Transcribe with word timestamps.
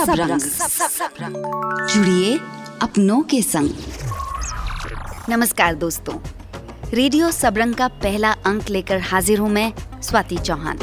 Radio 0.00 0.38
Sabrang. 0.38 1.34
जुड़िए 1.88 2.36
अपनों 2.82 3.20
के 3.22 3.40
संग। 3.42 3.70
नमस्कार 5.28 5.74
दोस्तों। 5.74 6.14
रेडियो 6.94 7.30
सबरंग 7.30 7.74
का 7.74 7.88
पहला 8.02 8.30
अंक 8.46 8.68
लेकर 8.70 9.00
हाजिर 9.02 9.38
हूँ 9.38 9.48
मैं 9.50 9.72
स्वाति 10.02 10.36
चौहान। 10.38 10.78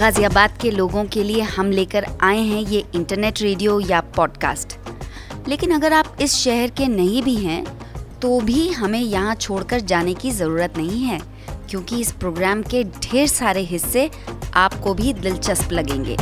गाजियाबाद 0.00 0.58
के 0.62 0.70
लोगों 0.70 1.04
के 1.04 1.22
लिए 1.22 1.42
हम 1.48 1.70
लेकर 1.70 2.06
आए 2.22 2.40
हैं 2.40 2.62
ये 2.62 2.84
इंटरनेट 2.94 3.42
रेडियो 3.42 3.78
या 3.80 4.00
पॉडकास्ट। 4.16 4.76
लेकिन 5.48 5.74
अगर 5.74 5.92
आप 5.92 6.16
इस 6.20 6.34
शहर 6.34 6.70
के 6.70 6.86
नहीं 6.88 7.22
भी 7.22 7.36
हैं 7.36 7.64
तो 8.20 8.40
भी 8.40 8.68
हमें 8.70 9.00
यहाँ 9.00 9.34
छोड़कर 9.34 9.80
जाने 9.82 10.14
की 10.14 10.30
ज़रूरत 10.30 10.76
नहीं 10.76 11.02
है, 11.02 11.20
क्योंकि 11.70 12.00
इस 12.00 12.12
प्रोग्राम 12.12 12.62
के 12.62 12.82
ढेर 12.84 13.26
सारे 13.28 13.60
हिस्से 13.62 14.10
आपको 14.56 14.94
भी 14.94 15.12
दिलचस्प 15.12 15.72
लगेंगे। 15.72 16.16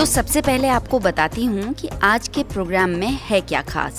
तो 0.00 0.04
सबसे 0.06 0.40
पहले 0.42 0.68
आपको 0.68 0.98
बताती 0.98 1.44
हूँ 1.44 1.72
कि 1.72 1.88
आज 2.02 2.28
के 2.28 2.42
प्रोग्राम 2.42 2.90
में 2.90 3.10
है 3.22 3.40
क्या 3.40 3.60
खास। 3.62 3.98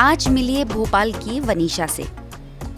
आज 0.00 0.26
मिलिए 0.28 0.64
भोपाल 0.64 1.12
की 1.14 1.38
वनीशा 1.40 1.86
से। 1.86 2.04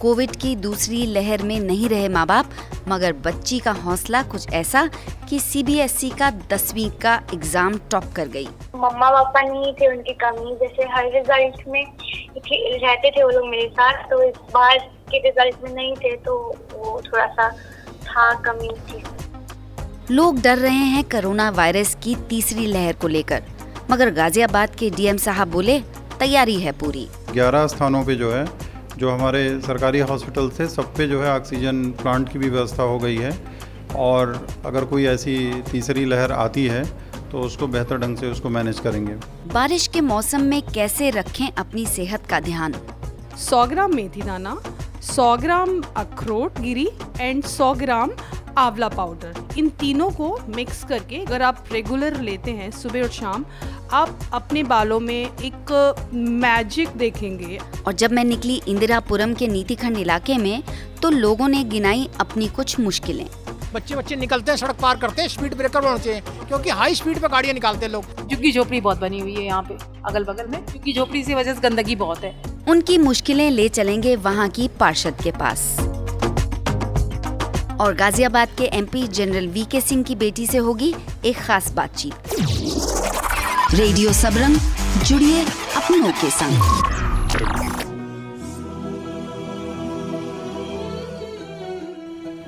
कोविड 0.01 0.35
की 0.35 0.55
दूसरी 0.57 1.05
लहर 1.05 1.41
में 1.43 1.59
नहीं 1.59 1.89
रहे 1.89 2.07
माँ 2.09 2.25
बाप 2.27 2.51
मगर 2.87 3.13
बच्ची 3.25 3.59
का 3.59 3.71
हौसला 3.81 4.21
कुछ 4.25 4.53
ऐसा 4.53 4.85
कि 5.29 5.39
सीबीएसई 5.39 6.09
का 6.19 6.29
दसवीं 6.51 6.89
का 7.01 7.15
एग्ज़ाम 7.33 7.77
टॉप 7.91 8.11
कर 8.15 8.27
गई। 8.27 8.47
मम्मा 8.75 9.09
पापा 9.11 9.41
नहीं 9.41 9.73
थे, 9.73 9.87
उनकी 9.87 10.13
कमी। 10.23 10.55
जैसे 10.55 10.89
हर 10.93 11.11
रिज़ल्ट 11.11 11.67
में 11.67 11.83
रहते 11.83 13.11
थे 13.11 13.23
वो 13.23 13.29
लोग 13.29 13.49
मेरे 13.49 13.67
साथ 13.71 14.09
तो 14.09 14.23
इस 14.23 14.35
बार 14.53 14.77
के 15.11 15.19
रिज़ल्ट 15.19 15.63
में 15.63 15.73
नहीं 15.73 15.95
थे 15.95 16.15
तो 16.15 16.39
वो 16.73 17.01
थोड़ा 17.07 17.27
सा 17.27 17.51
था 18.07 18.33
कमी 18.41 18.69
थी। 18.69 19.03
लोग 20.11 20.39
डर 20.41 20.57
रहे 20.57 20.83
हैं 20.87 21.03
कोरोना 21.03 21.49
वायरस 21.49 21.93
की 22.03 22.15
तीसरी 22.29 22.65
लहर 22.65 22.93
को 22.93 23.07
लेकर। 23.07 23.43
मगर 23.91 24.09
गाजियाबाद 24.09 24.75
के 24.75 24.89
डीएम 24.89 25.17
साहब 25.17 25.47
बोले 25.47 25.79
तैयारी 26.19 26.55
है 26.55 26.71
पूरी। 26.71 27.07
ग्यारह 27.31 27.65
स्थानों 27.67 28.03
पे 28.05 28.15
जो 28.15 28.31
है 28.31 28.45
जो 28.97 29.09
हमारे 29.09 29.41
सरकारी 29.61 29.99
हॉस्पिटल 30.01 30.49
थे 30.49 30.67
सब 30.67 30.93
पे 30.95 31.07
जो 31.07 31.21
है 31.21 31.29
ऑक्सीजन 31.31 31.83
प्लांट 32.01 32.31
की 32.31 32.39
भी 32.39 32.49
व्यवस्था 32.49 32.83
हो 32.83 32.97
गई 32.99 33.17
है। 33.17 33.31
और 33.97 34.47
अगर 34.65 34.85
कोई 34.85 35.05
ऐसी 35.05 35.35
तीसरी 35.61 36.05
लहर 36.05 36.31
आती 36.33 36.65
है 36.65 36.83
तो 37.31 37.39
उसको 37.39 37.67
बेहतर 37.67 37.97
ढंग 37.97 38.17
से 38.17 38.31
उसको 38.31 38.49
मैनेज 38.49 38.79
करेंगे। 38.79 39.15
बारिश 39.53 39.87
के 39.87 40.01
मौसम 40.03 40.43
में 40.43 40.61
कैसे 40.69 41.09
रखें 41.09 41.47
अपनी 41.49 41.85
सेहत 41.87 42.27
का 42.29 42.39
ध्यान? 42.39 42.75
100 43.39 43.65
ग्राम 43.65 43.95
मेथी 43.95 44.21
दाना 44.21 44.57
100 45.03 45.35
ग्राम 45.37 45.81
अखरोट 45.97 46.59
गिरी 46.59 46.87
एंड 47.21 47.43
100 47.45 47.73
ग्राम 47.75 48.11
आंवला 48.57 48.87
पाउडर। 48.89 49.36
इन 49.57 49.69
तीनों 49.69 50.09
को 50.11 50.37
मिक्स 50.55 50.83
करके 50.83 51.17
अगर 51.17 51.41
आप 51.41 51.63
रेगुलर 51.71 52.19
लेते 52.21 52.51
हैं 52.51 52.69
सुबह 52.71 53.01
और 53.01 53.09
शाम 53.09 53.45
आप 53.93 54.19
अपने 54.33 54.63
बालों 54.63 54.99
में 54.99 55.15
एक 55.15 56.11
मैजिक 56.13 56.89
देखेंगे। 56.97 57.59
और 57.87 57.93
जब 57.93 58.11
मैं 58.11 58.23
निकली 58.23 58.61
इंदिरापुरम 58.67 59.33
के 59.33 59.47
नीतिखंड 59.47 59.97
इलाके 59.97 60.37
में 60.37 60.63
तो 61.01 61.09
लोगों 61.09 61.47
ने 61.47 61.63
गिनाई 61.65 62.07
अपनी 62.19 62.47
कुछ 62.47 62.79
मुश्किलें। 62.79 63.25
बच्चे 63.73 63.95
बच्चे 63.95 64.15
निकलते 64.15 64.51
हैं 64.51 64.57
सड़क 64.57 64.77
पार 64.81 64.97
करते 64.97 65.21
हैं 65.21 65.29
स्पीड 65.29 65.55
ब्रेकर 65.57 65.83
होना 65.83 65.97
चाहिए 65.97 66.21
क्योंकि 66.21 66.69
हाई 66.71 66.95
स्पीड 66.95 67.19
पे 67.21 67.27
गाड़ियाँ 67.27 67.53
निकालते 67.53 67.85
हैं 67.85 67.91
लोग। 67.91 68.29
झुग्गी 68.29 68.51
झोपड़ी 68.51 68.81
बहुत 68.81 68.99
बनी 68.99 69.19
हुई 69.19 69.35
है 69.35 69.45
यहाँ 69.45 69.61
पे 69.63 69.77
अगल 70.05 70.23
बगल 70.23 70.47
में। 70.47 70.65
क्योंकि 70.65 70.93
झोपड़ी 70.93 71.23
की 71.23 71.35
वजह 71.35 71.53
से 71.53 71.61
गंदगी 71.61 71.95
बहुत 71.95 72.23
है। 72.23 72.41
उनकी 72.69 72.97
मुश्किलें 72.97 73.49
ले 73.51 73.67
चलेंगे 73.69 74.15
वहाँ 74.15 74.49
की 74.49 74.67
पार्षद 74.79 75.21
के 75.23 75.31
पास। 75.31 75.77
और 77.79 77.93
गाजियाबाद 77.93 78.49
के 78.57 78.63
एमपी 78.63 79.07
जनरल 79.07 79.47
वी 79.47 79.63
के 79.63 79.81
सिंह 79.81 80.03
की 80.03 80.15
बेटी 80.15 80.47
से 80.47 80.57
होगी 80.57 80.95
एक 81.25 81.37
खास 81.37 81.71
बातचीत। 81.71 82.13
रेडियो 83.73 84.13
सबरंग 84.13 84.57
जुड़िए 85.03 85.43
अपनों 85.75 86.11
के 86.11 86.29
संग। 86.29 86.61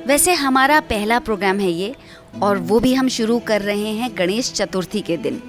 वैसे 0.07 0.33
हमारा 0.33 0.79
पहला 0.79 1.19
प्रोग्राम 1.19 1.59
है 1.59 1.71
ये, 1.71 1.95
और 2.41 2.57
वो 2.57 2.79
भी 2.79 2.93
हम 2.93 3.07
शुरू 3.09 3.39
कर 3.39 3.61
रहे 3.61 3.91
हैं 3.93 4.17
गणेश 4.17 4.51
चतुर्थी 4.53 5.01
के 5.01 5.17
दिन। 5.17 5.41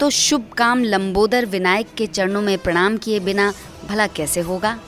तो 0.00 0.10
शुभ 0.10 0.44
काम 0.58 0.84
लंबोदर 0.84 1.44
विनायक 1.46 1.94
के 1.98 2.06
चरणों 2.06 2.42
में 2.42 2.58
प्रणाम 2.58 2.96
किए 2.96 3.20
बिना 3.20 3.52
भला 3.88 4.06
कैसे 4.06 4.40
होगा? 4.40 4.78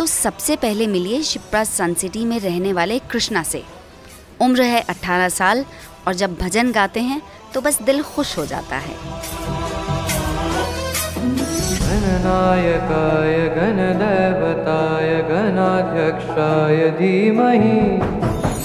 तो 0.00 0.04
सबसे 0.06 0.54
पहले 0.56 0.86
मिलिए 0.86 1.22
शिप्रा 1.22 1.62
सन 1.64 1.94
सिटी 1.94 2.24
में 2.24 2.38
रहने 2.40 2.72
वाले 2.72 2.98
कृष्णा 3.10 3.42
से। 3.42 3.62
उम्र 4.40 4.62
है 4.62 4.80
18 4.90 5.28
साल 5.28 5.64
और 6.06 6.14
जब 6.14 6.36
भजन 6.36 6.70
गाते 6.72 7.00
हैं 7.00 7.20
तो 7.54 7.60
बस 7.60 7.80
दिल 7.82 8.02
खुश 8.02 8.36
हो 8.38 8.44
जाता 8.46 8.76
है। 8.76 8.94
गणनायकाय 11.82 13.36
गणदेवताय 13.56 15.12
गणाध्यक्षाय 15.28 16.80
धीमहि। 16.98 17.80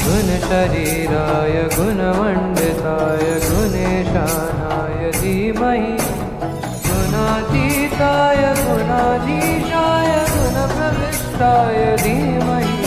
गुणशरीराय 0.06 1.58
गुणमण्डिताय 1.76 3.26
गुणेशानाय 3.50 5.12
धीमहि। 5.20 5.96
गुणातीताय 6.88 8.44
गुणाधीशाय 8.64 9.75
गुणप्रविष्टाय 10.86 11.96
धीमहि। 11.96 12.82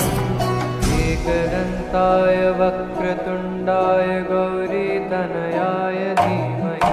एकदन्ताय 1.10 2.50
वक्रतुण्डाय 2.50 4.20
गौरीतनयाय 4.20 6.14
धीमहि। 6.14 6.92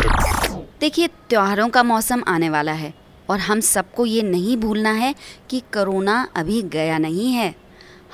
देखिए, 0.81 1.07
त्योहारों 1.07 1.69
का 1.69 1.83
मौसम 1.83 2.23
आने 2.29 2.49
वाला 2.51 2.73
है 2.73 2.93
और 3.31 3.39
हम 3.39 3.61
सबको 3.61 4.07
ये 4.07 4.23
नहीं 4.23 4.57
भूलना 4.57 4.91
है 4.93 5.15
कि 5.51 5.61
कोरोना 5.75 6.17
अभी 6.37 6.61
गया 6.63 6.97
नहीं 6.99 7.33
है। 7.33 7.55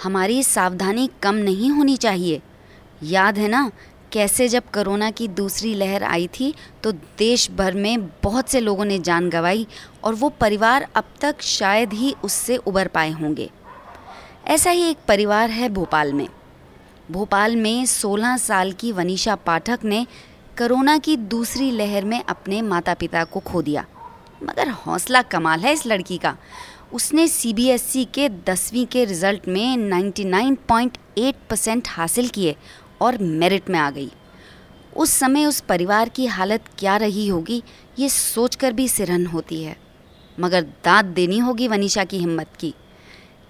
हमारी 0.02 0.42
सावधानी 0.42 1.08
कम 1.22 1.34
नहीं 1.34 1.70
होनी 1.70 1.96
चाहिए। 1.96 2.40
याद 3.02 3.38
है 3.38 3.48
ना, 3.48 3.70
कैसे 4.12 4.48
जब 4.48 4.70
कोरोना 4.74 5.10
की 5.10 5.28
दूसरी 5.28 5.74
लहर 5.74 6.02
आई 6.02 6.26
थी 6.26 6.54
तो 6.82 6.92
देश 6.92 7.50
भर 7.50 7.74
में 7.74 8.06
बहुत 8.22 8.48
से 8.48 8.60
लोगों 8.60 8.84
ने 8.84 8.98
जान 8.98 9.30
गंवाई 9.30 9.66
और 10.04 10.14
वो 10.14 10.28
परिवार 10.40 10.86
अब 10.94 11.04
तक 11.20 11.42
शायद 11.42 11.92
ही 11.92 12.14
उससे 12.24 12.56
उबर 12.56 12.88
पाए 12.88 13.10
होंगे। 13.10 13.50
ऐसा 14.46 14.70
ही 14.70 14.82
एक 14.82 14.98
परिवार 15.08 15.50
है 15.50 15.68
भोपाल 15.68 16.12
में। 16.12 16.26
भोपाल 17.10 17.56
में 17.56 17.86
16 17.86 18.36
साल 18.36 18.72
की 18.72 18.92
वनीशा 18.92 19.34
पाठक 19.34 19.78
ने 19.84 20.06
कोरोना 20.58 20.98
की 20.98 21.16
दूसरी 21.16 21.70
लहर 21.70 22.04
में 22.04 22.24
अपने 22.24 22.62
माता 22.62 22.94
पिता 22.94 23.24
को 23.24 23.40
खो 23.40 23.62
दिया। 23.62 23.86
मगर 24.42 24.68
हौसला 24.68 25.22
कमाल 25.22 25.60
है 25.60 25.72
इस 25.72 25.86
लड़की 25.86 26.18
का। 26.18 26.36
उसने 26.92 27.28
सीबीएसई 27.28 28.04
के 28.04 28.28
दसवीं 28.28 28.86
के 28.86 29.04
रिज़ल्ट 29.04 29.48
में 29.48 29.76
99.8 29.76 31.34
परसेंट 31.50 31.88
हासिल 31.88 32.28
किए 32.28 32.56
और 33.00 33.18
मेरिट 33.18 33.70
में 33.70 33.78
आ 33.78 33.90
गई। 33.90 34.12
उस 34.96 35.10
समय 35.10 35.46
उस 35.46 35.60
परिवार 35.60 36.08
की 36.08 36.26
हालत 36.26 36.64
क्या 36.78 36.96
रही 36.96 37.28
होगी, 37.28 37.62
ये 37.98 38.08
सोचकर 38.08 38.72
भी 38.72 38.88
सिरहन 38.88 39.26
होती 39.26 39.62
है। 39.62 39.76
मगर 40.40 40.62
दांत 40.62 41.06
देनी 41.06 41.38
होगी 41.38 41.68
वनीशा 41.68 42.04
की 42.04 42.18
हिम्मत 42.18 42.48
की। 42.60 42.74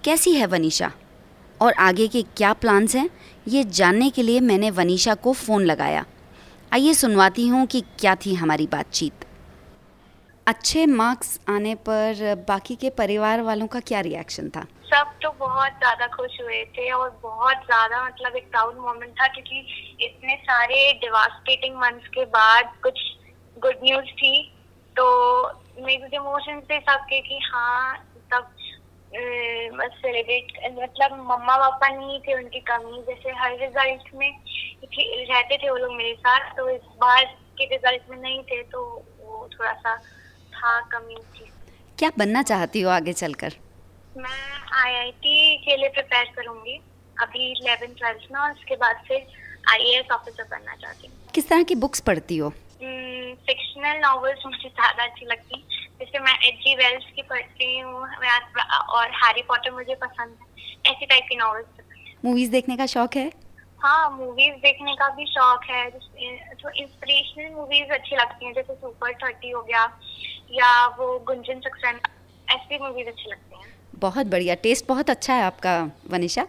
कैसी 0.03 0.33
है 0.33 0.45
वनीशा? 0.45 0.91
और 1.61 1.73
आगे 1.73 2.07
के 2.07 2.21
क्या 2.21 2.53
प्लान्स 2.53 2.95
हैं? 2.95 3.09
ये 3.47 3.63
जानने 3.63 4.09
के 4.09 4.23
लिए 4.23 4.39
मैंने 4.39 4.69
वनीशा 4.71 5.13
को 5.15 5.33
फ़ोन 5.33 5.63
लगाया। 5.65 6.05
आइए 6.71 6.93
सुनवाती 6.93 7.47
हूँ 7.47 7.65
कि 7.67 7.81
क्या 7.99 8.15
थी 8.15 8.33
हमारी 8.33 8.67
बातचीत। 8.67 9.25
अच्छे 10.47 10.85
मार्क्स 10.85 11.39
आने 11.49 11.73
पर 11.87 12.35
बाकी 12.47 12.75
के 12.75 12.89
परिवार 12.89 13.41
वालों 13.41 13.67
का 13.67 13.79
क्या 13.79 13.99
रिएक्शन 13.99 14.49
था? 14.49 14.61
सब 14.85 15.11
तो 15.23 15.31
बहुत 15.39 15.71
ज़्यादा 15.71 16.07
खुश 16.07 16.39
हुए 16.41 16.63
थे 16.77 16.89
और 16.91 17.09
बहुत 17.23 17.65
ज़्यादा 17.65 18.03
मतलब 18.05 18.35
एक 18.35 18.49
प्राउड 18.51 18.77
मोमेंट 18.77 19.11
था 19.11 19.27
क्योंकि 19.27 19.59
इतने 20.05 20.35
सारे 20.43 20.91
डिवास्टेटिंग 21.01 21.75
मंथ्स 21.75 22.07
के 22.07 22.25
बाद 22.25 22.73
कुछ 22.83 22.99
गुड 23.57 23.75
न्यूज़ 23.83 24.11
थी। 24.13 24.41
तो 24.95 25.05
मेरे 25.79 26.15
इमोशन 26.15 26.59
थे 26.61 26.79
सबके 26.79 27.21
कि 27.21 27.39
हाँ 27.43 27.95
सेलिब्रेट 29.13 30.51
मतलब 30.73 31.13
मम्मा 31.29 31.55
पापा 31.57 31.87
नहीं 31.87 32.19
थे 32.19 32.33
उनकी 32.33 32.59
कमी 32.67 33.01
जैसे 33.07 33.31
हर 33.39 33.57
रिज़ल्ट 33.59 34.13
में 34.15 34.31
रहते 34.83 35.57
थे 35.57 35.69
वो 35.69 35.77
लोग 35.77 35.93
मेरे 35.95 36.13
साथ 36.19 36.55
तो 36.57 36.69
इस 36.69 36.81
बार 37.01 37.23
के 37.57 37.65
रिज़ल्ट 37.65 38.09
में 38.09 38.17
नहीं 38.17 38.41
थे 38.43 38.61
तो 38.71 38.83
वो 39.19 39.47
थोड़ा 39.53 39.73
सा 39.73 39.95
था 40.53 40.79
कमी 40.91 41.15
थी 41.15 41.49
क्या 41.97 42.11
बनना 42.17 42.41
चाहती 42.43 42.81
हो 42.81 42.89
आगे 42.89 43.13
चलकर? 43.13 43.53
मैं 44.17 44.41
आईआईटी 44.83 45.57
के 45.65 45.77
लिए 45.77 45.89
प्रिपेयर 45.89 46.31
करूँगी 46.35 46.79
अभी 47.17 47.51
इलेवन 47.51 47.93
ट्वेल्थ 47.93 48.31
में 48.31 48.39
और 48.39 48.51
उसके 48.51 48.75
बाद 48.75 49.03
फिर 49.07 49.27
आईएएस 49.71 50.11
ऑफिसर 50.11 50.43
बनना 50.51 50.75
चाहती 50.75 51.07
हूँ। 51.07 51.15
किस 51.33 51.49
तरह 51.49 51.63
की 51.63 51.75
बुक्स 51.75 51.99
पढ़ती 52.01 52.37
हो? 52.37 52.49
फिक्शनल 53.47 53.99
नॉवेल्स 53.99 54.45
मुझे 54.45 54.69
ज़्यादा 54.69 55.03
अच्छी 55.03 55.25
लगती। 55.25 55.63
जैसे 56.01 56.19
मैं 56.19 56.33
एचजी 56.39 56.75
वेल्स 56.75 57.03
की 57.15 57.21
पढ़ती 57.21 57.79
हूँ 57.79 58.01
मैं- 58.01 58.79
और 58.89 59.11
हैरी 59.15 59.41
पॉटर 59.41 59.71
मुझे 59.71 59.95
पसंद 59.95 60.37
है 60.41 60.91
ऐसी 60.91 61.05
टाइप 61.05 61.25
की 61.29 61.35
नॉवेल्स 61.35 61.83
मूवीज़ 62.25 62.51
देखने 62.51 62.77
का 62.77 62.85
शौक 62.85 63.15
है? 63.15 63.31
हाँ 63.81 64.09
मूवीज़ 64.11 64.55
देखने 64.55 64.93
का 64.95 65.07
भी 65.09 65.25
शौक 65.25 65.63
है 65.69 65.89
तो 65.91 66.69
इंस्पिरेशनल 66.69 67.53
मूवीज़ 67.55 67.93
अच्छी 67.93 68.15
लगती 68.15 68.45
हैं 68.45 68.53
जैसे 68.53 68.73
सुपर 68.73 69.13
थर्टी 69.13 69.49
हो 69.49 69.61
गया 69.61 69.83
या 70.51 70.71
वो 70.97 71.17
गुंजन 71.19 71.59
सक्सेना 71.59 71.99
ऐसी 72.47 72.77
मूवीज़ 72.77 73.07
अच्छी 73.07 73.29
लगती 73.31 73.55
हैं। 73.55 73.69
बहुत 73.99 74.25
बढ़िया 74.27 74.55
टेस्ट 74.55 74.87
बहुत 74.87 75.09
अच्छा 75.09 75.33
है 75.33 75.43
आपका 75.43 75.79
वनिशा 76.11 76.47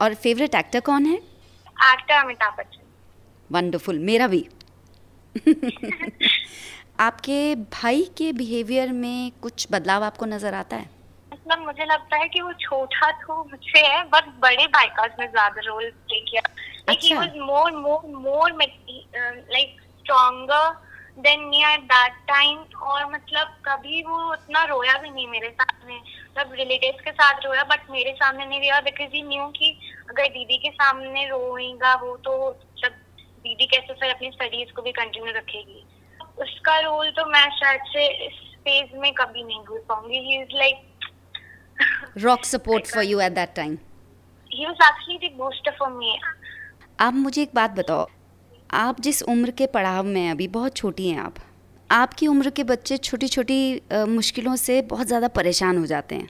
और 0.00 0.14
फेवरेट 0.14 0.54
एक्टर 0.54 0.80
कौन 0.80 1.06
है? 1.06 1.16
एक्टर 1.16 2.14
अमिताभ 2.14 2.54
बच्चन 2.58 2.82
वंडरफुल 3.50 3.98
मेरा 3.98 4.26
भी। 4.28 4.46
आपके 7.00 7.54
भाई 7.72 8.02
के 8.18 8.32
बिहेवियर 8.32 8.92
में 8.92 9.30
कुछ 9.42 9.66
बदलाव 9.72 10.02
आपको 10.04 10.26
नज़र 10.26 10.54
आता 10.54 10.76
है? 10.76 10.88
मतलब 11.32 11.58
मुझे 11.58 11.84
लगता 11.84 12.16
है 12.16 12.26
कि 12.28 12.40
वो 12.40 12.52
छोटा 12.60 13.10
तो 13.20 13.36
मुझसे 13.44 13.80
है 13.86 14.02
बट 14.04 14.28
बड़े 14.40 14.66
भाई 14.66 14.86
का 14.96 15.04
उसने 15.04 15.26
ज़्यादा 15.26 15.60
रोल 15.66 15.88
प्ले 15.90 16.20
किया। 16.20 16.42
अच्छा। 16.88 17.20
More 17.46 17.72
more 17.72 18.02
more 18.16 18.52
like 18.52 19.76
stronger 19.98 20.68
than 21.18 21.50
that 21.84 22.12
time 22.28 22.58
और 22.82 23.04
मतलब 23.12 23.54
कभी 23.64 24.02
वो 24.02 24.18
उतना 24.32 24.64
रोया 24.64 24.96
भी 24.98 25.10
नहीं 25.10 25.26
मेरे 25.28 25.48
सामने। 25.50 25.94
मतलब 25.94 26.52
रिलेटिव्स 26.54 27.00
के 27.04 27.10
साथ 27.12 27.46
रोया 27.46 27.64
बट 27.70 27.90
मेरे 27.90 28.12
सामने 28.12 28.46
नहीं 28.46 28.60
रोया 28.60 28.80
बिकॉज़ 28.80 29.14
ही 29.14 29.22
न्यू 29.22 29.46
कि 29.56 29.70
अगर 30.10 30.28
दीदी 30.28 30.58
के 30.58 30.70
सामने 30.72 31.26
रोएगा 31.28 31.94
वो 31.94 32.16
तो 32.24 32.34
जब 32.82 32.92
दीदी 33.44 33.66
कैसे 33.66 33.94
फिर 33.94 34.10
अपनी 34.10 34.30
स्टडीज़ 34.30 34.72
को 34.76 34.82
भी 34.82 34.92
कंटिन्यू 34.92 35.32
रखेगी। 35.32 35.84
उसका 36.42 36.78
रोल 36.80 37.10
तो 37.10 37.24
मैं 37.30 37.48
शायद 37.58 37.80
से 37.92 38.06
इस 38.26 38.38
फ़ेज़ 38.64 38.96
में 39.00 39.12
कभी 39.14 39.42
नहीं 39.44 39.60
भूल 39.68 39.80
पाऊँगी। 39.88 40.18
He 40.20 40.40
is 40.40 40.56
like 40.56 40.76
rock 42.24 42.44
support 42.46 42.86
for 42.86 43.04
you 43.04 43.20
at 43.20 43.32
that 43.34 43.54
time 43.56 43.78
he 44.50 44.64
was 44.66 44.80
actually 44.84 45.18
the 45.18 45.28
booster 45.36 45.72
for 45.74 45.88
me. 45.90 46.12
आप 46.98 47.14
मुझे 47.14 47.42
एक 47.42 47.50
बात 47.54 47.70
बताओ। 47.70 48.06
आप 48.70 49.00
जिस 49.00 49.22
उम्र 49.24 49.50
के 49.50 49.66
पड़ाव 49.74 50.04
में 50.04 50.20
हैं 50.20 50.30
अभी 50.30 50.48
बहुत 50.56 50.76
छोटी 50.76 51.08
हैं 51.10 51.20
आप। 51.20 51.34
आपकी 51.90 52.26
उम्र 52.26 52.50
के 52.50 52.64
बच्चे 52.64 52.96
छोटी 52.98 53.28
छोटी 53.28 53.60
मुश्किलों 54.08 54.56
से 54.56 54.80
बहुत 54.90 55.06
ज़्यादा 55.06 55.28
परेशान 55.36 55.78
हो 55.78 55.86
जाते 55.86 56.14
हैं। 56.14 56.28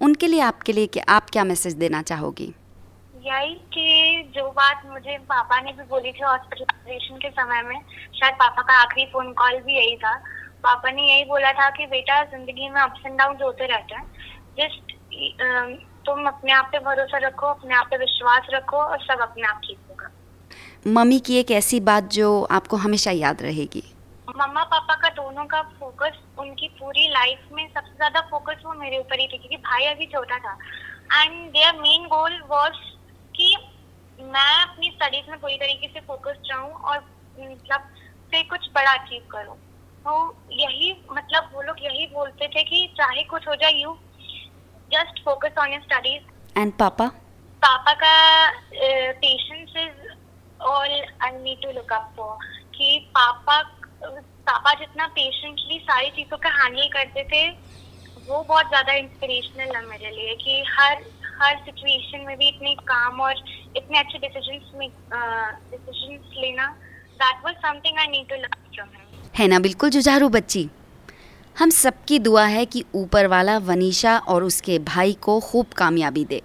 उनके 0.00 0.26
लिए 0.26 0.40
आपके 0.40 0.72
लिए 0.72 0.86
क्या 0.88 1.04
आप 1.08 1.30
क्या 1.30 1.44
मैसेज 1.44 1.74
देना 1.74 2.02
चाहोगी? 2.02 2.52
यही 3.22 3.54
कि 3.74 4.30
जो 4.34 4.46
बात 4.52 4.82
मुझे 4.86 5.16
पापा 5.28 5.60
ने 5.60 5.72
भी 5.72 5.82
बोली 5.90 6.12
थी 6.12 6.22
हॉस्पिटलाइजेशन 6.22 7.16
के 7.16 7.28
समय 7.30 7.62
में 7.62 7.80
शायद 8.14 8.34
पापा 8.36 8.62
का 8.62 8.80
आखिरी 8.82 9.04
फ़ोन 9.12 9.32
कॉल 9.32 9.58
भी 9.62 9.74
यही 9.74 9.96
था। 9.96 10.14
पापा 10.62 10.90
ने 10.90 11.02
यही 11.02 11.24
बोला 11.24 11.52
था 11.52 11.68
कि 11.70 11.86
बेटा 11.88 12.22
ज़िंदगी 12.24 12.68
में 12.68 12.80
अप्स 12.80 13.06
एंड 13.06 13.18
डाउन 13.18 13.36
होते 13.42 13.66
रहते 13.66 13.94
हैं। 13.94 14.04
जस्ट 14.58 14.92
तुम 16.06 16.26
अपने 16.28 16.52
आप 16.52 16.68
पे 16.72 16.78
भरोसा 16.80 17.18
रखो 17.26 17.46
अपने 17.46 17.74
आप 17.74 17.86
पे 17.90 17.96
विश्वास 17.96 18.46
रखो 18.54 18.76
और 18.76 18.98
सब 19.00 19.20
अपने 19.22 19.42
आप 19.48 19.60
ठीक 19.64 19.78
होगा। 19.90 20.10
मम्मी 20.92 21.18
की 21.20 21.38
एक 21.40 21.50
ऐसी 21.52 21.80
बात 21.82 22.04
जो 22.12 22.30
आपको 22.52 22.76
हमेशा 22.78 23.10
याद 23.12 23.42
रहेगी? 23.42 23.82
मम्मा 24.28 24.62
पापा 24.64 24.94
का 24.94 25.08
दोनों 25.16 25.44
का 25.44 25.60
फोकस 25.80 26.18
उनकी 26.38 26.68
पूरी 26.78 27.08
लाइफ 27.08 27.48
में 27.52 27.66
सबसे 27.68 27.94
ज़्यादा 27.94 28.20
फोकस 28.30 28.62
वो 28.66 28.72
मेरे 28.74 28.98
ऊपर 28.98 29.20
ही 29.20 29.26
थी 29.26 29.38
क्योंकि 29.38 29.56
भाई 29.58 29.84
अभी 29.86 30.06
छोटा 30.06 30.38
था। 30.38 30.56
And 31.14 31.50
their 31.50 31.80
main 31.80 32.06
goal 32.08 32.40
was 32.50 32.72
कि 33.34 33.54
मैं 34.18 34.62
अपनी 34.62 34.90
स्टडीज़ 34.90 35.30
में 35.30 35.38
पूरी 35.40 35.56
तरीके 35.56 35.86
से 35.88 36.00
फोकस्ड 36.00 36.52
रहूँ 36.52 36.70
और 36.70 36.98
मतलब 37.38 37.80
फिर 38.32 38.42
कुछ 38.50 38.68
बड़ा 38.74 38.92
अचीव 38.92 39.22
करूँ। 39.30 39.56
तो 40.04 40.12
यही 40.52 40.92
मतलब 41.12 41.50
वो 41.54 41.62
लोग 41.62 41.76
यही 41.82 42.06
बोलते 42.14 42.48
थे 42.48 42.62
कि 42.62 42.86
चाहे 42.98 43.22
कुछ 43.24 43.48
हो 43.48 43.54
जाए 43.54 43.72
you 43.72 43.96
just 44.90 45.22
focus 45.24 45.58
on 45.58 45.72
your 45.72 45.82
studies 45.82 46.60
and 46.60 46.72
पापा? 46.78 47.06
पापा 47.62 47.92
का 47.94 48.14
patience 49.20 49.72
is 49.76 50.08
all 50.60 50.90
I 51.22 51.30
need 51.32 51.62
to 51.62 51.70
look 51.72 51.92
up 51.92 52.12
for 52.16 52.36
कि 52.76 52.98
पापा 53.14 53.60
पापा 54.02 54.72
जितना 54.74 55.06
पेशेंटली 55.16 55.78
सारी 55.80 56.10
चीज़ों 56.10 56.36
का 56.38 56.50
हैंडल 56.52 56.88
करते 56.92 57.22
थे 57.24 57.48
वो 58.28 58.42
बहुत 58.42 58.68
ज़्यादा 58.68 58.92
इंस्पिरेशनल 58.94 59.76
है 59.76 59.84
मेरे 59.86 60.10
लिए 60.10 60.34
कि 60.34 60.62
हर 60.70 61.04
हर 61.40 61.56
सिचुएशन 61.56 62.24
में 62.26 62.36
भी 62.38 62.48
इतनी 62.48 62.74
काम 62.88 63.20
और 63.20 63.42
इतने 63.76 63.98
अच्छे 63.98 64.18
डिसीजंस 64.18 64.70
में 64.76 64.88
डिसीजंस 65.72 66.34
लेना 66.38 66.66
that 67.22 67.44
was 67.44 67.54
something 67.56 67.98
I 67.98 68.06
need 68.06 68.28
to 68.28 68.34
learn 68.34 68.70
from 68.74 68.88
him 68.88 69.20
है 69.38 69.48
ना 69.48 69.58
बिल्कुल 69.58 69.90
जुझारू 69.90 70.28
बच्ची? 70.28 70.68
हम 71.56 71.70
सबकी 71.70 72.18
दुआ 72.18 72.44
है 72.46 72.64
कि 72.66 72.84
ऊपर 72.94 73.26
वाला 73.26 73.58
वनीशा 73.58 74.16
और 74.18 74.44
उसके 74.44 74.78
भाई 74.78 75.12
को 75.22 75.38
खूब 75.40 75.66
कामयाबी 75.76 76.24
दे। 76.24 76.40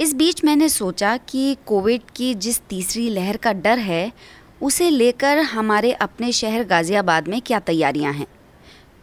इस 0.00 0.14
बीच 0.14 0.44
मैंने 0.44 0.68
सोचा 0.68 1.16
कि 1.16 1.56
कोविड 1.66 2.02
की 2.16 2.34
जिस 2.34 2.60
तीसरी 2.60 3.08
लहर 3.10 3.36
का 3.36 3.52
डर 3.52 3.78
है, 3.78 4.12
उसे 4.62 4.90
लेकर 4.90 5.38
हमारे 5.38 5.92
अपने 5.92 6.32
शहर 6.32 6.64
गाज़ियाबाद 6.64 7.28
में 7.28 7.40
क्या 7.40 7.58
तैयारियाँ 7.60 8.12
हैं? 8.12 8.26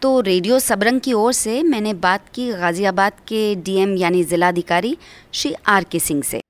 तो 0.02 0.08
रेडियो 0.20 0.58
सबरंग 0.58 1.00
की 1.00 1.12
ओर 1.12 1.32
से 1.32 1.62
मैंने 1.62 1.92
बात 1.96 2.28
की 2.34 2.48
गाज़ियाबाद 2.52 3.12
के 3.28 3.54
डीएम 3.64 3.94
यानी 3.96 4.22
ज़िलाधिकारी 4.24 4.96
श्री 5.32 5.54
आर 5.66 5.84
के 5.84 5.98
सिंह 5.98 6.22
से। 6.22 6.40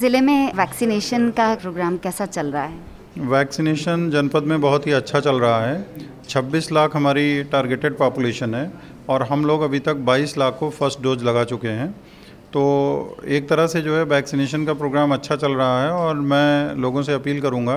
ज़िले 0.00 0.20
में 0.20 0.52
वैक्सीनेशन 0.54 1.28
का 1.30 1.54
प्रोग्राम 1.54 1.96
कैसा 1.98 2.26
चल 2.26 2.50
रहा 2.52 2.64
है? 2.64 2.78
वैक्सीनेशन 3.28 4.08
जनपद 4.10 4.42
में 4.42 4.60
बहुत 4.60 4.86
ही 4.86 4.92
अच्छा 4.92 5.20
चल 5.20 5.38
रहा 5.40 5.60
है। 5.66 6.08
26 6.28 6.70
लाख 6.72 6.96
हमारी 6.96 7.42
टारगेटेड 7.44 7.96
पॉपुलेशन 7.98 8.54
है 8.54 8.70
और 9.08 9.22
हम 9.22 9.44
लोग 9.44 9.62
अभी 9.62 9.78
तक 9.80 10.02
22 10.08 10.36
लाख 10.38 10.56
को 10.60 10.70
फ़र्स्ट 10.70 11.00
डोज 11.02 11.22
लगा 11.24 11.44
चुके 11.44 11.68
हैं। 11.70 11.90
तो 12.52 12.64
एक 13.28 13.48
तरह 13.48 13.66
से 13.66 13.82
जो 13.82 13.96
है 13.96 14.02
वैक्सीनेशन 14.06 14.66
का 14.66 14.74
प्रोग्राम 14.74 15.14
अच्छा 15.14 15.36
चल 15.36 15.52
रहा 15.52 15.82
है 15.82 15.90
और 15.92 16.20
मैं 16.32 16.74
लोगों 16.76 17.02
से 17.02 17.12
अपील 17.12 17.40
करूँगा 17.40 17.76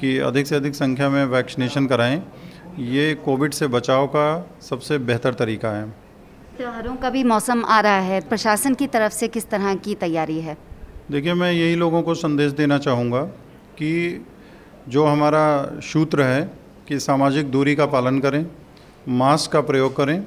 कि 0.00 0.16
अधिक 0.30 0.46
से 0.46 0.56
अधिक 0.56 0.74
संख्या 0.74 1.08
में 1.08 1.24
वैक्सीनेशन 1.26 1.86
कराएँ। 1.86 2.22
ये 2.78 3.14
कोविड 3.14 3.52
से 3.52 3.66
बचाव 3.66 4.06
का 4.06 4.50
सबसे 4.60 4.98
बेहतर 4.98 5.34
तरीका 5.34 5.70
है। 5.70 5.88
त्योहारों 6.56 6.94
का 6.96 7.10
भी 7.10 7.24
मौसम 7.24 7.64
आ 7.64 7.80
रहा 7.80 7.98
है। 7.98 8.20
प्रशासन 8.20 8.74
की 8.74 8.86
तरफ़ 8.86 9.12
से 9.12 9.28
किस 9.28 9.48
तरह 9.50 9.74
की 9.74 9.94
तैयारी 9.94 10.40
है? 10.40 10.56
देखिए 11.10 11.34
मैं 11.34 11.52
यही 11.52 11.74
लोगों 11.74 12.02
को 12.02 12.14
संदेश 12.14 12.52
देना 12.52 12.78
चाहूँगा 12.78 13.22
कि 13.78 14.24
जो 14.88 15.04
हमारा 15.04 15.44
सूत्र 15.82 16.22
है 16.22 16.50
कि 16.88 16.98
सामाजिक 16.98 17.50
दूरी 17.50 17.74
का 17.74 17.86
पालन 17.86 18.18
करें 18.20 18.46
मास्क 19.08 19.52
का 19.52 19.60
प्रयोग 19.60 19.96
करें 19.96 20.24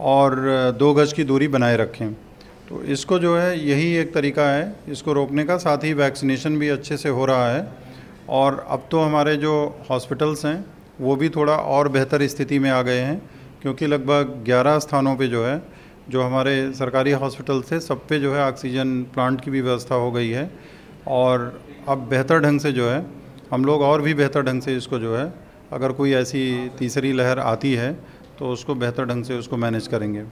और 0.00 0.36
दो 0.78 0.94
गज 0.94 1.12
की 1.12 1.24
दूरी 1.24 1.48
बनाए 1.48 1.76
रखें। 1.76 2.12
तो 2.68 2.82
इसको 2.82 3.18
जो 3.18 3.36
है 3.38 3.68
यही 3.68 3.94
एक 3.96 4.14
तरीका 4.14 4.48
है। 4.50 4.76
इसको 4.88 5.12
रोकने 5.12 5.44
का 5.44 5.56
साथ 5.56 5.78
ही 5.78 5.92
वैक्सीनेशन 5.92 6.58
भी 6.58 6.68
अच्छे 6.68 6.96
से 6.96 7.08
हो 7.08 7.24
रहा 7.24 7.48
है। 7.48 7.68
और 8.28 8.66
अब 8.68 8.88
तो 8.90 9.00
हमारे 9.00 9.36
जो 9.36 9.54
हॉस्पिटल्स 9.90 10.46
हैं 10.46 10.64
वो 11.00 11.16
भी 11.16 11.28
थोड़ा 11.28 11.54
और 11.54 11.88
बेहतर 11.88 12.26
स्थिति 12.26 12.58
में 12.58 12.70
आ 12.70 12.80
गए 12.82 13.00
हैं, 13.00 13.20
क्योंकि 13.62 13.86
लगभग 13.86 14.42
11 14.46 14.78
स्थानों 14.78 15.16
पे 15.16 15.28
जो 15.28 15.44
है, 15.46 15.62
जो 16.08 16.22
हमारे 16.22 16.72
सरकारी 16.72 17.12
हॉस्पिटल 17.12 17.62
थे, 17.62 17.80
सब 17.80 18.06
पे 18.08 18.18
जो 18.18 18.34
है 18.34 18.46
ऑक्सीजन 18.46 19.02
प्लांट 19.14 19.40
की 19.40 19.50
भी 19.50 19.60
व्यवस्था 19.60 19.94
हो 19.94 20.10
गई 20.12 20.28
है। 20.30 20.50
और 21.08 21.60
अब 21.88 22.06
बेहतर 22.08 22.40
ढंग 22.40 22.60
से 22.60 22.72
जो 22.72 22.88
है, 22.90 23.04
हम 23.52 23.64
लोग 23.64 23.82
और 23.82 24.02
भी 24.02 24.14
बेहतर 24.14 24.42
ढंग 24.42 24.62
से 24.62 24.76
इसको 24.76 24.98
जो 24.98 25.16
है, 25.16 25.32
अगर 25.72 25.92
कोई 25.92 26.12
ऐसी 26.14 26.70
तीसरी 26.78 27.12
लहर 27.12 27.38
आती 27.38 27.72
है 27.74 27.92
तो 28.38 28.48
उसको 28.48 28.74
बेहतर 28.74 29.04
ढंग 29.04 29.24
से 29.24 29.34
उसको 29.34 29.56
मैनेज 29.56 29.86
करेंगे। 29.86 30.22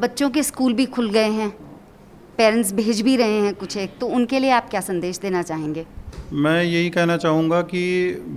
बच्चों 0.00 0.28
के 0.30 0.42
स्कूल 0.42 0.74
भी 0.74 0.86
खुल 0.86 1.10
गए 1.10 1.28
हैं, 1.30 1.50
पेरेंट्स 2.36 2.72
भेज 2.72 3.00
भी 3.00 3.16
रहे 3.16 3.40
हैं 3.40 3.54
कुछ 3.54 3.76
एक 3.76 3.98
तो 4.00 4.06
उनके 4.08 4.38
लिए 4.38 4.50
आप 4.50 4.68
क्या 4.70 4.80
संदेश 4.80 5.18
देना 5.18 5.42
चाहेंगे? 5.42 5.86
मैं 6.32 6.62
यही 6.62 6.90
कहना 6.90 7.16
चाहूँगा 7.16 7.60
कि 7.62 7.80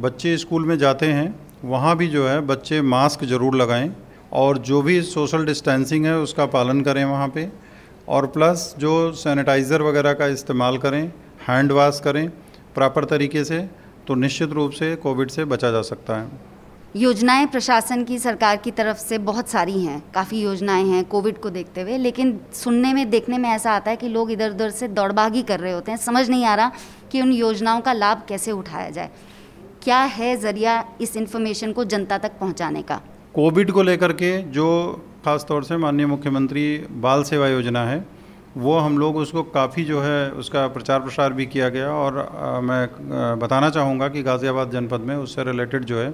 बच्चे 0.01 0.37
स्कूल 0.37 0.65
में 0.65 0.77
जाते 0.77 1.05
हैं, 1.05 1.33
वहाँ 1.63 1.95
भी 1.97 2.07
जो 2.07 2.27
है 2.27 2.39
बच्चे 2.41 2.81
मास्क 2.83 3.23
ज़रूर 3.23 3.55
लगाएँ 3.55 3.91
और 4.33 4.57
जो 4.59 4.81
भी 4.81 5.01
सोशल 5.01 5.45
डिस्टेंसिंग 5.45 6.05
है 6.05 6.17
उसका 6.19 6.45
पालन 6.45 6.81
करें 6.81 7.03
वहाँ 7.05 7.27
पे 7.27 7.47
और 8.07 8.27
प्लस 8.27 8.73
जो 8.79 9.11
सैनिटाइज़र 9.13 9.81
वगैरह 9.81 10.13
का 10.13 10.27
इस्तेमाल 10.27 10.77
करें, 10.77 11.03
हैंड 11.47 11.71
वॉश 11.71 11.99
करें 11.99 12.27
प्रॉपर 12.75 13.05
तरीके 13.05 13.43
से 13.43 13.59
तो 14.07 14.15
निश्चित 14.15 14.51
रूप 14.51 14.71
से 14.71 14.95
कोविड 14.95 15.29
से 15.29 15.45
बचा 15.45 15.71
जा 15.71 15.81
सकता 15.83 16.17
है। 16.17 16.51
योजनाएँ 16.95 17.45
प्रशासन 17.47 18.03
की 18.03 18.17
सरकार 18.19 18.57
की 18.57 18.71
तरफ़ 18.71 18.97
से 18.97 19.17
बहुत 19.19 19.49
सारी 19.49 19.79
हैं, 19.79 20.01
काफ़ी 20.15 20.41
योजनाएँ 20.41 20.83
हैं 20.85 21.03
कोविड 21.05 21.37
को 21.37 21.49
देखते 21.49 21.81
हुए, 21.81 21.97
लेकिन 21.97 22.39
सुनने 22.53 22.93
में, 22.93 23.09
देखने 23.09 23.37
में 23.37 23.49
ऐसा 23.49 23.71
आता 23.71 23.91
है 23.91 23.97
कि 23.97 24.07
लोग 24.09 24.31
इधर 24.31 24.51
उधर 24.51 24.69
से 24.71 24.87
दौड़बागी 24.89 25.41
कर 25.43 25.59
रहे 25.59 25.71
होते 25.71 25.91
हैं, 25.91 25.97
समझ 25.99 26.29
नहीं 26.29 26.45
आ 26.45 26.53
रहा 26.55 26.71
कि 27.13 27.21
उन 27.21 27.31
योजनाओं 27.31 27.81
का 27.81 27.93
लाभ 27.93 28.21
कैसे 28.27 28.51
उठाया 28.51 28.89
जाए? 28.89 29.09
क्या 29.83 29.99
है 30.11 30.35
ज़रिया 30.37 30.83
इस 31.01 31.15
इन्फॉर्मेशन 31.17 31.71
को 31.71 31.83
जनता 31.85 32.17
तक 32.17 32.39
पहुँचाने 32.39 32.81
का? 32.81 33.01
कोविड 33.33 33.71
को 33.71 33.83
लेकर 33.83 34.13
के 34.13 34.37
जो 34.51 34.67
खास 35.25 35.45
तौर 35.47 35.63
से 35.63 35.77
माननीय 35.77 36.05
मुख्यमंत्री 36.05 36.65
बाल 37.01 37.23
सेवा 37.23 37.47
योजना 37.47 37.83
है 37.85 38.05
वो 38.57 38.77
हम 38.77 38.97
लोग 38.97 39.17
उसको 39.17 39.43
काफ़ी 39.43 39.83
जो 39.83 40.01
है 40.01 40.29
उसका 40.31 40.67
प्रचार 40.67 40.99
प्रसार 40.99 41.33
भी 41.33 41.45
किया 41.45 41.69
गया 41.69 41.91
और 41.91 42.17
आ, 42.19 42.59
मैं 42.61 43.39
बताना 43.39 43.69
चाहूँगा 43.69 44.07
कि 44.07 44.23
गाज़ियाबाद 44.23 44.71
जनपद 44.71 45.01
में 45.01 45.15
उससे 45.15 45.43
रिलेटेड 45.43 45.85
जो 45.85 45.99
है 45.99 46.13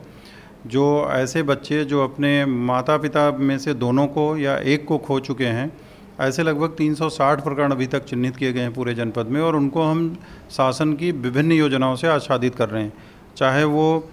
जो 0.67 0.85
ऐसे 1.11 1.43
बच्चे 1.43 1.83
जो 1.85 2.03
अपने 2.03 2.45
माता 2.45 2.97
पिता 2.97 3.31
में 3.31 3.57
से 3.57 3.73
दोनों 3.73 4.07
को 4.07 4.25
या 4.37 4.57
एक 4.67 4.85
को 4.85 4.97
खो 4.97 5.19
चुके 5.19 5.45
हैं 5.57 5.71
ऐसे 6.19 6.43
लगभग 6.43 6.75
360 6.77 7.43
प्रकरण 7.43 7.71
अभी 7.71 7.87
तक 7.87 8.05
चिन्हित 8.05 8.35
किए 8.35 8.53
गए 8.53 8.61
हैं 8.61 8.73
पूरे 8.73 8.93
जनपद 8.93 9.27
में 9.27 9.41
और 9.41 9.55
उनको 9.55 9.83
हम 9.83 10.17
शासन 10.51 10.93
की 10.93 11.11
विभिन्न 11.11 11.51
योजनाओं 11.51 11.95
से 11.95 12.07
आच्छादित 12.07 12.55
कर 12.55 12.69
रहे 12.69 12.83
हैं। 12.83 12.93
चाहे 13.37 13.63
वो 13.63 14.09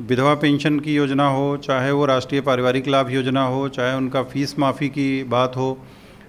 विधवा 0.00 0.34
पेंशन 0.34 0.78
की 0.80 0.94
योजना 0.94 1.28
हो, 1.28 1.56
चाहे 1.56 1.90
वो 1.90 2.06
राष्ट्रीय 2.06 2.40
पारिवारिक 2.40 2.88
लाभ 2.88 3.10
योजना 3.10 3.44
हो, 3.46 3.68
चाहे 3.68 3.96
उनका 3.96 4.22
फ़ीस 4.22 4.58
माफ़ी 4.58 4.88
की 4.88 5.22
बात 5.24 5.56
हो, 5.56 5.78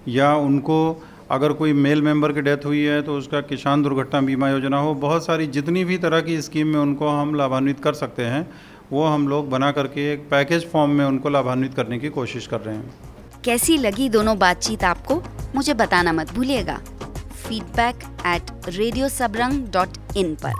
या 0.08 0.34
उनको 0.36 1.06
अगर 1.30 1.52
कोई 1.52 1.72
मेल 1.72 2.02
मेंबर 2.02 2.32
की 2.32 2.40
डेथ 2.40 2.66
हुई 2.66 2.80
है 2.80 3.00
तो 3.02 3.16
उसका 3.16 3.40
किसान 3.40 3.82
दुर्घटना 3.82 4.20
बीमा 4.20 4.50
योजना 4.50 4.78
हो, 4.78 4.94
बहुत 4.94 5.24
सारी 5.26 5.46
जितनी 5.46 5.84
भी 5.84 5.98
तरह 5.98 6.20
की 6.20 6.40
स्कीम 6.42 6.66
में 6.66 6.80
उनको 6.80 7.08
हम 7.08 7.34
लाभान्वित 7.34 7.80
कर 7.80 7.92
सकते 7.92 8.24
हैं, 8.24 8.48
वो 8.92 9.04
हम 9.04 9.26
लोग 9.28 9.48
बना 9.50 9.70
करके 9.72 10.12
एक 10.12 10.28
पैकेज 10.30 10.70
फॉर्म 10.70 10.90
में 10.90 11.04
उनको 11.04 11.28
लाभान्वित 11.28 11.74
करने 11.74 11.98
की 11.98 12.08
कोशिश 12.10 12.46
कर 12.46 12.60
रहे 12.60 12.76
हैं। 12.76 13.13
कैसी 13.44 13.76
लगी 13.78 14.08
दोनों 14.08 14.36
बातचीत 14.38 14.84
आपको 14.84 15.14
मुझे 15.54 15.72
बताना 15.74 16.12
मत 16.12 16.32
भूलिएगा। 16.34 16.76
Feedback 17.38 18.04
at 18.26 18.50
radio 18.68 19.08
Sabrang 19.08 19.66
dot 19.72 20.16
in 20.16 20.34
पर। 20.44 20.54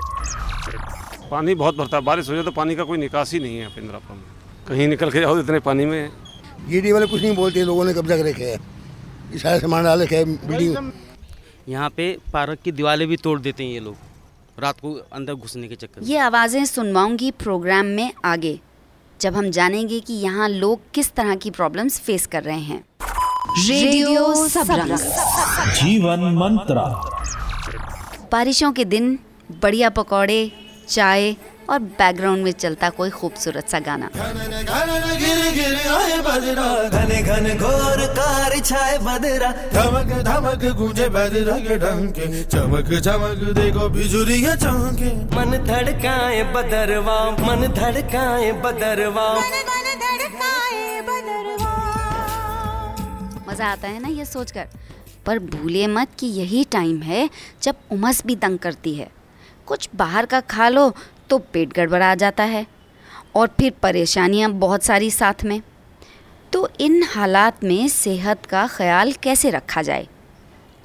पानी 1.30 1.54
बहुत 1.54 1.76
भरता 1.76 1.96
है। 1.96 2.02
बारिश 2.04 2.28
हो 2.28 2.34
जाए 2.34 2.44
तो 2.44 2.50
पानी 2.52 2.74
का 2.76 2.84
कोई 2.84 2.98
निकास 2.98 3.32
ही 3.32 3.40
नहीं 3.40 3.58
है 3.58 3.68
पिंद्रापुर 3.74 4.16
में। 4.16 4.22
कहीं 4.68 4.88
निकल 4.88 5.10
के 5.10 5.20
जाओ 5.20 5.38
इतने 5.38 5.58
पानी 5.60 5.86
में। 5.86 6.10
जीडी 6.68 6.92
वाले 6.92 7.06
कुछ 7.06 7.22
नहीं 7.22 7.34
बोलते 7.36 7.62
लोगों 7.62 7.84
ने 7.84 7.94
कब्जा 7.94 8.16
कर 8.16 8.24
रखे 8.24 8.44
है। 8.44 8.58
ये 9.32 9.38
सारे 9.38 9.60
सामान 9.60 9.84
डाल 9.84 10.02
रखे 10.02 10.16
है 10.16 10.24
बिल्डिंग। 10.24 10.92
यहाँ 11.68 11.90
पे 11.90 12.10
पार्क 12.32 12.58
की 12.64 12.72
दीवारें 12.72 13.06
भी 13.08 13.16
तोड़ 13.18 13.38
देते 13.40 13.64
हैं 13.64 13.70
ये 13.70 13.80
लोग। 13.80 13.96
रात 14.58 14.80
को 14.80 14.92
अंदर 15.12 15.34
घुसने 15.34 15.68
के 15.68 15.74
चक्कर 15.76 16.02
ये 16.04 16.18
आवाज़ें 16.20 16.64
सुनवाऊँगी 16.66 17.30
प्रोग्राम 17.40 17.86
में 17.96 18.12
आगे। 18.24 18.58
जब 19.24 19.36
हम 19.36 19.50
जानेंगे 19.50 19.98
कि 20.00 20.14
यहाँ 20.14 20.48
लोग 20.48 20.80
किस 20.94 21.12
तरह 21.14 21.34
की 21.34 21.50
प्रॉब्लम्स 21.50 21.98
फेस 22.00 22.26
कर 22.26 22.42
रहे 22.42 22.60
हैं। 22.60 22.84
रेडियो 23.68 24.34
जीवन 25.78 26.24
मंत्रा। 26.34 26.82
बारिशों 28.32 28.72
के 28.72 28.84
दिन 28.84 29.18
बढ़िया 29.62 29.90
पकौड़े 29.90 30.40
चाय 30.88 31.36
और 31.70 31.78
बैकग्राउंड 31.78 32.44
में 32.44 32.52
चलता 32.52 32.90
कोई 32.90 33.10
खूबसूरत 33.10 33.68
सा 33.68 33.78
गाना। 33.78 34.08
चमक 42.44 42.88
चमक 43.04 43.54
देखो 43.54 43.88
बिजुरिया 43.88 44.54
मन 45.34 45.64
धड़काए 45.66 46.42
बदरवा 46.52 47.30
मन 47.30 47.66
धड़काए 47.66 48.52
बदरवा। 48.52 49.28
मज़ा 53.48 53.66
आता 53.66 53.88
है 53.88 54.02
ना 54.02 54.08
ये 54.08 54.24
सोचकर। 54.24 54.68
पर 55.26 55.38
भूलिए 55.38 55.86
मत 55.86 56.08
कि 56.18 56.26
यही 56.26 56.64
टाइम 56.64 57.02
है 57.02 57.30
जब 57.62 57.74
उमस 57.92 58.22
भी 58.26 58.36
तंग 58.36 58.58
करती 58.58 58.94
है। 58.94 59.10
कुछ 59.66 59.88
बाहर 59.96 60.26
का 60.26 60.40
खा 60.40 60.68
लो 60.68 60.94
तो 61.30 61.38
पेट 61.52 61.72
गड़बड़ा 61.72 62.14
जाता 62.14 62.44
है 62.44 62.66
और 63.36 63.46
फिर 63.48 63.72
परेशानियाँ 63.82 64.50
बहुत 64.50 64.82
सारी 64.82 65.10
साथ 65.10 65.44
में। 65.44 65.60
तो 66.52 66.68
इन 66.80 67.02
हालात 67.02 67.64
में 67.64 67.88
सेहत 67.88 68.46
का 68.46 68.66
ख्याल 68.66 69.12
कैसे 69.12 69.50
रखा 69.50 69.82
जाए? 69.82 70.06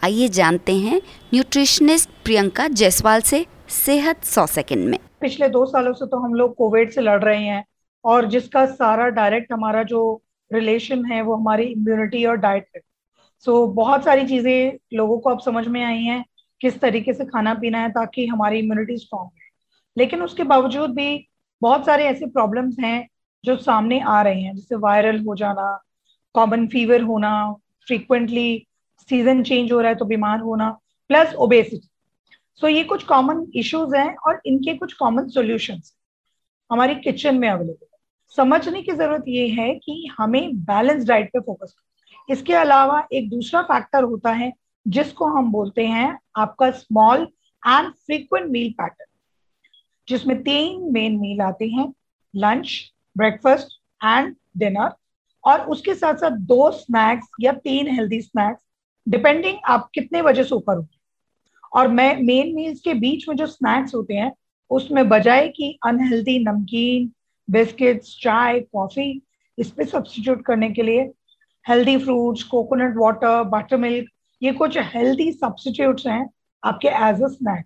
आइए 0.03 0.27
जानते 0.27 0.75
हैं 0.75 1.01
न्यूट्रिशनिस्ट 1.33 2.09
प्रियंका 2.25 2.67
जायसवाल 2.67 3.21
से 3.21 3.45
सेहत 3.69 4.23
सौ 4.23 4.45
सेकंड 4.45 4.89
में। 4.89 4.99
पिछले 5.21 5.49
दो 5.49 5.65
सालों 5.65 5.93
से 5.93 6.05
तो 6.05 6.17
हम 6.17 6.33
लोग 6.33 6.55
कोविड 6.55 6.91
से 6.91 7.01
लड़ 7.01 7.23
रहे 7.23 7.43
हैं 7.43 7.63
और 8.05 8.27
जिसका 8.29 8.65
सारा 8.65 9.07
डायरेक्ट 9.09 9.51
हमारा 9.53 9.83
जो 9.83 10.21
रिलेशन 10.53 11.05
है 11.05 11.21
वो 11.21 11.35
हमारी 11.35 11.63
इम्यूनिटी 11.63 12.25
और 12.25 12.35
डाइट 12.35 12.65
है 12.75 12.81
सो 13.39 13.65
so, 13.65 13.75
बहुत 13.75 14.03
सारी 14.05 14.25
चीज़ें 14.27 14.77
लोगों 14.97 15.19
को 15.19 15.29
अब 15.29 15.39
समझ 15.39 15.67
में 15.67 15.83
आई 15.83 16.03
हैं 16.03 16.23
किस 16.61 16.79
तरीके 16.79 17.13
से 17.13 17.25
खाना 17.25 17.53
पीना 17.53 17.79
है 17.79 17.89
ताकि 17.89 18.25
हमारी 18.27 18.59
इम्यूनिटी 18.59 18.97
स्ट्रांग 18.97 19.29
लेकिन 19.99 20.21
उसके 20.23 20.43
बावजूद 20.43 20.89
भी 20.89 21.27
बहुत 21.61 21.85
सारे 21.85 22.05
ऐसे 22.05 22.25
प्रॉब्लम्स 22.25 22.79
हैं 22.79 23.07
जो 23.43 23.55
सामने 23.57 23.99
आ 23.99 24.21
रहे 24.21 24.41
हैं, 24.41 24.55
जैसे 24.55 24.75
वायरल 24.75 25.19
हो 25.25 25.35
जाना 25.35 25.79
कॉमन 26.35 26.67
फीवर 26.67 27.01
होना 27.01 27.31
फ्रीक्वेंटली 27.87 28.65
सीज़न 29.09 29.43
चेंज 29.43 29.71
हो 29.71 29.79
रहा 29.79 29.89
है 29.89 29.95
तो 29.95 30.05
बीमार 30.05 30.39
होना 30.39 30.69
प्लस 31.09 31.33
ओबेसिटी 31.35 31.87
सो 32.61 32.67
ये 32.67 32.83
कुछ 32.83 33.03
कॉमन 33.03 33.45
इश्यूज़ 33.55 33.95
हैं 33.95 34.15
और 34.27 34.41
इनके 34.45 34.73
कुछ 34.73 34.93
कॉमन 34.93 35.27
सॉल्यूशंस 35.27 35.93
हमारी 36.69 36.95
किचन 36.95 37.37
में 37.39 37.49
अवेलेबल 37.49 37.85
है। 37.93 37.97
समझने 38.37 38.81
की 38.81 38.91
ज़रूरत 38.91 39.23
ये 39.27 39.47
है 39.49 39.73
कि 39.75 40.09
हमें 40.17 40.55
बैलेंस 40.63 41.05
डाइट 41.07 41.29
पे 41.33 41.39
फोकस 41.39 41.73
करना 41.73 42.33
इसके 42.33 42.53
अलावा 42.53 43.03
एक 43.13 43.29
दूसरा 43.29 43.61
फैक्टर 43.61 44.03
होता 44.03 44.31
है 44.31 44.51
जिसको 44.85 45.25
हम 45.27 45.51
बोलते 45.51 45.85
हैं 45.87 46.19
आपका 46.35 46.71
small 46.71 47.27
and 47.63 47.91
frequent 47.91 48.51
meal 48.51 48.71
pattern 48.71 49.08
जिसमें 50.09 50.41
तीन 50.43 50.91
मेन 50.91 51.19
मील 51.19 51.41
आते 51.41 51.67
हैं 51.67 51.93
लंच 52.35 52.91
ब्रेकफास्ट 53.17 53.67
एंड 54.03 54.35
डिनर 54.57 54.91
और 55.43 55.61
उसके 55.61 55.93
साथ 55.95 56.13
साथ 56.13 56.31
दो 56.31 56.71
स्नैक्स 56.71 57.27
या 57.41 57.51
तीन 57.51 57.87
हेल्दी 57.87 58.21
स्नैक्स 58.21 58.61
डिपेंडिंग 59.07 59.57
आप 59.65 59.89
कितने 59.93 60.21
बजे 60.21 60.43
से 60.43 60.55
ऊपर 60.55 60.77
उठे 60.77 60.97
और 61.73 61.87
मैं 61.87 62.15
मेन 62.21 62.55
मील्स 62.55 62.79
के 62.79 62.93
बीच 62.93 63.29
में 63.29 63.35
जो 63.35 63.45
स्नैक्स 63.47 63.95
होते 63.95 64.13
हैं, 64.13 64.31
उसमें 64.71 65.09
बजाय 65.09 65.47
कि 65.47 65.79
अनहेल्दी 65.85 66.39
नमकीन 66.39 67.11
बिस्किट्स 67.49 68.17
चाय 68.21 68.59
कॉफ़ी 68.59 69.21
इस 69.57 69.71
पे 69.71 69.85
सब्सटीट्यूट 69.85 70.45
करने 70.45 70.69
के 70.69 70.81
लिए 70.81 71.01
healthy 71.69 71.97
fruits 71.97 72.43
coconut 72.43 72.95
water 72.97 73.43
buttermilk 73.77 74.09
ये 74.41 74.51
कुछ 74.51 74.77
हेल्दी 74.77 75.31
सब्सटीट्यूट्स 75.31 76.07
हैं 76.07 76.29
आपके 76.63 76.87
एज 76.87 77.23
अ 77.23 77.27
स्नैक 77.27 77.65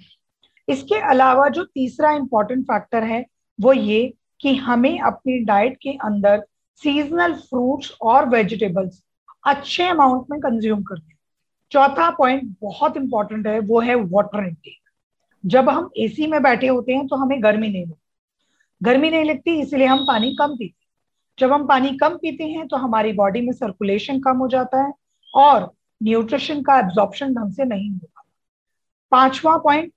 इसके 0.67 0.99
अलावा 1.03 1.47
जो 1.49 1.63
तीसरा 1.65 2.11
इंपॉर्टेंट 2.11 2.63
फैक्टर 2.63 3.03
है, 3.03 3.25
वो 3.59 3.73
ये 3.73 4.13
कि 4.41 4.55
हमें 4.57 4.99
अपनी 5.01 5.37
डाइट 5.45 5.77
के 5.81 5.89
अंदर 6.05 6.43
सीजनल 6.81 7.33
फ्रूट्स 7.39 7.91
और 8.01 8.29
वेजिटेबल्स 8.29 9.01
अच्छे 9.45 9.83
अमाउंट 9.85 10.25
में 10.31 10.39
कंज्यूम 10.39 10.83
करते 10.83 11.07
हैं। 11.07 11.17
चौथा 11.71 12.09
पॉइंट 12.11 12.55
बहुत 12.61 12.97
इंपॉर्टेंट 12.97 13.47
है, 13.47 13.59
वो 13.59 13.79
है 13.81 13.95
वाटर 13.95 14.47
इनटेक 14.47 14.77
जब 15.43 15.69
हम 15.69 15.89
एसी 15.97 16.27
में 16.27 16.41
बैठे 16.43 16.67
होते 16.67 16.93
हैं 16.93 17.07
तो 17.07 17.15
हमें 17.15 17.41
गर्मी 17.43 17.67
नहीं 17.67 17.85
लगती। 17.85 18.01
गर्मी 18.81 19.09
नहीं 19.09 19.23
लगती, 19.25 19.59
इसलिए 19.61 19.87
हम 19.87 20.05
पानी 20.07 20.35
कम 20.35 20.55
पीते 20.55 20.65
हैं। 20.65 20.91
जब 21.37 21.53
हम 21.53 21.65
पानी 21.67 21.89
कम 21.97 22.15
पीते 22.17 22.43
हैं 22.43 22.67
तो 22.67 22.77
हमारी 22.77 23.11
बॉडी 23.13 23.41
में 23.41 23.51
सर्कुलेशन 23.53 24.19
कम 24.19 24.37
हो 24.37 24.47
जाता 24.47 24.83
है 24.83 24.91
और 25.33 25.71
न्यूट्रिशन 26.01 26.61
का 26.63 26.77
एब्जॉर्प्शन 26.79 27.33
ढंग 27.33 27.51
से 27.53 27.65
नहीं 27.65 27.89
होगा 27.91 28.23
पांचवा 29.11 29.57
पॉइंट 29.57 29.91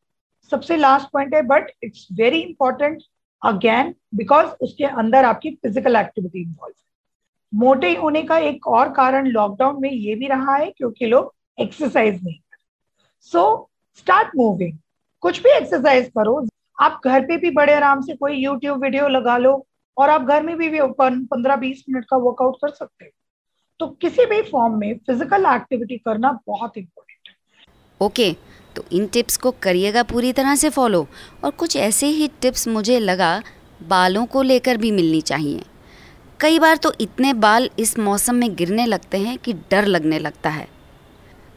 सबसे 0.52 0.76
लास्ट 0.76 1.08
पॉइंट 1.12 1.34
है 1.34 1.42
but 1.44 1.70
it's 1.84 2.06
very 2.18 2.38
important 2.40 3.02
again 3.42 3.94
because 4.14 4.46
उसके 4.62 4.84
अंदर 4.84 5.24
आपकी 5.24 5.50
फ़िज़िकल 5.52 5.96
एक्टिविटी 5.96 6.40
इन्वॉल्व 6.40 6.72
है। 6.72 6.84
मोटे 7.52 7.94
होने 7.94 8.22
का 8.22 8.38
एक 8.40 8.66
और 8.68 8.92
कारण 8.92 9.26
लॉकडाउन 9.28 9.80
में 9.82 9.90
ये 9.90 10.14
भी 10.14 10.26
रहा 10.28 10.56
है 10.56 10.70
क्योंकि 10.70 11.06
लोग 11.06 11.34
एक्सरसाइज 11.58 12.22
नहीं 12.24 12.38
कर 12.38 12.56
सो 13.32 13.70
स्टार्ट 13.98 14.36
मूविंग 14.36 14.78
कुछ 15.22 15.42
भी 15.42 15.50
एक्सरसाइज 15.50 16.08
करो। 16.18 16.46
आप 16.78 17.00
घर 17.04 17.24
पे 17.26 17.36
भी 17.36 17.50
बड़े 17.50 17.74
आराम 17.74 18.00
से 18.00 18.14
कोई 18.16 18.36
यूट्यूब 18.36 18.82
वीडियो 18.82 19.08
लगा 19.08 19.36
लो 19.38 19.66
और 19.96 20.10
आप 20.10 20.22
घर 20.22 20.42
में 20.42 20.56
भी, 20.58 20.68
पंद्रह 20.80 21.56
बीस 21.56 21.84
मिनट 21.88 22.04
का 22.10 22.16
वर्कआउट 22.16 22.56
कर 22.62 22.70
सकते 22.70 23.04
हो। 23.04 23.10
तो 23.80 23.86
किसी 24.00 24.26
भी 24.26 24.40
फॉर्म 24.42 24.78
में 24.80 24.94
फ़िज़िकल 24.96 25.46
एक्टिविटी 25.46 25.96
करना 25.98 26.32
बहुत 26.46 26.76
इंपॉर्टेंट 26.78 27.28
है। 27.28 27.34
ओके 28.00 28.30
okay, 28.30 28.36
तो 28.76 28.84
इन 28.92 29.06
टिप्स 29.06 29.36
को 29.36 29.50
करिएगा 29.62 30.02
पूरी 30.02 30.32
तरह 30.32 30.54
से 30.54 30.68
फॉलो। 30.68 31.06
और 31.44 31.50
कुछ 31.50 31.76
ऐसे 31.76 32.06
ही 32.06 32.28
टिप्स 32.40 32.68
मुझे 32.68 32.98
लगा 33.00 33.42
बालों 33.82 34.24
को 34.26 34.42
लेकर 34.42 34.76
भी 34.76 34.90
मिलनी 34.90 35.20
चाहिए। 35.20 35.64
कई 36.40 36.58
बार 36.58 36.76
तो 36.76 36.92
इतने 37.00 37.32
बाल 37.34 37.68
इस 37.78 37.98
मौसम 37.98 38.34
में 38.34 38.54
गिरने 38.56 38.86
लगते 38.86 39.18
हैं 39.18 39.36
कि 39.38 39.52
डर 39.70 39.86
लगने 39.86 40.18
लगता 40.18 40.50
है। 40.50 40.68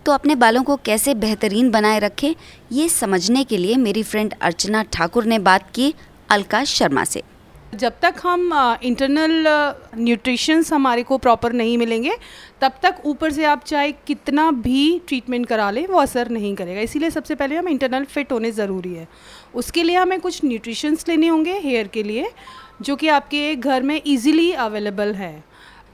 तो 0.05 0.11
अपने 0.11 0.35
बालों 0.35 0.63
को 0.63 0.75
कैसे 0.75 1.13
बेहतरीन 1.13 1.69
बनाए 1.71 1.99
रखें, 1.99 2.33
ये 2.71 2.88
समझने 2.89 3.43
के 3.43 3.57
लिए 3.57 3.75
मेरी 3.75 4.03
फ्रेंड 4.03 4.33
अर्चना 4.41 4.83
ठाकुर 4.83 5.25
ने 5.25 5.39
बात 5.39 5.69
की 5.71 5.93
अलका 6.29 6.63
शर्मा 6.63 7.03
से। 7.03 7.23
जब 7.75 7.93
तक 8.01 8.15
हम 8.23 8.77
इंटरनल 8.83 9.47
न्यूट्रिशंस 9.97 10.71
हमारे 10.73 11.03
को 11.03 11.17
प्रॉपर 11.17 11.53
नहीं 11.53 11.77
मिलेंगे, 11.77 12.15
तब 12.61 12.79
तक 12.83 13.01
ऊपर 13.05 13.31
से 13.31 13.43
आप 13.45 13.63
चाहे 13.63 13.91
कितना 14.07 14.49
भी 14.51 15.01
ट्रीटमेंट 15.07 15.45
करा 15.45 15.69
लें, 15.71 15.85
वो 15.88 15.99
असर 15.99 16.29
नहीं 16.29 16.55
करेगा। 16.55 16.81
इसीलिए 16.81 17.09
सबसे 17.09 17.35
पहले 17.35 17.55
हम 17.55 17.67
इंटरनल 17.67 18.05
फिट 18.05 18.31
होने 18.31 18.51
ज़रूरी 18.51 18.93
है। 18.93 19.07
उसके 19.55 19.83
लिए 19.83 19.95
हमें 19.95 20.19
कुछ 20.19 20.43
न्यूट्रिशंस 20.45 21.07
लेने 21.07 21.27
होंगे 21.27 21.59
हेयर 21.59 21.88
के 21.88 22.03
लिए, 22.03 22.29
जो 22.81 22.95
कि 22.95 23.07
आपके 23.07 23.55
घर 23.55 23.83
में 23.83 24.01
इजीली 24.05 24.51
अवेलेबल 24.51 25.13
है। 25.13 25.43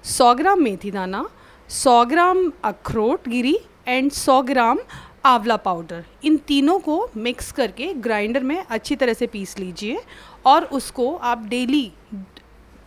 100 0.05 0.34
ग्राम 0.34 0.62
मेथी 0.63 0.91
दाना 0.91 1.27
100 1.70 2.03
ग्राम 2.05 2.51
अखरोट 2.63 3.27
गिरी 3.29 3.58
एंड 3.88 4.12
100 4.12 4.41
ग्राम 4.41 4.79
आंवला 5.25 5.55
पाउडर 5.58 6.03
इन 6.24 6.38
तीनों 6.38 6.79
को 6.79 7.10
मिक्स 7.17 7.51
करके 7.51 7.94
ग्राइंडर 7.94 8.44
में 8.44 8.58
अच्छी 8.60 8.96
तरह 8.96 9.13
से 9.13 9.27
पीस 9.27 9.58
लीजिए 9.60 10.00
और 10.46 10.63
उसको 10.72 11.13
आप 11.15 11.46
डेली 11.48 11.91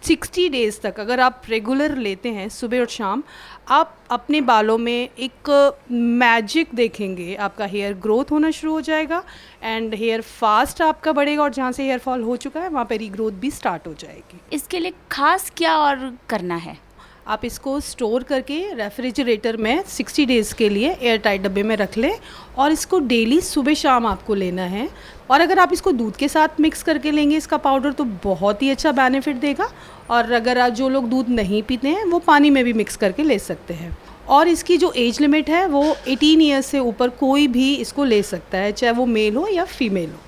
60 0.02 0.48
डेज़ 0.50 0.78
तक 0.80 1.00
अगर 1.00 1.20
आप 1.20 1.42
रेगुलर 1.48 1.96
लेते 1.96 2.28
हैं 2.28 2.48
सुबह 2.48 2.80
और 2.80 2.86
शाम, 2.86 3.22
आप 3.68 3.96
अपने 4.10 4.40
बालों 4.40 4.76
में 4.78 5.08
एक 5.08 5.50
मैजिक 5.90 6.68
देखेंगे, 6.74 7.34
आपका 7.34 7.64
हेयर 7.64 7.94
ग्रोथ 7.94 8.30
होना 8.30 8.50
शुरू 8.50 8.72
हो 8.72 8.80
जाएगा 8.80 9.22
एंड 9.62 9.94
हेयर 9.94 10.20
फास्ट 10.22 10.82
आपका 10.82 11.12
बढ़ेगा 11.12 11.42
और 11.42 11.52
जहाँ 11.52 11.72
से 11.72 11.82
हेयर 11.82 11.98
फॉल 11.98 12.22
हो 12.22 12.36
चुका 12.36 12.60
है, 12.60 12.68
वहाँ 12.68 12.84
पर 12.84 12.96
रीग्रोथ 12.96 13.32
भी 13.32 13.50
स्टार्ट 13.50 13.86
हो 13.86 13.94
जाएगी। 13.94 14.40
इसके 14.52 14.78
लिए 14.78 14.94
खास 15.10 15.52
क्या 15.56 15.76
और 15.76 16.12
करना 16.28 16.56
है? 16.56 16.87
आप 17.28 17.44
इसको 17.44 17.80
स्टोर 17.80 18.22
करके 18.22 18.58
रेफ्रिजरेटर 18.74 19.56
में 19.56 19.82
60 19.84 20.26
डेज़ 20.26 20.54
के 20.54 20.68
लिए 20.68 20.90
एयर 20.92 21.16
टाइट 21.16 21.42
डब्बे 21.42 21.62
में 21.62 21.74
रख 21.76 21.96
लें 21.98 22.12
और 22.58 22.72
इसको 22.72 22.98
डेली 22.98 23.40
सुबह 23.40 23.74
शाम 23.74 24.06
आपको 24.06 24.34
लेना 24.34 24.62
है। 24.62 24.88
और 25.30 25.40
अगर 25.40 25.58
आप 25.58 25.72
इसको 25.72 25.92
दूध 25.92 26.16
के 26.16 26.28
साथ 26.28 26.60
मिक्स 26.60 26.82
करके 26.82 27.10
लेंगे 27.10 27.36
इसका 27.36 27.56
पाउडर 27.56 27.92
तो 27.92 28.04
बहुत 28.24 28.62
ही 28.62 28.70
अच्छा 28.70 28.92
बेनिफिट 28.92 29.36
देगा। 29.36 29.70
और 30.10 30.32
अगर 30.32 30.58
आप 30.58 30.72
जो 30.72 30.88
लोग 30.88 31.08
दूध 31.08 31.28
नहीं 31.28 31.62
पीते 31.62 31.88
हैं, 31.88 32.04
वो 32.04 32.18
पानी 32.18 32.50
में 32.50 32.64
भी 32.64 32.72
मिक्स 32.72 32.96
करके 32.96 33.22
ले 33.22 33.38
सकते 33.38 33.74
हैं। 33.74 33.98
और 34.28 34.48
इसकी 34.48 34.76
जो 34.76 34.92
एज 34.92 35.20
लिमिट 35.20 35.50
है, 35.50 35.66
वो 35.66 35.96
18 36.08 36.40
ईयर्स 36.42 36.66
से 36.66 36.78
ऊपर 36.78 37.08
कोई 37.08 37.46
भी 37.46 37.74
इसको 37.74 38.04
ले 38.04 38.22
सकता 38.22 38.58
है, 38.58 38.72
चाहे 38.72 38.92
वो 38.92 39.06
मेल 39.06 39.36
हो 39.36 39.46
या 39.48 39.64
फीमेल 39.64 40.10
हो। 40.10 40.18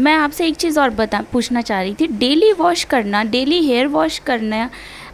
मैं 0.00 0.14
आपसे 0.14 0.46
एक 0.46 0.56
चीज़ 0.56 0.80
और 0.80 0.90
बता, 0.90 1.24
पूछना 1.32 1.60
चाह 1.60 1.80
रही 1.82 1.94
थी। 1.94 2.06
डेली 2.06 2.52
वॉश 2.52 2.84
करना 2.84 3.22
डेली 3.24 3.66
हेयर 3.66 3.86
वॉश 3.86 4.18
करना 4.18 4.70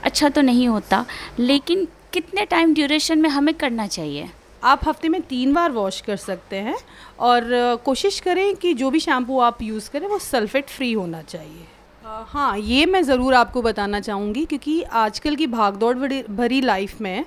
अच्छा 0.07 0.29
तो 0.29 0.41
नहीं 0.43 0.67
होता, 0.69 1.05
लेकिन 1.39 1.87
कितने 2.13 2.45
टाइम 2.47 2.75
ड्यूरेशन 2.75 3.19
में 3.19 3.29
हमें 3.29 3.55
करना 3.55 3.87
चाहिए? 3.87 4.29
आप 4.65 4.89
हफ़्ते 4.89 5.09
में 5.09 5.21
तीन 5.23 5.53
बार 5.53 5.73
वॉश 5.73 6.01
कर 6.01 6.17
सकते 6.17 6.57
हैं 6.59 6.77
और 7.21 7.45
कोशिश 7.85 8.21
करें 8.21 8.55
कि 8.57 8.73
जो 8.75 8.91
भी 8.91 9.01
शैम्पू 9.01 9.39
आप 9.41 9.63
यूज़ 9.63 9.91
करें 9.91 10.07
वो 10.09 10.19
सल्फेट 10.19 10.69
फ्री 10.69 10.93
होना 10.93 11.23
चाहिए। 11.23 11.67
हाँ 12.07 12.59
ये 12.59 12.85
मैं 12.87 13.03
ज़रूर 13.03 13.35
आपको 13.35 13.61
बताना 13.63 13.99
चाहूँगी 14.01 14.45
क्योंकि 14.47 14.83
आजकल 14.95 15.37
की 15.37 15.47
भागदौड़ 15.47 15.97
भरी 16.31 16.61
लाइफ 16.61 17.01
में 17.01 17.25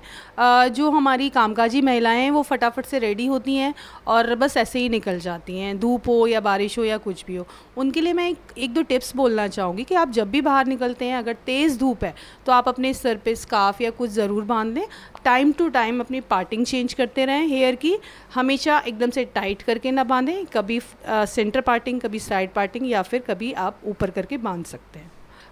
जो 0.74 0.90
हमारी 0.92 1.30
कामकाजी 1.30 1.82
महिलाएँ 1.82 2.22
हैं, 2.22 2.30
वो 2.32 2.42
फटाफट 2.42 2.86
से 2.86 3.00
रेडी 3.00 3.26
होती 3.26 3.56
हैं 3.56 3.74
और 4.08 4.34
बस 4.36 4.56
ऐसे 4.58 4.80
ही 4.80 4.90
निकल 4.90 5.20
जाती 5.20 5.58
हैं, 5.58 5.78
धूप 5.80 6.08
हो 6.08 6.26
या 6.28 6.40
बारिश 6.42 6.78
हो 6.80 6.84
या 6.84 6.98
कुछ 6.98 7.24
भी 7.26 7.36
हो। 7.36 7.46
उनके 7.78 8.02
लिए 8.02 8.14
मैं 8.14 8.30
एक 8.30 8.58
एक 8.58 8.74
दो 8.74 8.82
टिप्स 8.84 9.16
बोलना 9.16 9.48
चाहूँगी 9.48 9.84
कि 9.84 9.96
आप 9.96 10.12
जब 10.12 10.32
भी 10.32 10.42
बाहर 10.42 10.68
निकलते 10.68 11.06
हैं, 11.06 11.18
अगर 11.18 11.34
तेज़ 11.46 11.78
धूप 11.80 12.04
है 12.04 12.14
तो 12.46 12.52
आप 12.52 12.68
अपने 12.70 12.94
सर 12.94 13.18
पे 13.26 13.36
स्काफ 13.36 13.82
या 13.82 13.90
कुछ 13.92 14.10
ज़रूर 14.12 14.44
बाँध 14.44 14.74
लें। 14.74 14.86
टाइम 15.26 15.52
टू 15.52 15.68
टाइम 15.70 16.00
अपनी 16.00 16.22
पार्टिंग 16.22 16.66
चेंज 16.66 16.94
करते 16.94 17.26
रहें, 17.26 17.48
हेयर 17.48 17.76
की 17.76 17.96
हमेशा 18.34 18.80
एकदम 18.80 19.10
से 19.10 19.26
टाइट 19.26 19.62
करके 19.62 19.92
ना 19.92 20.04
बांधें, 20.06 20.46
कभी 20.48 20.80
सेंटर 21.08 21.62
पार्टिंग, 21.62 22.02
कभी 22.02 22.20
साइड 22.22 22.54
पार्टिंग 22.54 22.90
या 22.90 23.02
फिर 23.04 23.24
कभी 23.28 23.52
आप 23.60 23.82
ऊपर 23.86 24.10
करके 24.12 24.38
बाँध 24.40 24.66
सकते 24.70 25.00
हैं। 25.00 25.12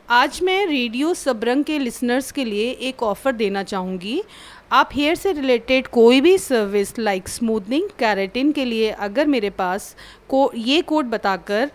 आज 0.09 0.39
मैं 0.43 0.65
रेडियो 0.65 1.13
सबरंग 1.15 1.63
के 1.63 1.77
लिसनर्स 1.79 2.31
के 2.31 2.45
लिए 2.45 2.69
एक 2.81 3.03
ऑफ़र 3.03 3.31
देना 3.33 3.63
चाहूँगी। 3.63 4.21
आप 4.71 4.89
हेयर 4.93 5.15
से 5.15 5.31
रिलेटेड 5.31 5.87
कोई 5.89 6.21
भी 6.21 6.37
सर्विस 6.37 6.97
लाइक 6.99 7.27
स्मूथनिंग 7.29 7.89
कैरेटिन 7.99 8.51
के 8.51 8.65
लिए 8.65 8.89
अगर 8.91 9.27
मेरे 9.27 9.49
पास 9.51 9.95
को, 10.29 10.51
ये 10.55 10.81
कोड 10.83 11.05
बताकर 11.07 11.71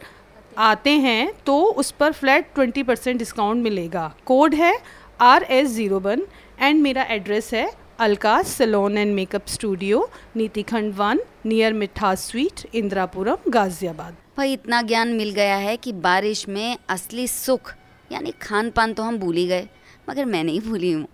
आते 0.58 0.90
हैं 0.90 1.32
तो 1.46 1.60
उस 1.74 1.90
पर 1.90 2.12
फ्लैट 2.12 2.50
ट्वेंटी 2.54 2.82
परसेंट 2.82 3.18
डिस्काउंट 3.18 3.62
मिलेगा। 3.64 4.12
कोड 4.26 4.54
है 4.54 4.76
R 5.20 5.42
S 5.42 5.68
zero 5.68 6.00
one 6.00 6.22
and 6.60 6.82
मेरा 6.82 7.02
एड्रेस 7.10 7.52
है 7.54 7.70
Alka 8.02 8.40
salon 8.42 8.96
and 8.98 9.14
makeup 9.14 9.46
studio 9.48 9.98
Niti 10.36 10.62
Khand 10.62 10.94
one 10.94 11.18
near 11.46 11.72
Mitha 11.72 12.14
sweet 12.14 12.60
Indirapuram 12.74 13.50
Ghaziabad 13.50 14.16
भाई 14.36 14.52
इतना 14.52 14.80
ज्ञान 14.82 15.08
मिल 15.08 15.30
गया 15.30 15.56
है 15.56 15.76
कि 15.76 15.92
बारिश 16.06 16.48
में 16.48 16.76
असली 16.88 17.26
सुख 17.28 17.72
यानी 18.10 18.32
खान 18.42 18.70
पान 18.70 18.92
तो 18.92 19.02
हम 19.02 19.18
भूल 19.18 19.36
ही 19.36 19.46
गए 19.46 19.68
मगर 20.08 20.24
मैं 20.24 20.42
नहीं 20.44 20.60
भूली 20.60 20.90
हूँ। 20.92 21.06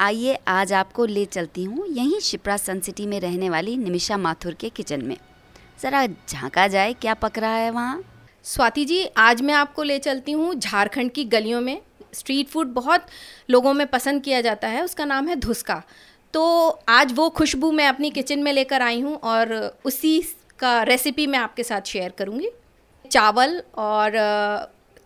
आइए 0.00 0.38
आज 0.48 0.72
आपको 0.72 1.06
ले 1.06 1.24
चलती 1.26 1.64
हूँ 1.64 1.86
यहीं 1.88 2.20
शिप्रा 2.20 2.56
सन 2.56 2.80
सिटी 2.80 3.06
में 3.06 3.18
रहने 3.20 3.50
वाली 3.50 3.76
निमिषा 3.76 4.16
माथुर 4.18 4.54
के 4.54 4.68
किचन 4.68 5.04
में। 5.04 5.16
ज़रा 5.82 6.06
झांका 6.06 6.68
जाए 6.68 6.92
क्या 6.92 7.14
पक 7.16 7.38
रहा 7.38 7.56
है 7.56 7.70
वहाँ? 7.70 8.02
स्वाति 8.44 8.84
जी 8.84 9.04
आज 9.18 9.42
मैं 9.42 9.54
आपको 9.54 9.82
ले 9.82 9.98
चलती 9.98 10.32
हूँ 10.32 10.54
झारखंड 10.54 11.12
की 11.12 11.24
गलियों 11.26 11.60
में। 11.60 11.80
स्ट्रीट 12.16 12.48
फ़ूड 12.48 12.72
बहुत 12.74 13.06
लोगों 13.50 13.72
में 13.74 13.86
पसंद 13.86 14.22
किया 14.22 14.40
जाता 14.40 14.68
है, 14.68 14.84
उसका 14.84 15.04
नाम 15.04 15.28
है 15.28 15.36
धुसका। 15.38 15.82
तो 16.34 16.44
आज 16.88 17.12
वो 17.12 17.28
खुशबू 17.30 17.70
मैं 17.72 17.86
अपनी 17.88 18.10
किचन 18.10 18.38
में 18.38 18.52
लेकर 18.52 18.82
आई 18.82 19.00
हूँ 19.00 19.16
और 19.16 19.54
उसी 19.84 20.20
का 20.58 20.82
रेसिपी 20.84 21.26
मैं 21.26 21.38
आपके 21.38 21.62
साथ 21.62 21.86
शेयर 21.86 22.12
करूँगी। 22.18 22.50
चावल 23.04 23.62
और 23.78 24.12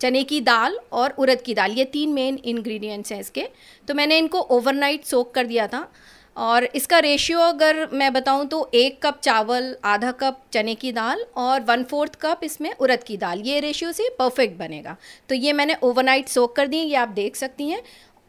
चने 0.01 0.23
की 0.23 0.39
दाल 0.41 0.77
और 0.91 1.13
उड़द 1.13 1.41
की 1.41 1.53
दाल, 1.53 1.71
ये 1.71 1.85
तीन 1.85 2.13
मेन 2.13 2.39
इंग्रेडिएंट्स 2.45 3.11
हैं 3.11 3.19
इसके। 3.19 3.47
तो 3.87 3.93
मैंने 3.93 4.17
इनको 4.17 4.39
ओवरनाइट 4.51 5.03
सोक 5.05 5.33
कर 5.33 5.45
दिया 5.45 5.67
था। 5.67 5.87
और 6.35 6.63
इसका 6.65 6.99
रेशियो 6.99 7.39
अगर 7.39 7.87
मैं 7.93 8.11
बताऊँ 8.13 8.45
तो 8.47 8.69
एक 8.73 9.01
कप 9.03 9.19
चावल 9.19 9.75
आधा 9.85 10.11
कप 10.11 10.41
चने 10.53 10.75
की 10.75 10.91
दाल 10.91 11.25
और 11.37 11.61
वन 11.61 11.83
फोर्थ 11.83 12.15
कप 12.21 12.41
इसमें 12.43 12.73
उड़द 12.73 13.03
की 13.03 13.17
दाल। 13.17 13.41
ये 13.41 13.59
रेशियो 13.59 13.91
से 13.91 14.09
परफेक्ट 14.19 14.57
बनेगा। 14.59 14.95
तो 15.29 15.35
ये 15.35 15.53
मैंने 15.53 15.75
ओवरनाइट 15.83 16.27
सोक 16.27 16.55
कर 16.55 16.67
दी 16.67 16.77
ये 16.77 16.95
आप 16.95 17.09
देख 17.09 17.35
सकती 17.35 17.69
हैं। 17.69 17.81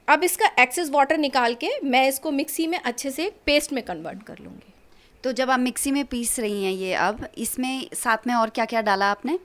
अब 0.08 0.24
इसका 0.24 0.50
एक्सेस 0.58 0.90
वाटर 0.90 1.18
निकाल 1.18 1.54
के 1.54 1.70
मैं 1.84 2.06
इसको 2.08 2.30
मिक्सी 2.30 2.66
में 2.66 2.78
अच्छे 2.78 3.10
से 3.10 3.30
पेस्ट 3.46 3.72
में 3.72 3.82
कन्वर्ट 3.84 4.22
कर 4.22 4.38
लूँगी। 4.40 4.72
तो 5.24 5.32
जब 5.32 5.50
आप 5.50 5.60
मिक्सी 5.60 5.90
में 5.92 6.04
पीस 6.04 6.38
रही 6.40 6.64
हैं 6.64 6.72
ये 6.72 6.92
अब 6.94 7.26
इसमें 7.38 7.88
साथ 7.94 8.26
में 8.26 8.34
और 8.34 8.50
क्या 8.50 8.64
क्या 8.64 8.80
डाला 8.82 9.10
आपने? 9.10 9.38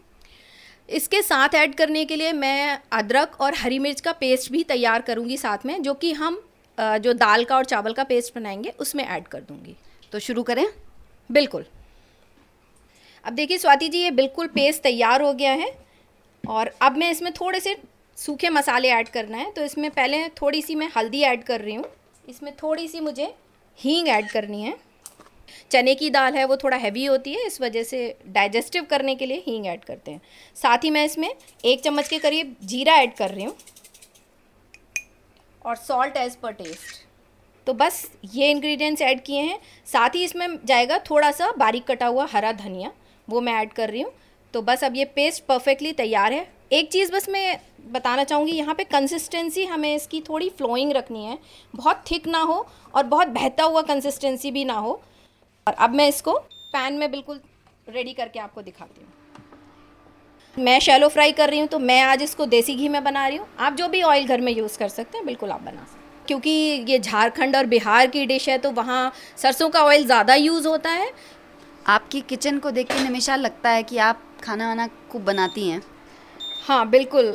इसके 0.89 1.21
साथ 1.21 1.55
ऐड 1.55 1.73
करने 1.75 2.03
के 2.05 2.15
लिए 2.15 2.33
मैं 2.33 2.79
अदरक 2.91 3.39
और 3.41 3.55
हरी 3.55 3.79
मिर्च 3.79 4.01
का 4.01 4.11
पेस्ट 4.11 4.51
भी 4.51 4.63
तैयार 4.63 5.01
करूँगी 5.01 5.37
साथ 5.37 5.65
में 5.65 5.81
जो 5.83 5.93
कि 5.93 6.11
हम 6.13 6.41
जो 6.77 7.13
दाल 7.13 7.43
का 7.43 7.57
और 7.57 7.65
चावल 7.65 7.93
का 7.93 8.03
पेस्ट 8.03 8.35
बनाएँगे 8.35 8.73
उसमें 8.79 9.03
ऐड 9.05 9.27
कर 9.27 9.41
दूँगी। 9.41 9.75
तो 10.13 10.19
शुरू 10.19 10.43
करें? 10.43 10.65
बिल्कुल। 11.29 11.65
अब 13.25 13.33
देखिए 13.33 13.57
स्वाति 13.57 13.87
जी 13.89 13.99
ये 13.99 14.11
बिल्कुल 14.11 14.47
पेस्ट 14.47 14.81
तैयार 14.83 15.21
हो 15.21 15.33
गया 15.33 15.51
है 15.53 15.71
और 16.43 16.71
अब 16.81 16.97
मैं 16.97 17.09
इसमें 17.11 17.31
थोड़े 17.33 17.59
से 17.59 17.75
सूखे 18.17 18.49
मसाले 18.49 18.89
ऐड 18.89 19.09
करना 19.09 19.37
है। 19.37 19.51
तो 19.51 19.63
इसमें 19.63 19.89
पहले 19.91 20.27
थोड़ी 20.41 20.61
सी 20.61 20.75
मैं 20.75 20.89
हल्दी 20.95 21.21
ऐड 21.21 21.43
कर 21.43 21.61
रही 21.61 21.75
हूँ। 21.75 21.85
इसमें 22.29 22.53
थोड़ी 22.55 22.87
सी 22.87 22.99
मुझे 22.99 23.33
हींग 23.77 24.07
ऐड 24.07 24.29
करनी 24.31 24.61
है। 24.61 24.75
चने 25.71 25.93
की 25.95 26.09
दाल 26.09 26.33
है 26.33 26.45
वो 26.45 26.55
थोड़ा 26.57 26.77
हैवी 26.77 27.05
होती 27.05 27.33
है 27.33 27.45
इस 27.47 27.59
वजह 27.61 27.83
से 27.83 27.99
डाइजेस्टिव 28.27 28.83
करने 28.83 29.15
के 29.15 29.25
लिए 29.25 29.43
हींग 29.47 29.65
ऐड 29.67 29.83
करते 29.85 30.11
हैं। 30.11 30.21
साथ 30.55 30.83
ही 30.83 30.89
मैं 30.89 31.03
इसमें 31.05 31.29
एक 31.65 31.83
चम्मच 31.83 32.07
के 32.07 32.19
करीब 32.19 32.55
जीरा 32.63 32.95
ऐड 32.95 33.15
कर 33.15 33.31
रही 33.31 33.43
हूँ। 33.43 33.55
और 35.61 35.75
सॉल्ट 35.77 36.17
एज़ 36.17 36.37
पर 36.37 36.51
टेस्ट 36.53 37.05
तो 37.67 37.73
बस 37.73 38.09
ये 38.25 38.49
इंग्रेडिएंट्स 38.51 39.01
ऐड 39.01 39.23
किए 39.23 39.41
हैं। 39.41 39.59
साथ 39.87 40.15
ही 40.15 40.23
इसमें 40.23 40.47
जाएगा 40.65 40.97
थोड़ा 41.09 41.31
सा 41.31 41.51
बारीक 41.57 41.85
कटा 41.85 42.07
हुआ 42.07 42.27
हरा 42.31 42.51
धनिया, 42.53 42.91
वो 43.27 43.41
मैं 43.41 43.53
ऐड 43.53 43.73
कर 43.73 43.89
रही 43.89 44.01
हूँ। 44.01 44.11
तो 44.53 44.61
बस 44.61 44.83
अब 44.83 44.95
ये 44.95 45.05
पेस्ट 45.05 45.43
परफेक्टली 45.45 45.91
तैयार 45.93 46.33
है। 46.33 46.47
एक 46.71 46.91
चीज़ 46.91 47.11
बस 47.11 47.27
मैं 47.29 47.59
बताना 47.91 48.23
चाहूँगी, 48.23 48.51
यहाँ 48.51 48.75
पे 48.75 48.83
कंसिस्टेंसी 48.85 49.65
हमें 49.65 49.93
इसकी 49.95 50.21
थोड़ी 50.21 50.49
फ्लोइंग 50.51 50.91
रखनी 50.91 51.25
है। 51.25 51.37
बहुत 51.73 52.03
थिक 52.11 52.27
ना 52.27 52.39
हो 52.41 52.65
और 52.93 53.03
बहुत 53.05 53.27
बहता 53.29 53.63
हुआ 53.63 53.81
कंसिस्टेंसी 53.83 54.51
भी 54.51 54.65
ना 54.65 54.73
हो। 54.75 55.01
और 55.67 55.73
अब 55.73 55.95
मैं 55.95 56.07
इसको 56.07 56.37
पैन 56.39 56.93
में 56.93 57.09
बिल्कुल 57.11 57.41
रेडी 57.87 58.13
करके 58.13 58.39
आपको 58.39 58.61
दिखाती 58.61 59.01
हूँ। 59.01 59.11
मैं 60.57 60.79
शैलो 60.79 61.07
फ्राई 61.07 61.31
कर 61.31 61.49
रही 61.49 61.59
हूँ 61.59 61.67
तो 61.67 61.79
मैं 61.79 62.01
आज 62.01 62.21
इसको 62.23 62.45
देसी 62.45 62.75
घी 62.75 62.87
में 62.89 63.03
बना 63.03 63.27
रही 63.27 63.37
हूँ। 63.37 63.47
आप 63.59 63.73
जो 63.73 63.87
भी 63.87 64.01
ऑयल 64.03 64.27
घर 64.27 64.41
में 64.41 64.51
यूज़ 64.51 64.77
कर 64.79 64.87
सकते 64.89 65.17
हैं 65.17 65.25
बिल्कुल 65.25 65.51
आप 65.51 65.61
बना 65.61 65.81
सकते 65.81 65.99
हैं। 65.99 66.25
क्योंकि 66.27 66.49
ये 66.87 66.97
झारखंड 66.99 67.55
और 67.55 67.65
बिहार 67.65 68.07
की 68.07 68.25
डिश 68.25 68.47
है 68.49 68.57
तो 68.57 68.71
वहाँ 68.71 69.11
सरसों 69.37 69.69
का 69.69 69.81
ऑयल 69.81 70.05
ज़्यादा 70.05 70.35
यूज़ 70.35 70.67
होता 70.67 70.89
है। 70.91 71.11
आपकी 71.87 72.21
किचन 72.21 72.57
को 72.59 72.71
देख 72.71 72.87
के 72.87 72.97
हमेशा 72.97 73.35
लगता 73.35 73.69
है 73.69 73.83
कि 73.83 73.97
आप 73.99 74.23
खाना 74.43 74.67
वाना 74.67 74.87
खूब 75.11 75.23
बनाती 75.23 75.67
हैं। 75.69 75.81
हाँ 76.67 76.87
बिल्कुल। 76.89 77.25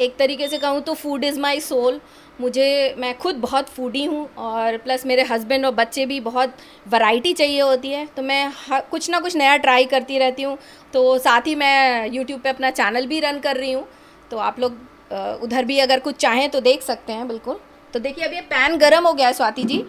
एक 0.00 0.14
तरीके 0.18 0.48
से 0.48 0.58
कहूँ 0.58 0.80
तो 0.80 0.94
फ़ूड 0.94 1.24
इज़ 1.24 1.40
माई 1.40 1.60
सोल 1.60 2.00
मुझे 2.40 2.94
मैं 2.98 3.16
खुद 3.18 3.36
बहुत 3.36 3.68
फूडी 3.68 4.04
हूँ 4.04 4.28
और 4.38 4.76
प्लस 4.78 5.04
मेरे 5.06 5.22
हस्बैंड 5.24 5.66
और 5.66 5.72
बच्चे 5.74 6.04
भी 6.06 6.18
बहुत 6.20 6.56
वैरायटी 6.86 7.32
चाहिए 7.32 7.60
होती 7.60 7.90
है 7.90 8.04
तो 8.06 8.22
मैं 8.22 8.52
कुछ 8.90 9.08
ना 9.10 9.20
कुछ 9.20 9.36
नया 9.36 9.56
ट्राई 9.56 9.84
करती 9.86 10.18
रहती 10.18 10.42
हूँ। 10.42 10.56
तो 10.96 11.18
साथ 11.18 11.46
ही 11.46 11.54
मैं 11.54 12.10
यूट्यूब 12.12 12.40
पे 12.40 12.48
अपना 12.48 12.70
चैनल 12.72 13.06
भी 13.06 13.18
रन 13.20 13.38
कर 13.40 13.56
रही 13.56 13.72
हूँ। 13.72 13.86
तो 14.30 14.36
आप 14.40 14.60
लोग 14.60 15.42
उधर 15.42 15.64
भी 15.64 15.78
अगर 15.78 16.00
कुछ 16.00 16.16
चाहें 16.16 16.48
तो 16.50 16.60
देख 16.60 16.82
सकते 16.82 17.12
हैं, 17.12 17.26
बिल्कुल। 17.28 17.58
तो 17.94 17.98
देखिए, 17.98 18.24
अब 18.24 18.32
ये 18.32 18.40
पैन 18.42 18.76
गरम 18.78 19.06
हो 19.06 19.12
गया 19.12 19.26
है 19.26 19.32
स्वाति 19.32 19.64
जी। 19.64 19.84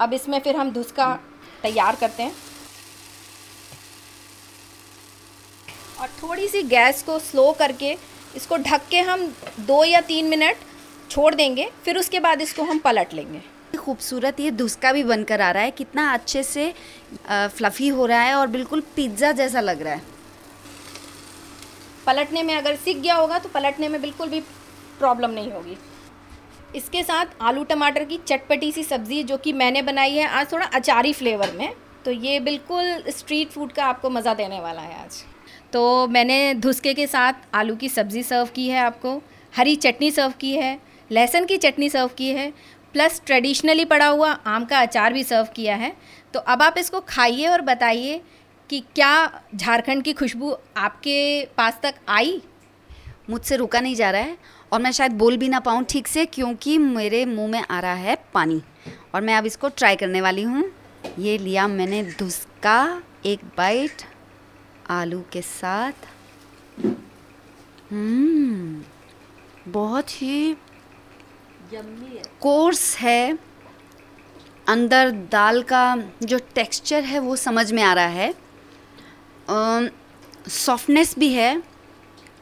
अब 0.00 0.12
इसमें 0.14 0.38
फिर 0.40 0.56
हम 0.56 0.70
धुसका 0.72 1.08
तैयार 1.62 1.96
करते 2.00 2.22
हैं। 2.22 2.32
और 6.00 6.08
थोड़ी 6.22 6.48
सी 6.48 6.62
गैस 6.64 7.02
को 7.02 7.18
स्लो 7.20 7.50
करके 7.58 7.96
इसको 8.36 8.56
ढक 8.58 8.82
के 8.90 9.00
हम 9.02 9.26
दो 9.60 9.82
या 9.84 10.00
तीन 10.02 10.26
मिनट 10.26 10.56
छोड़ 11.10 11.34
देंगे। 11.34 11.68
फिर 11.84 11.98
उसके 11.98 12.20
बाद 12.20 12.42
इसको 12.42 12.62
हम 12.64 12.78
पलट 12.80 13.14
लेंगे। 13.14 13.40
खूबसूरत 13.78 14.40
ये 14.40 14.50
धुसका 14.52 14.92
भी 14.92 15.02
बनकर 15.04 15.40
आ 15.40 15.50
रहा 15.50 15.62
है। 15.62 15.70
कितना 15.72 16.12
अच्छे 16.12 16.42
से 16.44 16.72
फ्लफ़ी 17.26 17.88
हो 17.88 18.06
रहा 18.06 18.20
है 18.20 18.34
और 18.34 18.46
बिल्कुल 18.48 18.82
पिज़्ज़ा 18.96 19.32
जैसा 19.32 19.60
लग 19.60 19.82
रहा 19.82 19.94
है। 19.94 20.16
पलटने 22.08 22.42
में 22.42 22.54
अगर 22.56 22.76
सीख 22.76 22.96
गया 22.98 23.14
होगा 23.14 23.38
तो 23.38 23.48
पलटने 23.48 23.88
में 23.88 24.00
बिल्कुल 24.02 24.28
भी 24.28 24.40
प्रॉब्लम 24.98 25.30
नहीं 25.30 25.50
होगी। 25.52 25.76
इसके 26.74 27.02
साथ 27.02 27.26
आलू 27.42 27.64
टमाटर 27.64 28.04
की 28.04 28.18
चटपटी 28.18 28.70
सी 28.72 28.82
सब्ज़ी 28.84 29.22
जो 29.24 29.36
कि 29.36 29.52
मैंने 29.54 29.82
बनाई 29.82 30.14
है 30.14 30.26
आज 30.28 30.52
थोड़ा 30.52 30.66
अचारी 30.66 31.12
फ्लेवर 31.14 31.52
में 31.52 31.72
तो 32.04 32.10
ये 32.12 32.38
बिल्कुल 32.40 33.02
स्ट्रीट 33.10 33.50
फ़ूड 33.50 33.72
का 33.72 33.84
आपको 33.84 34.10
मज़ा 34.10 34.34
देने 34.34 34.60
वाला 34.60 34.82
है 34.82 35.02
आज। 35.04 35.22
तो 35.72 36.06
मैंने 36.08 36.54
धुसके 36.56 36.94
के 36.94 37.06
साथ 37.06 37.46
आलू 37.54 37.76
की 37.76 37.88
सब्ज़ी 37.88 38.22
सर्व 38.22 38.48
की 38.54 38.68
है 38.68 38.80
आपको, 38.80 39.20
हरी 39.54 39.74
चटनी 39.76 40.10
सर्व 40.10 40.32
की 40.40 40.52
है, 40.52 40.78
लहसुन 41.10 41.44
की 41.46 41.56
चटनी 41.58 41.88
सर्व 41.90 42.10
की 42.18 42.28
है 42.30 42.52
प्लस 42.94 43.20
ट्रेडिशनली 43.26 43.84
पड़ा 43.84 44.06
हुआ 44.06 44.30
आम 44.46 44.64
का 44.64 44.80
अचार 44.80 45.12
भी 45.12 45.24
सर्व 45.24 45.48
किया 45.56 45.76
है। 45.76 45.92
तो 46.34 46.40
अब 46.42 46.62
आप 46.62 46.78
इसको 46.78 47.00
खाइए 47.08 47.46
और 47.46 47.60
बताइए 47.62 48.20
कि 48.70 48.80
क्या 48.94 49.42
झारखंड 49.54 50.02
की 50.02 50.12
खुशबू 50.12 50.56
आपके 50.76 51.44
पास 51.56 51.78
तक 51.82 51.94
आई? 52.08 52.40
मुझसे 53.30 53.56
रुका 53.56 53.80
नहीं 53.80 53.94
जा 53.94 54.10
रहा 54.10 54.20
है 54.20 54.36
और 54.72 54.80
मैं 54.80 54.90
शायद 54.92 55.12
बोल 55.12 55.36
भी 55.36 55.48
ना 55.48 55.60
पाऊँ 55.60 55.84
ठीक 55.84 56.06
से 56.08 56.24
क्योंकि 56.26 56.76
मेरे 56.78 57.24
मुँह 57.24 57.48
में 57.48 57.60
आ 57.60 57.78
रहा 57.80 57.94
है 57.94 58.16
पानी। 58.34 58.62
और 59.14 59.20
मैं 59.20 59.36
अब 59.36 59.46
इसको 59.46 59.68
ट्राई 59.68 59.96
करने 59.96 60.20
वाली 60.20 60.42
हूँ। 60.42 60.64
ये 61.18 61.36
लिया 61.38 61.66
मैंने 61.68 62.02
धुसका 62.18 63.02
एक 63.26 63.44
बाइट 63.56 64.02
आलू 64.90 65.22
के 65.32 65.42
साथ। 65.42 66.06
हम्म 67.90 68.82
बहुत 69.72 70.10
ही 70.22 70.56
कोर्स 72.40 72.96
है। 72.96 73.38
अंदर 74.68 75.10
दाल 75.32 75.62
का 75.62 75.96
जो 76.22 76.38
टेक्सचर 76.54 77.04
है 77.04 77.18
वो 77.18 77.36
समझ 77.36 77.72
में 77.72 77.82
आ 77.82 77.92
रहा 77.92 78.06
है। 78.06 78.34
सॉफ्टनेस 79.48 81.14
भी 81.18 81.32
है, 81.32 81.62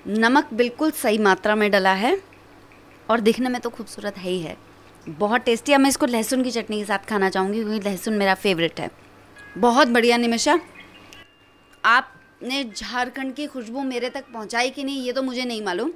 नमक 0.08 0.52
बिल्कुल 0.54 0.90
सही 0.92 1.18
मात्रा 1.18 1.54
में 1.54 1.70
डला 1.70 1.92
है, 1.94 2.16
और 3.08 3.20
दिखने 3.20 3.48
में 3.48 3.60
तो 3.60 3.70
खूबसूरत 3.70 4.18
है 4.18 4.30
ही 4.30 4.40
है। 4.40 4.56
बहुत 5.08 5.40
टेस्टी 5.40 5.72
है, 5.72 5.78
मैं 5.78 5.88
इसको 5.88 6.06
लहसुन 6.06 6.42
की 6.42 6.50
चटनी 6.50 6.78
के 6.78 6.84
साथ 6.84 7.08
खाना 7.08 7.30
चाहूँगी, 7.30 7.62
क्योंकि 7.62 7.88
लहसुन 7.88 8.14
मेरा 8.14 8.34
फेवरेट 8.36 8.80
है। 8.80 8.90
बहुत 9.58 9.88
बढ़िया 9.88 10.16
निमिषा। 10.16 10.58
आपने 11.84 12.62
झारखंड 12.66 13.34
की 13.34 13.46
खुशबू 13.46 13.82
मेरे 13.82 14.10
तक 14.10 14.24
पहुँचाई 14.32 14.70
कि 14.70 14.84
नहीं, 14.84 15.02
ये 15.02 15.12
तो 15.12 15.22
मुझे 15.22 15.44
नहीं 15.44 15.62
मालूम, 15.62 15.92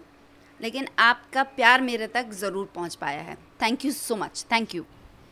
लेकिन 0.60 0.86
आपका 0.98 1.42
प्यार 1.42 1.80
मेरे 1.80 2.06
तक 2.06 2.30
ज़रूर 2.32 2.68
पहुँच 2.74 2.94
पाया 2.94 3.20
है। 3.20 3.36
Thank 3.62 3.84
you 3.84 3.92
so 3.92 4.16
much 4.16 4.44
thank 4.52 4.74
you 4.74 4.84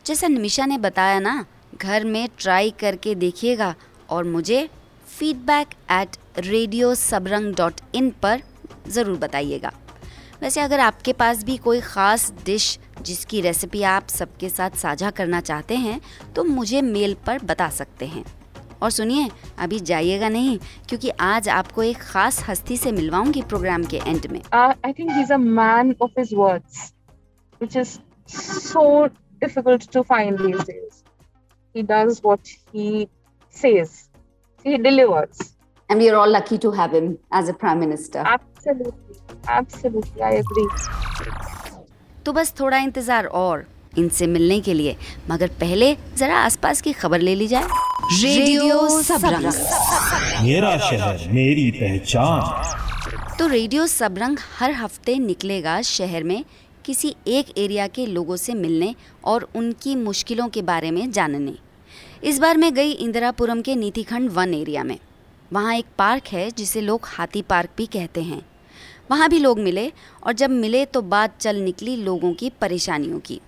जैसा 0.05 0.27
निमिषा 0.27 0.65
ने 0.65 0.77
बताया 0.79 1.19
ना, 1.19 1.45
घर 1.75 2.03
में 2.05 2.27
ट्राई 2.39 2.73
करके 2.79 3.15
देखिएगा, 3.15 3.73
और 4.09 4.23
मुझे 4.25 4.67
feedback 5.09 5.67
at 5.91 6.17
radio 6.37 6.93
Sabrang 6.95 7.55
dot 7.55 7.81
in 7.95 8.09
पर 8.23 8.41
ज़रूर 8.87 9.17
बताइएगा 9.17 9.71
वैसे 10.41 10.61
अगर 10.61 10.79
आपके 10.79 11.13
पास 11.13 11.43
भी 11.43 11.57
कोई 11.57 11.79
ख़ास 11.81 12.31
डिश 12.45 12.77
जिसकी 13.01 13.41
रेसिपी 13.41 13.81
आप 13.83 14.07
सबके 14.07 14.49
साथ 14.49 14.77
साझा 14.77 15.09
करना 15.11 15.41
चाहते 15.41 15.75
हैं 15.75 15.99
तो 16.35 16.43
मुझे 16.43 16.81
मेल 16.81 17.15
पर 17.27 17.43
बता 17.43 17.69
सकते 17.69 18.05
हैं 18.05 18.23
और 18.81 18.91
सुनिए 18.91 19.29
अभी 19.59 19.79
जाइएगा 19.79 20.29
नहीं 20.29 20.57
क्योंकि 20.89 21.09
आज 21.19 21.49
आपको 21.49 21.83
एक 21.83 21.97
खास 22.01 22.43
हस्ती 22.49 22.77
से 22.77 22.91
मिलवाऊँगी 22.91 23.41
प्रोग्राम 23.41 23.83
के 23.83 23.97
एंड 23.97 24.27
में 24.31 24.41
Uh, 24.53 24.73
I 24.83 24.93
think 24.93 25.11
he's 25.11 25.31
a 25.31 25.41
man 25.61 25.95
of 26.01 26.11
his 26.17 26.33
words, 26.33 26.93
which 27.61 27.75
is 27.75 27.99
so 28.29 29.09
difficult 29.41 29.91
to 29.91 30.03
find 30.03 30.39
these 30.39 30.63
days. 30.63 31.03
He 31.75 31.83
does 31.83 32.21
what 32.21 32.53
he 32.73 33.09
says. 33.55 34.08
He 34.63 34.77
delivers. 34.77 35.55
And 35.89 35.99
we 35.99 36.09
are 36.09 36.15
all 36.15 36.29
lucky 36.29 36.57
to 36.59 36.71
have 36.71 36.91
him 36.93 37.17
as 37.31 37.49
a 37.49 37.53
prime 37.53 37.79
minister. 37.79 38.19
Absolutely. 38.19 39.15
Absolutely. 39.47 40.21
I 40.21 40.33
agree. 40.43 40.67
तो 42.25 42.33
बस 42.33 42.53
थोड़ा 42.59 42.77
इंतज़ार 42.77 43.25
और 43.25 43.65
इनसे 43.97 44.27
मिलने 44.27 44.59
के 44.61 44.73
लिए 44.73 44.95
मगर 45.29 45.47
पहले 45.59 45.95
ज़रा 46.17 46.37
आसपास 46.39 46.81
की 46.81 46.93
खबर 46.93 47.19
ले 47.19 47.35
ली 47.35 47.47
जाए 47.47 47.67
रेडियो 48.23 48.87
सबरंग 49.03 49.45
मेरा 50.45 50.77
शहर 50.89 51.27
मेरी 51.33 51.69
पहचान 51.79 53.37
तो 53.39 53.47
रेडियो 53.47 53.87
सबरंग 53.87 54.37
हर 54.59 54.71
हफ़्ते 54.81 55.17
निकलेगा 55.19 55.81
शहर 55.91 56.23
में 56.23 56.43
किसी 56.85 57.15
एक 57.27 57.57
एरिया 57.57 57.87
के 57.95 58.05
लोगों 58.05 58.35
से 58.35 58.53
मिलने 58.53 58.93
और 59.31 59.47
उनकी 59.55 59.95
मुश्किलों 59.95 60.47
के 60.49 60.61
बारे 60.69 60.91
में 60.91 61.09
जानने 61.11 61.55
इस 62.23 62.39
बार 62.39 62.57
मैं 62.57 62.73
गई 62.73 62.91
इंदिरापुरम 62.91 63.61
के 63.61 63.75
नीतिखंड 63.75 64.29
वन 64.29 64.53
एरिया 64.53 64.83
में। 64.83 64.97
वहाँ 65.51 65.75
एक 65.75 65.85
पार्क 65.97 66.27
है 66.27 66.49
जिसे 66.51 66.81
लोग 66.81 67.05
हाथी 67.07 67.41
पार्क 67.41 67.69
भी 67.77 67.85
कहते 67.85 68.21
हैं। 68.21 68.41
वहाँ 69.11 69.29
भी 69.29 69.39
लोग 69.39 69.59
मिले 69.59 69.91
और 70.23 70.33
जब 70.33 70.49
मिले 70.49 70.83
तो 70.85 71.01
बात 71.03 71.37
चल 71.37 71.55
निकली 71.55 71.95
लोगों 71.95 72.33
की 72.33 72.49
परेशानियों 72.61 73.19
की। 73.19 73.39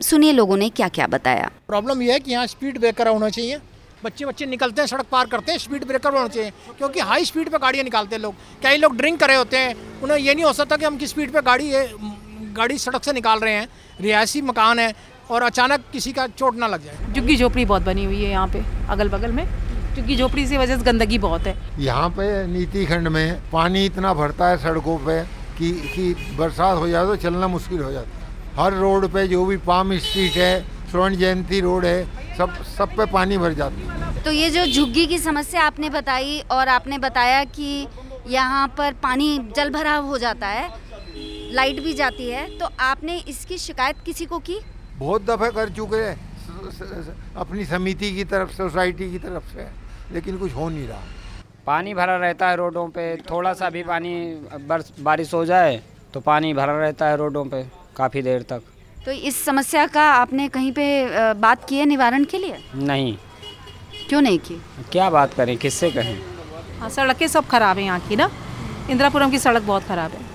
सुनिए 0.00 0.32
लोगों 0.32 0.56
ने 0.56 0.68
क्या 0.70 0.88
क्या 0.88 1.06
बताया। 1.06 1.50
प्रॉब्लम 1.66 2.02
यह 2.02 2.12
है 2.12 2.20
कि 2.20 2.32
यहाँ 2.32 2.46
स्पीड 2.46 2.78
ब्रेकर 2.78 3.08
होना 3.08 3.28
चाहिए। 3.28 3.60
बच्चे 4.04 4.24
बच्चे 4.24 4.46
निकलते 4.46 4.82
हैं, 4.82 4.86
सड़क 4.88 5.06
पार 5.12 5.26
करते 5.26 5.52
हैं, 5.52 5.58
स्पीड 5.58 5.84
ब्रेकर 5.84 6.14
होना 6.14 6.28
चाहिए, 6.28 6.50
क्योंकि 6.78 7.00
हाई 7.00 7.24
स्पीड 7.24 7.50
पे 7.50 7.58
गाड़ियाँ 7.58 7.84
निकालते 7.84 8.16
हैं 8.16 8.22
लोग। 8.22 8.34
कई 8.62 8.76
लोग 8.76 8.96
ड्रिंक 8.96 9.20
करे 9.20 9.34
होते 9.34 9.56
हैं, 9.56 10.00
उन्हें 10.02 10.18
ये 10.18 10.34
नहीं 10.34 10.44
हो 10.44 10.52
सकता 10.52 10.76
कि 10.76 10.84
हम 10.84 10.96
किस 10.96 11.10
स्पीड 11.10 11.32
पे 11.32 11.42
गाड़ी 11.42 11.70
गाड़ी 12.54 12.78
सड़क 12.78 13.04
से 13.04 13.12
निकाल 13.12 13.38
रहे 13.40 13.52
हैं। 13.52 13.68
रिहायशी 14.00 14.40
मकान 14.42 14.78
है 14.78 14.92
और 15.30 15.42
अचानक 15.42 15.84
किसी 15.92 16.12
का 16.12 16.26
चोट 16.28 16.56
ना 16.56 16.66
लग 16.66 16.84
जाए। 16.84 17.12
झुग्गी 17.12 17.36
झोपड़ी 17.36 17.64
बहुत 17.64 17.82
बनी 17.82 18.04
हुई 18.04 18.22
है 18.24 18.30
यहाँ 18.30 18.48
पे 18.48 18.62
अगल 18.90 19.08
बगल 19.08 19.32
में। 19.32 19.44
झुग्गी 19.94 20.16
झोपड़ी 20.16 20.46
से 20.46 20.58
वजह 20.58 20.76
से 20.76 20.84
गंदगी 20.84 21.18
बहुत 21.18 21.46
है। 21.46 21.56
यहाँ 21.80 22.08
पे 22.10 22.46
नीति 22.48 22.84
खंड 22.86 23.08
में 23.08 23.40
पानी 23.50 23.84
इतना 23.86 24.14
भरता 24.14 24.48
है 24.48 24.56
सड़कों 24.58 24.96
पे 24.98 25.22
कि 25.58 25.70
कि 25.88 26.14
बरसात 26.38 26.78
हो 26.78 26.88
जाए 26.88 27.06
तो 27.06 27.16
चलना 27.16 27.48
मुश्किल 27.48 27.80
हो 27.80 27.90
जाता 27.92 28.08
है। 28.10 28.22
हर 28.56 28.74
रोड 28.74 29.08
पे 29.12 29.26
जो 29.28 29.44
भी 29.46 29.56
पाम 29.66 29.96
स्ट्रीट 29.98 30.36
है 30.36 30.60
स्वर्ण 30.90 31.16
जयंती 31.16 31.60
रोड 31.60 31.84
है 31.84 32.36
सब 32.38 32.62
सब 32.66 32.96
पे 32.96 33.04
पानी 33.12 33.38
भर 33.38 33.52
जाता 33.52 33.92
है। 33.92 34.22
तो 34.24 34.30
ये 34.30 34.50
जो 34.50 34.66
झुग्गी 34.66 35.06
की 35.06 35.18
समस्या 35.18 35.62
आपने 35.62 35.90
बताई 35.90 36.38
और 36.50 36.68
आपने 36.68 36.98
बताया 36.98 37.42
कि 37.46 37.86
यहाँ 38.28 38.66
पर 38.78 38.92
पानी 39.02 39.38
जल 39.56 39.70
भराव 39.70 40.06
हो 40.06 40.18
जाता 40.18 40.48
है 40.48 40.68
लाइट 41.54 41.82
भी 41.82 41.92
जाती 41.94 42.28
है 42.30 42.46
तो 42.58 42.68
आपने 42.82 43.16
इसकी 43.28 43.58
शिकायत 43.58 43.96
किसी 44.06 44.24
को 44.26 44.38
की? 44.40 44.58
बहुत 44.98 45.24
दफ़े 45.24 45.50
कर 45.50 45.68
चुके 45.68 45.96
हैं। 45.96 46.16
स- 46.38 46.74
स- 46.78 47.06
स- 47.06 47.14
अपनी 47.36 47.64
समिति 47.64 48.10
की 48.16 48.24
तरफ़ 48.24 48.52
सोसाइटी 48.52 49.10
की 49.10 49.18
तरफ़ 49.18 49.52
से 49.54 49.66
लेकिन 50.12 50.38
कुछ 50.38 50.52
हो 50.52 50.68
नहीं 50.68 50.86
रहा। 50.88 51.02
पानी 51.66 51.94
भरा 51.94 52.16
रहता 52.16 52.48
है 52.48 52.56
रोडों 52.56 52.88
पे 52.88 53.16
थोड़ा 53.30 53.52
सा 53.54 53.70
भी 53.70 53.82
पानी 53.82 54.14
बरस 54.68 54.92
बारिश 55.00 55.34
हो 55.34 55.44
जाए 55.44 55.82
तो 56.14 56.20
पानी 56.20 56.54
भरा 56.54 56.76
रहता 56.78 57.06
है 57.06 57.16
रोडों 57.16 57.44
पे 57.44 57.62
काफ़ी 57.96 58.22
देर 58.22 58.42
तक। 58.42 58.62
तो 59.04 59.10
इस 59.10 59.44
समस्या 59.44 59.86
का 59.86 60.02
आपने 60.12 60.48
कहीं 60.48 60.72
पे 60.72 60.86
बात 61.34 61.68
की 61.68 61.78
है 61.78 61.86
निवारण 61.86 62.24
के 62.24 62.38
लिए? 62.38 62.58
नहीं। 62.74 63.16
क्यों 64.08 64.20
नहीं 64.20 64.38
की? 64.38 64.60
क्या 64.92 65.10
बात 65.10 65.34
करें 65.34 65.56
किससे 65.56 65.90
कहें? 65.90 66.20
हाँ 66.80 66.90
सड़कें 66.90 67.26
सब 67.28 67.46
खराब 67.46 67.78
है 67.78 67.84
यहाँ 67.84 68.00
की 68.00 68.16
ना। 68.16 68.30
इंदिरापुरम 68.90 69.30
की 69.30 69.38
सड़क 69.38 69.62
बहुत 69.62 69.82
खराब 69.82 70.10
है। 70.10 70.33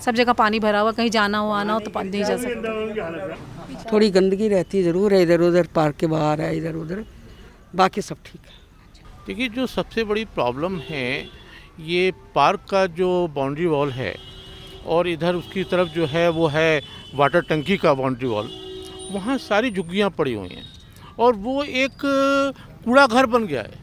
सब 0.00 0.14
जगह 0.14 0.32
पानी 0.34 0.60
भरा 0.60 0.80
हुआ 0.80 0.92
कहीं 0.92 1.10
जाना 1.10 1.38
हो 1.38 1.50
आना 1.52 1.72
हो 1.72 1.80
तो 1.80 1.90
पानी 1.90 2.10
नहीं 2.10 2.24
जा 2.24 2.36
सकता। 2.36 3.90
थोड़ी 3.92 4.10
गंदगी 4.10 4.48
रहती 4.48 4.78
है 4.78 4.84
ज़रूर 4.84 5.14
है 5.14 5.22
इधर 5.22 5.40
उधर 5.42 5.66
पार्क 5.74 5.96
के 5.96 6.06
बाहर 6.06 6.40
है 6.40 6.56
इधर 6.56 6.74
उधर। 6.76 7.04
बाकी 7.76 8.02
सब 8.02 8.16
ठीक 8.26 8.40
है। 8.40 8.58
देखिए 9.26 9.48
जो 9.50 9.66
सबसे 9.68 10.04
बड़ी 10.04 10.24
प्रॉब्लम 10.34 10.78
है 10.88 11.08
ये 11.86 12.10
पार्क 12.34 12.60
का 12.70 12.86
जो 12.94 13.10
बाउंड्री 13.34 13.66
वॉल 13.66 13.90
है 13.92 14.14
और 14.86 15.08
इधर 15.08 15.34
उसकी 15.34 15.64
तरफ़ 15.64 15.88
जो 15.90 16.06
है 16.06 16.28
वो 16.30 16.46
है 16.48 16.80
वाटर 17.14 17.40
टंकी 17.48 17.76
का 17.76 17.94
बाउंड्री 17.94 18.28
वॉल 18.28 18.50
वहाँ 19.12 19.36
सारी 19.40 19.70
झुग्गियाँ 19.70 20.10
पड़ी 20.18 20.34
हुई 20.34 20.48
हैं 20.48 20.64
और 21.18 21.36
वो 21.38 21.62
एक 21.62 22.02
कूड़ा 22.84 23.06
घर 23.06 23.26
बन 23.26 23.46
गया 23.46 23.62
है। 23.62 23.78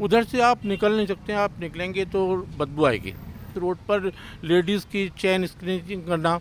उधर 0.00 0.24
से 0.24 0.40
आप 0.42 0.64
निकल 0.64 0.96
नहीं 0.96 1.06
सकते 1.06 1.32
आप 1.38 1.60
निकलेंगे 1.60 2.04
तो 2.06 2.24
बदबू 2.58 2.84
आएगी। 2.86 3.14
रोड 3.56 3.78
पर 3.88 4.12
लेडीज़ 4.44 4.84
की 4.92 5.08
चैन 5.18 5.46
स्क्रीनिंग 5.46 6.06
करना 6.06 6.38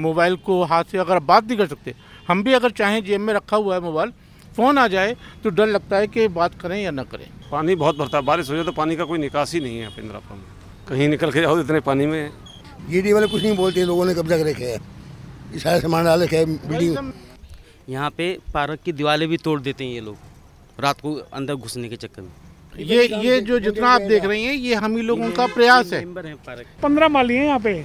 मोबाइल 0.00 0.36
को 0.46 0.62
हाथ 0.64 0.84
से 0.84 0.98
अगर 0.98 1.18
बात 1.22 1.44
नहीं 1.44 1.58
कर 1.58 1.66
सकते 1.66 1.94
हम 2.28 2.42
भी 2.42 2.52
अगर 2.52 2.70
चाहें 2.72 3.04
जेब 3.04 3.20
में 3.20 3.32
रखा 3.34 3.56
हुआ 3.56 3.74
है 3.74 3.80
मोबाइल 3.80 4.12
फ़ोन 4.56 4.78
आ 4.78 4.86
जाए 4.88 5.16
तो 5.44 5.50
डर 5.50 5.66
लगता 5.66 5.96
है 5.96 6.06
कि 6.06 6.26
बात 6.30 6.54
करें 6.60 6.76
या 6.82 6.90
ना 6.90 7.02
करें। 7.04 7.26
पानी 7.50 7.74
बहुत 7.76 7.96
भरता 7.98 8.18
है 8.18 8.24
बारिश 8.24 8.50
हो 8.50 8.54
जाए 8.54 8.64
तो 8.64 8.72
पानी 8.72 8.96
का 8.96 9.04
कोई 9.04 9.18
निकास 9.18 9.52
ही 9.54 9.60
नहीं 9.60 9.78
है 9.78 9.88
पिंजरापुर 9.96 10.36
में 10.36 10.44
कहीं 10.88 11.08
निकल 11.08 11.32
के 11.32 11.40
जाओ 11.40 11.58
इतने 11.60 11.80
पानी 11.80 12.06
में। 12.06 12.30
जीडी 12.90 13.12
वाले 13.12 13.26
कुछ 13.26 13.42
नहीं 13.42 13.56
बोलते 13.56 13.84
लोगों 13.84 14.04
ने 14.06 14.14
कब्जा 14.14 14.38
कर 14.38 14.46
रखे 14.46 14.64
है। 14.64 14.78
ये 15.52 15.58
सारा 15.58 15.78
सामान 15.80 16.04
डाल 16.04 16.22
रखे 16.22 16.36
है 16.36 16.44
बिल्डिंग। 16.68 17.12
यहाँ 17.88 18.10
पे 18.10 18.32
पार्क 18.54 18.80
की 18.84 18.92
दीवारें 18.92 19.28
भी 19.28 19.36
तोड़ 19.38 19.60
देते 19.60 19.84
हैं 19.84 19.92
ये 19.92 20.00
लोग 20.00 20.16
रात 20.80 21.00
को 21.00 21.14
अंदर 21.14 21.54
घुसने 21.54 21.88
के 21.88 21.96
चक्कर 21.96 22.22
में। 22.22 22.30
ये 22.78 23.06
ये 23.18 23.40
जो 23.40 23.58
जितना 23.60 23.88
आप 23.88 24.02
देख 24.02 24.24
रही 24.24 24.44
हैं 24.44 24.54
ये 24.54 24.74
हम 24.76 24.96
ही 24.96 25.02
लोगों 25.02 25.30
का 25.32 25.46
प्रयास 25.48 25.92
है। 25.92 26.04
पंद्रह 26.82 27.08
माली 27.08 27.36
हैं 27.36 27.44
यहाँ 27.44 27.58
पे 27.60 27.84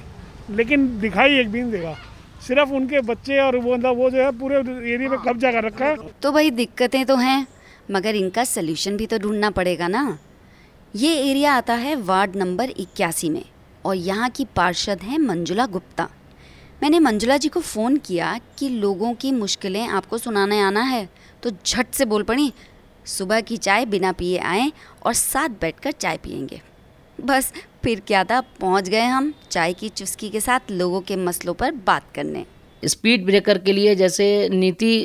लेकिन 0.50 0.86
दिखाई 1.00 1.38
एक 1.40 1.50
भी 1.50 1.60
नहीं 1.60 1.72
देगा। 1.72 1.96
सिर्फ़ 2.42 2.70
उनके 2.70 3.00
बच्चे 3.02 3.38
और 3.40 3.56
वो 3.56 3.74
मतलब 3.74 3.96
वो 3.96 4.10
जो 4.10 4.18
है 4.18 4.30
पूरे 4.38 4.56
एरिया 4.94 5.10
पे 5.10 5.16
कब्जा 5.24 5.52
कर 5.52 5.64
रखा 5.64 5.84
है। 5.84 5.96
तो 6.22 6.32
भाई 6.32 6.50
दिक्कतें 6.52 7.04
तो 7.06 7.16
हैं 7.16 7.46
मगर 7.90 8.14
इनका 8.14 8.44
सल्यूशन 8.44 8.96
भी 8.96 9.06
तो 9.06 9.18
ढूंढना 9.18 9.50
पड़ेगा 9.50 9.88
ना। 9.88 10.18
ये 10.94 11.14
एरिया 11.20 11.52
आता 11.52 11.74
है 11.74 11.94
वार्ड 12.02 12.36
नंबर 12.36 12.70
इक्यासी 12.70 13.30
में 13.30 13.44
और 13.84 13.96
यहाँ 13.96 14.28
की 14.30 14.44
पार्षद 14.56 15.02
हैं 15.02 15.18
मंजुला 15.18 15.66
गुप्ता। 15.68 16.08
मैंने 16.82 16.98
मंजुला 17.00 17.36
जी 17.36 17.48
को 17.48 17.60
फ़ोन 17.60 17.96
किया 17.96 18.38
कि 18.58 18.68
लोगों 18.68 19.12
की 19.14 19.32
मुश्किलें 19.32 19.86
आपको 19.88 20.18
सुनाने 20.18 20.60
आना 20.60 20.82
है 20.82 21.08
तो 21.42 21.50
झट 21.50 21.92
से 21.92 22.04
बोल 22.04 22.22
पड़ी 22.22 22.52
सुबह 23.06 23.40
की 23.40 23.56
चाय 23.58 23.84
बिना 23.86 24.12
पिए 24.12 24.38
आए 24.38 24.70
और 25.02 25.12
साथ 25.14 25.48
बैठकर 25.60 25.92
चाय 25.92 26.16
पियेंगे। 26.16 26.60
बस, 27.18 27.52
फिर 27.84 28.00
क्या 28.00 28.24
था, 28.24 28.40
पहुँच 28.60 28.88
गए 28.88 29.04
हम 29.04 29.32
चाय 29.50 29.72
की 29.72 29.88
चुस्की 29.90 30.28
के 30.30 30.40
साथ 30.40 30.70
लोगों 30.70 31.00
के 31.00 31.16
मसलों 31.18 31.54
पर 31.54 31.70
बात 31.86 32.10
करने। 32.14 32.44
स्पीड 32.82 33.24
ब्रेकर 33.26 33.58
के 33.58 33.72
लिए 33.72 33.94
जैसे 33.94 34.48
नीति 34.48 35.02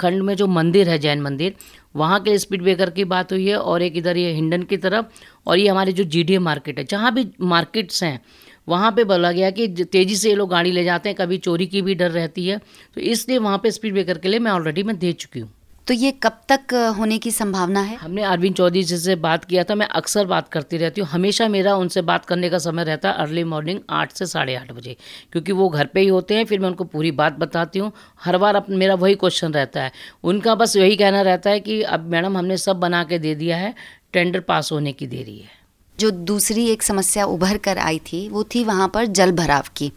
खंड 0.00 0.22
में 0.22 0.34
जो 0.36 0.46
मंदिर 0.46 0.88
है, 0.88 0.98
जैन 0.98 1.22
मंदिर, 1.22 1.54
वहाँ 1.96 2.20
के 2.20 2.36
स्पीड 2.38 2.62
ब्रेकर 2.62 2.90
की 2.90 3.04
बात 3.06 3.32
हुई 3.32 3.48
है 3.48 3.56
और 3.56 3.82
एक 3.82 3.96
इधर 3.96 4.16
ये 4.16 4.32
हिंडन 4.32 4.62
की 4.62 4.76
तरफ़ 4.76 5.06
और 5.46 5.58
ये 5.58 5.68
हमारे 5.68 5.92
जो 5.92 6.04
जीडीए 6.04 6.38
मार्केट 6.40 6.78
है, 6.78 6.84
जहाँ 6.84 7.12
भी 7.14 7.26
मार्केट्स 7.42 8.02
हैं, 8.02 8.20
वहाँ 8.68 8.90
पे 8.92 9.04
बोला 9.04 9.32
गया 9.32 9.50
कि 9.50 9.66
तेज़ी 9.84 10.16
से 10.16 10.28
ये 10.28 10.34
लोग 10.34 10.50
गाड़ी 10.50 10.72
ले 10.72 10.84
जाते 10.84 11.08
हैं, 11.08 11.16
कभी 11.16 11.38
चोरी 11.38 11.66
की 11.66 11.82
भी 11.82 11.94
डर 11.94 12.10
रहती 12.10 12.46
है। 12.46 12.58
तो 12.94 13.00
इसलिए 13.00 13.38
वहाँ 13.38 13.58
पे 13.58 13.70
स्पीड 13.70 13.92
ब्रेकर 13.92 14.18
के 14.18 14.28
लिए 14.28 14.38
मैं 14.38 14.50
ऑलरेडी 14.50 14.82
मैं 14.82 14.98
दे 14.98 15.12
चुकी 15.14 15.40
हूँ। 15.40 15.50
तो 15.86 15.94
ये 15.94 16.10
कब 16.22 16.38
तक 16.48 16.72
होने 16.98 17.16
की 17.18 17.30
संभावना 17.30 17.80
है? 17.80 17.96
हमने 17.96 18.22
अरविंद 18.22 18.54
चौधरी 18.54 18.82
जी 18.82 18.96
से 18.98 19.14
बात 19.16 19.44
किया 19.44 19.64
था 19.64 19.74
मैं 19.74 19.86
अक्सर 19.88 20.24
बात 20.26 20.48
करती 20.48 20.76
रहती 20.76 21.00
हूँ। 21.00 21.08
हमेशा 21.08 21.48
मेरा 21.48 21.74
उनसे 21.76 22.02
बात 22.02 22.24
करने 22.24 22.50
का 22.50 22.58
समय 22.58 22.84
रहता 22.84 23.10
है 23.10 23.14
अर्ली 23.16 23.44
मॉर्निंग 23.44 23.80
आठ 23.90 24.12
से 24.12 24.26
साढ़े 24.26 24.54
आठ 24.54 24.72
बजे 24.72 24.96
क्योंकि 25.32 25.52
वो 25.52 25.68
घर 25.68 25.86
पे 25.86 26.00
ही 26.00 26.08
होते 26.08 26.34
हैं 26.34 26.44
फिर 26.44 26.60
मैं 26.60 26.68
उनको 26.68 26.84
पूरी 26.84 27.10
बात 27.12 27.38
बताती 27.38 27.78
हूँ। 27.78 27.92
हर 28.24 28.38
बार 28.38 28.56
अप, 28.56 28.70
मेरा 28.70 28.94
वही 28.94 29.14
क्वेश्चन 29.14 29.52
रहता 29.52 29.82
है। 29.82 29.92
उनका 30.24 30.54
बस 30.54 30.76
यही 30.76 30.96
कहना 30.96 31.22
रहता 31.22 31.50
है 31.50 31.60
कि 31.60 31.80
अब 31.82 32.10
मैडम 32.10 32.36
हमने 32.38 32.56
सब 32.56 32.80
बना 32.80 33.04
के 33.04 33.18
दे 33.18 33.34
दिया 33.34 33.56
है 33.56 33.74
टेंडर 34.12 34.40
पास 34.40 34.72
होने 34.72 34.92
की 34.92 35.06
देरी 35.06 35.38
है। 35.38 35.64
जो 35.98 36.10
दूसरी 36.10 36.68
एक 36.68 36.82
समस्या 36.82 37.24
उभर 37.26 37.56
कर 37.56 37.78
आई 37.78 37.98
थी 38.06 38.28
वो 38.28 38.42
थी 38.44 38.64
वहाँ 38.64 38.88
पर 38.88 39.06
जल 39.08 39.32
भराव 39.32 39.68
की। 39.76 39.92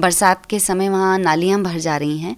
बरसात 0.00 0.46
के 0.46 0.58
समय 0.60 0.88
वहाँ 0.88 1.18
नालियाँ 1.18 1.62
भर 1.62 1.78
जा 1.78 1.96
रही 1.96 2.18
हैं। 2.18 2.36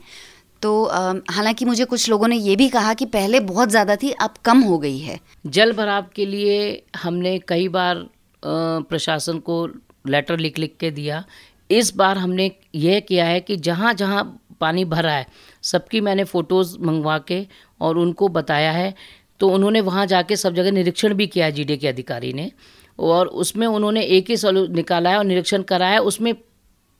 तो 0.64 0.84
हालाँकि 1.30 1.64
मुझे 1.64 1.84
कुछ 1.84 2.08
लोगों 2.10 2.28
ने 2.28 2.36
ये 2.36 2.54
भी 2.56 2.68
कहा 2.68 2.92
कि 2.94 3.06
पहले 3.06 3.40
बहुत 3.42 3.68
ज़्यादा 3.68 3.96
थी, 3.96 4.10
अब 4.10 4.34
कम 4.44 4.60
हो 4.60 4.78
गई 4.78 4.98
है। 4.98 5.18
जल 5.46 5.72
भराव 5.72 6.06
के 6.16 6.26
लिए 6.26 6.82
हमने 6.96 7.38
कई 7.38 7.68
बार 7.68 8.04
प्रशासन 8.42 9.38
को 9.38 9.66
लेटर 10.06 10.38
लिख 10.38 10.58
लिख 10.58 10.76
के 10.80 10.90
दिया। 10.90 11.24
इस 11.70 11.94
बार 11.96 12.18
हमने 12.18 12.50
यह 12.74 13.00
किया 13.00 13.24
है 13.24 13.40
कि 13.40 13.56
जहाँ 13.58 13.92
जहाँ 13.94 14.22
पानी 14.60 14.84
भरा 14.84 15.12
है, 15.12 15.26
सबकी 15.62 16.00
मैंने 16.00 16.24
फ़ोटोज़ 16.24 16.76
मंगवा 16.80 17.18
के 17.18 17.46
और 17.80 17.98
उनको 17.98 18.28
बताया 18.30 18.70
है। 18.72 18.94
तो 19.40 19.48
उन्होंने 19.48 19.80
वहाँ 19.80 20.06
जाके 20.06 20.36
सब 20.36 20.54
जगह 20.54 20.70
निरीक्षण 20.70 21.14
भी 21.14 21.26
किया 21.26 21.46
है 21.46 21.52
जीडे 21.52 21.76
के 21.76 21.88
अधिकारी 21.88 22.32
ने। 22.32 22.50
और 22.98 23.26
उसमें 23.26 23.66
उन्होंने 23.66 24.02
एक 24.08 24.30
ही 24.30 24.36
सॉल्यू 24.36 24.66
निकाला 24.66 25.10
है 25.10 25.18
और 25.18 25.24
निरीक्षण 25.24 25.62
कराया। 25.62 25.92
है 25.92 26.00
उसमें 26.02 26.34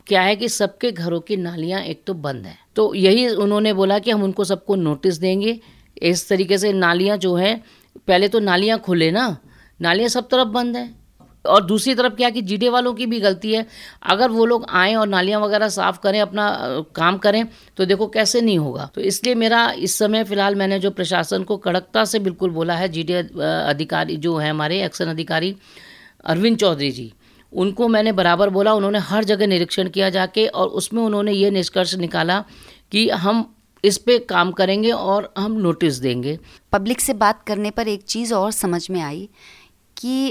क्या 0.06 0.22
है 0.22 0.36
कि 0.36 0.48
सबके 0.48 0.92
घरों 0.92 1.20
की 1.20 1.36
नालियाँ 1.36 1.80
एक 1.82 2.02
तो 2.06 2.14
बंद 2.14 2.46
हैं। 2.46 2.58
तो 2.76 2.94
यही 2.94 3.28
उन्होंने 3.28 3.72
बोला 3.72 3.98
कि 3.98 4.10
हम 4.10 4.22
उनको 4.22 4.44
सबको 4.44 4.74
नोटिस 4.76 5.16
देंगे। 5.16 5.60
इस 6.02 6.28
तरीके 6.28 6.58
से 6.58 6.72
नालियाँ 6.72 7.16
जो 7.16 7.34
हैं, 7.34 7.64
पहले 8.08 8.28
तो 8.28 8.38
नालियाँ 8.40 8.78
खुले 8.78 9.10
ना। 9.10 9.36
नालियाँ 9.80 10.08
सब 10.08 10.28
तरफ़ 10.28 10.48
बंद 10.48 10.76
हैं। 10.76 11.04
और 11.44 11.64
दूसरी 11.64 11.94
तरफ़ 11.94 12.14
क्या 12.14 12.28
कि 12.30 12.42
जीडे 12.42 12.68
वालों 12.68 12.92
की 12.94 13.06
भी 13.06 13.18
गलती 13.20 13.52
है। 13.54 13.66
अगर 14.02 14.30
वो 14.30 14.44
लोग 14.46 14.64
आएँ 14.70 14.94
और 14.94 15.08
नालियाँ 15.08 15.40
वगैरह 15.40 15.68
साफ़ 15.68 15.98
करें, 15.98 16.20
अपना 16.20 16.46
काम 16.96 17.18
करें 17.18 17.44
तो 17.76 17.84
देखो 17.84 18.06
कैसे 18.06 18.40
नहीं 18.40 18.58
होगा। 18.58 18.90
तो 18.94 19.00
इसलिए 19.00 19.34
मेरा 19.34 19.70
इस 19.78 19.98
समय 19.98 20.24
फ़िलहाल 20.24 20.54
मैंने 20.54 20.78
जो 20.78 20.90
प्रशासन 20.90 21.42
को 21.42 21.56
कड़कता 21.56 22.04
से 22.04 22.18
बिल्कुल 22.18 22.50
बोला 22.50 22.74
है, 22.74 22.88
जीडे 22.88 23.14
अधिकारी 23.14 24.16
जो 24.16 24.36
है 24.36 24.50
हमारे, 24.50 24.82
एक्शन 24.84 25.06
अधिकारी, 25.06 25.54
अरविंद 26.24 26.58
चौधरी 26.58 26.90
जी 26.90 27.12
उनको 27.54 27.88
मैंने 27.88 28.12
बराबर 28.12 28.50
बोला 28.50 28.72
उन्होंने 28.74 28.98
हर 29.00 29.24
जगह 29.24 29.46
निरीक्षण 29.46 29.88
किया 29.88 30.10
जाके 30.10 30.46
और 30.46 30.68
उसमें 30.68 31.02
उन्होंने 31.02 31.32
ये 31.32 31.50
निष्कर्ष 31.50 31.94
निकाला 31.96 32.44
कि 32.92 33.08
हम 33.10 33.44
इस 33.84 33.98
पे 33.98 34.18
काम 34.20 34.50
करेंगे 34.52 34.90
और 34.90 35.32
हम 35.38 35.52
नोटिस 35.52 35.96
देंगे। 35.96 36.38
पब्लिक 36.72 37.00
से 37.00 37.14
बात 37.14 37.42
करने 37.46 37.70
पर 37.70 37.88
एक 37.88 38.02
चीज़ 38.04 38.34
और 38.34 38.50
समझ 38.52 38.88
में 38.90 39.00
आई 39.00 39.28
कि 39.96 40.28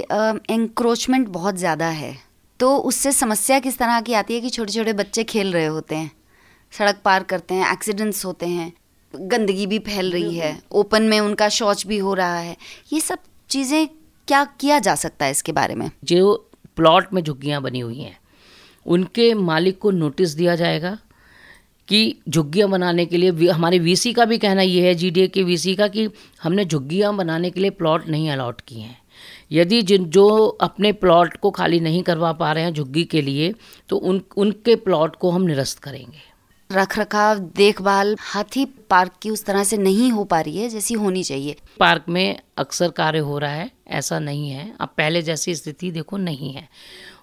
एंक्रोचमेंट 0.49 1.27
बहुत 1.29 1.55
ज़्यादा 1.55 1.87
है। 1.87 2.15
तो 2.59 2.75
उससे 2.77 3.11
समस्या 3.11 3.59
किस 3.59 3.77
तरह 3.77 3.99
की 4.01 4.13
आती 4.13 4.33
है 4.33 4.41
कि 4.41 4.49
छोटे 4.49 4.73
छोटे 4.73 4.93
बच्चे 4.93 5.23
खेल 5.25 5.51
रहे 5.53 5.65
होते 5.65 5.95
हैं 5.95 6.11
सड़क 6.73 7.01
पार 7.05 7.23
करते 7.23 7.53
हैं 7.53 7.71
एक्सीडेंट्स 7.71 8.25
होते 8.25 8.45
हैं 8.45 8.71
गंदगी 9.13 9.65
भी 9.67 9.79
फैल 9.81 10.11
रही 10.11 10.35
है 10.35 10.57
ओपन 10.71 11.03
में 11.03 11.19
उनका 11.19 11.49
शौच 11.49 11.85
भी 11.87 11.97
हो 11.97 12.13
रहा 12.13 12.37
है। 12.37 12.55
ये 12.93 12.99
सब 13.01 13.19
चीज़ें 13.49 13.87
क्या 14.27 14.43
किया 14.59 14.79
जा 14.79 14.95
सकता 14.95 15.25
है 15.25 15.31
इसके 15.31 15.51
बारे 15.51 15.75
में? 15.75 15.89
जो 16.03 16.49
प्लॉट 16.77 17.13
में 17.13 17.21
झुग्गियाँ 17.23 17.61
बनी 17.61 17.79
हुई 17.79 17.99
हैं। 17.99 18.17
उनके 18.85 19.33
मालिक 19.33 19.79
को 19.79 19.91
नोटिस 19.91 20.29
दिया 20.29 20.55
जाएगा 20.55 20.97
कि 21.87 22.17
झुग्गियाँ 22.29 22.69
बनाने 22.69 23.05
के 23.05 23.17
लिए 23.17 23.49
हमारे 23.49 23.79
वीसी 23.79 24.13
का 24.13 24.25
भी 24.25 24.37
कहना 24.37 24.61
ये 24.61 24.87
है 24.87 24.93
जीडीए 24.95 25.27
के 25.27 25.43
वीसी 25.43 25.75
का 25.75 25.87
कि 25.87 26.09
हमने 26.43 26.65
झुग्गियाँ 26.65 27.15
बनाने 27.15 27.49
के 27.49 27.59
लिए 27.59 27.69
प्लॉट 27.71 28.07
नहीं 28.07 28.29
अलॉट 28.29 28.61
किए 28.61 28.79
हैं। 28.79 28.97
यदि 29.51 29.81
जिन 29.81 30.05
जो 30.05 30.45
अपने 30.61 30.91
प्लॉट 30.93 31.35
को 31.37 31.51
खाली 31.51 31.79
नहीं 31.79 32.03
करवा 32.03 32.31
पा 32.33 32.51
रहे 32.51 32.63
हैं 32.63 32.73
झुग्गी 32.73 33.03
के 33.03 33.21
लिए 33.21 33.53
तो 33.89 33.97
उन 33.97 34.21
उनके 34.37 34.75
प्लॉट 34.75 35.15
को 35.15 35.31
हम 35.31 35.41
निरस्त 35.41 35.79
करेंगे। 35.79 36.31
रख 36.69 36.97
रखाव 36.99 37.39
देखभाल 37.57 38.15
हाथी 38.21 38.65
पार्क 38.89 39.11
की 39.21 39.29
उस 39.29 39.45
तरह 39.45 39.63
से 39.63 39.77
नहीं 39.77 40.11
हो 40.11 40.23
पा 40.23 40.39
रही 40.41 40.57
है 40.57 40.69
जैसी 40.69 40.93
होनी 40.93 41.23
चाहिए। 41.23 41.55
पार्क 41.79 42.05
में 42.09 42.39
अक्सर 42.57 42.91
कार्य 42.91 43.19
हो 43.19 43.37
रहा 43.37 43.51
है। 43.51 43.69
ऐसा 43.93 44.19
नहीं 44.19 44.49
है। 44.49 44.71
अब 44.81 44.89
पहले 44.97 45.21
जैसी 45.21 45.55
स्थिति 45.55 45.91
देखो 45.91 46.17
नहीं 46.17 46.53
है। 46.53 46.67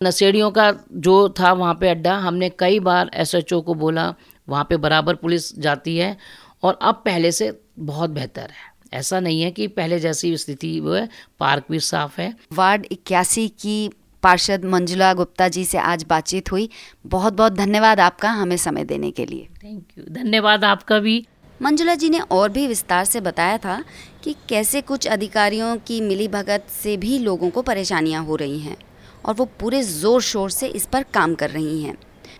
नशेड़ियों 0.02 0.50
का 0.50 0.72
जो 0.92 1.28
था 1.40 1.52
वहाँ 1.52 1.74
पे 1.74 1.88
अड्डा 1.88 2.16
हमने 2.16 2.50
कई 2.58 2.80
बार 2.80 3.10
एसएचओ 3.14 3.60
को 3.60 3.74
बोला 3.74 4.14
वहाँ 4.48 4.64
पे 4.64 4.76
बराबर 4.76 5.14
पुलिस 5.14 5.58
जाती 5.58 5.96
है 5.96 6.16
और 6.62 6.78
अब 6.82 7.02
पहले 7.04 7.32
से 7.32 7.52
बहुत 7.78 8.10
बेहतर 8.10 8.42
है। 8.42 8.68
ऐसा 8.92 9.20
नहीं 9.20 9.42
है 9.42 9.50
कि 9.50 9.66
पहले 9.66 9.98
जैसी 10.00 10.36
स्थिति 10.36 10.78
वो 10.80 10.92
है 10.92 11.08
पार्क 11.40 11.64
भी 11.70 11.80
साफ़ 11.80 12.20
है। 12.20 12.34
वार्ड 12.52 12.86
इक्यासी 12.90 13.48
की 13.48 13.90
पार्षद 14.22 14.64
मंजुला 14.64 15.12
गुप्ता 15.14 15.48
जी 15.48 15.64
से 15.64 15.78
आज 15.78 16.04
बातचीत 16.08 16.50
हुई। 16.52 16.68
बहुत 17.06 17.32
बहुत 17.32 17.52
धन्यवाद 17.52 18.00
आपका 18.00 18.30
हमें 18.30 18.56
समय 18.56 18.84
देने 18.84 19.10
के 19.10 19.26
लिए। 19.26 19.48
थैंक 19.64 19.84
यू 19.98 20.04
धन्यवाद 20.10 20.64
आपका 20.64 20.98
भी। 20.98 21.26
मंजुला 21.62 21.94
जी 21.94 22.08
ने 22.10 22.18
और 22.20 22.48
भी 22.48 22.66
विस्तार 22.66 23.04
से 23.04 23.20
बताया 23.20 23.58
था 23.58 23.82
कि 24.22 24.34
कैसे 24.48 24.80
कुछ 24.82 25.06
अधिकारियों 25.08 25.76
की 25.78 26.00
मिली 26.00 26.28
भगत 26.28 26.66
से 26.72 26.96
भी 26.96 27.18
लोगों 27.18 27.50
को 27.50 27.62
परेशानियाँ 27.62 28.24
हो 28.24 28.36
रही 28.36 28.58
हैं 28.58 28.76
और 29.24 29.34
वो 29.34 29.44
पूरे 29.60 29.82
ज़ोर 29.82 30.20
शोर 30.22 30.50
से 30.50 30.68
इस 30.68 30.86
पर 30.86 31.04
काम 31.14 31.34
कर 31.34 31.50
रही 31.50 31.82
हैं। 31.82 31.96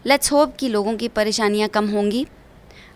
लेट्स 0.07 0.33
होप 0.33 0.57
कि 0.57 0.69
लोगों 0.69 0.97
की 0.97 1.09
परेशानियाँ 1.11 1.69
कम 1.69 1.89
होंगी। 1.89 2.27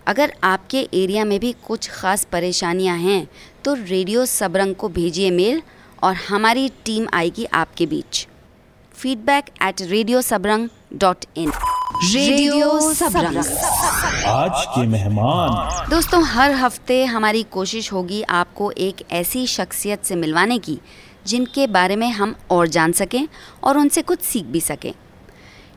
अगर 0.07 0.33
आपके 0.44 0.88
एरिया 0.94 1.25
में 1.25 1.38
भी 1.40 1.55
कुछ 1.66 1.88
ख़ास 1.90 2.25
परेशानियाँ 2.25 2.97
हैं 2.99 3.27
तो 3.64 3.75
रेडियो 3.75 4.25
सबरंग 4.27 4.75
को 4.75 4.88
भेजिए 4.90 5.31
मेल 5.31 5.62
और 6.03 6.14
हमारी 6.29 6.68
टीम 6.85 7.07
आएगी 7.12 7.44
आपके 7.55 7.87
बीच। 7.87 8.27
Feedback 9.05 9.45
at 9.62 9.81
radio 9.83 10.21
Sabrang 10.23 10.69
dot 10.99 11.25
in 11.37 11.51
radio 12.05 12.93
Sabrang 12.93 13.37
आज 13.37 14.64
के 14.67 14.87
मेहमान। 14.87 15.88
दोस्तों 15.90 16.23
हर 16.27 16.53
हफ़्ते 16.53 17.05
हमारी 17.05 17.43
कोशिश 17.51 17.93
होगी 17.93 18.23
आपको 18.31 18.71
एक 18.79 19.03
ऐसी 19.12 19.47
शख्सियत 19.47 20.05
से 20.05 20.17
मिलवाने 20.17 20.59
की 20.59 20.79
जिनके 21.27 21.67
बारे 21.67 21.97
में 21.97 22.09
हम 22.11 22.35
और 22.51 22.69
जान 22.69 22.93
सकें 22.93 23.27
और 23.64 23.79
उनसे 23.79 24.03
कुछ 24.03 24.23
सीख 24.23 24.45
भी 24.45 24.61
सकें। 24.61 24.93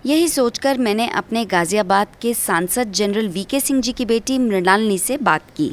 यही 0.06 0.28
सोचकर 0.28 0.78
मैंने 0.78 1.08
अपने 1.14 1.44
गाज़ियाबाद 1.46 2.16
के 2.22 2.34
सांसद 2.34 2.92
जनरल 2.92 3.28
वी 3.28 3.44
के 3.44 3.60
सिंह 3.60 3.82
जी 3.82 3.92
की 3.92 4.06
बेटी 4.06 4.38
मृणालिनी 4.40 4.98
से 4.98 5.18
बात 5.22 5.50
की। 5.58 5.70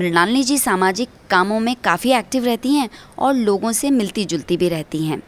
मृणालिनी 0.00 0.42
जी 0.42 0.58
सामाजिक 0.58 1.08
कामों 1.30 1.60
में 1.60 1.74
काफ़ी 1.84 2.12
एक्टिव 2.12 2.44
रहती 2.44 2.74
हैं 2.74 2.88
और 3.18 3.34
लोगों 3.34 3.72
से 3.72 3.90
मिलती 3.90 4.24
जुलती 4.24 4.56
भी 4.56 4.68
रहती 4.68 5.04
हैं। 5.06 5.22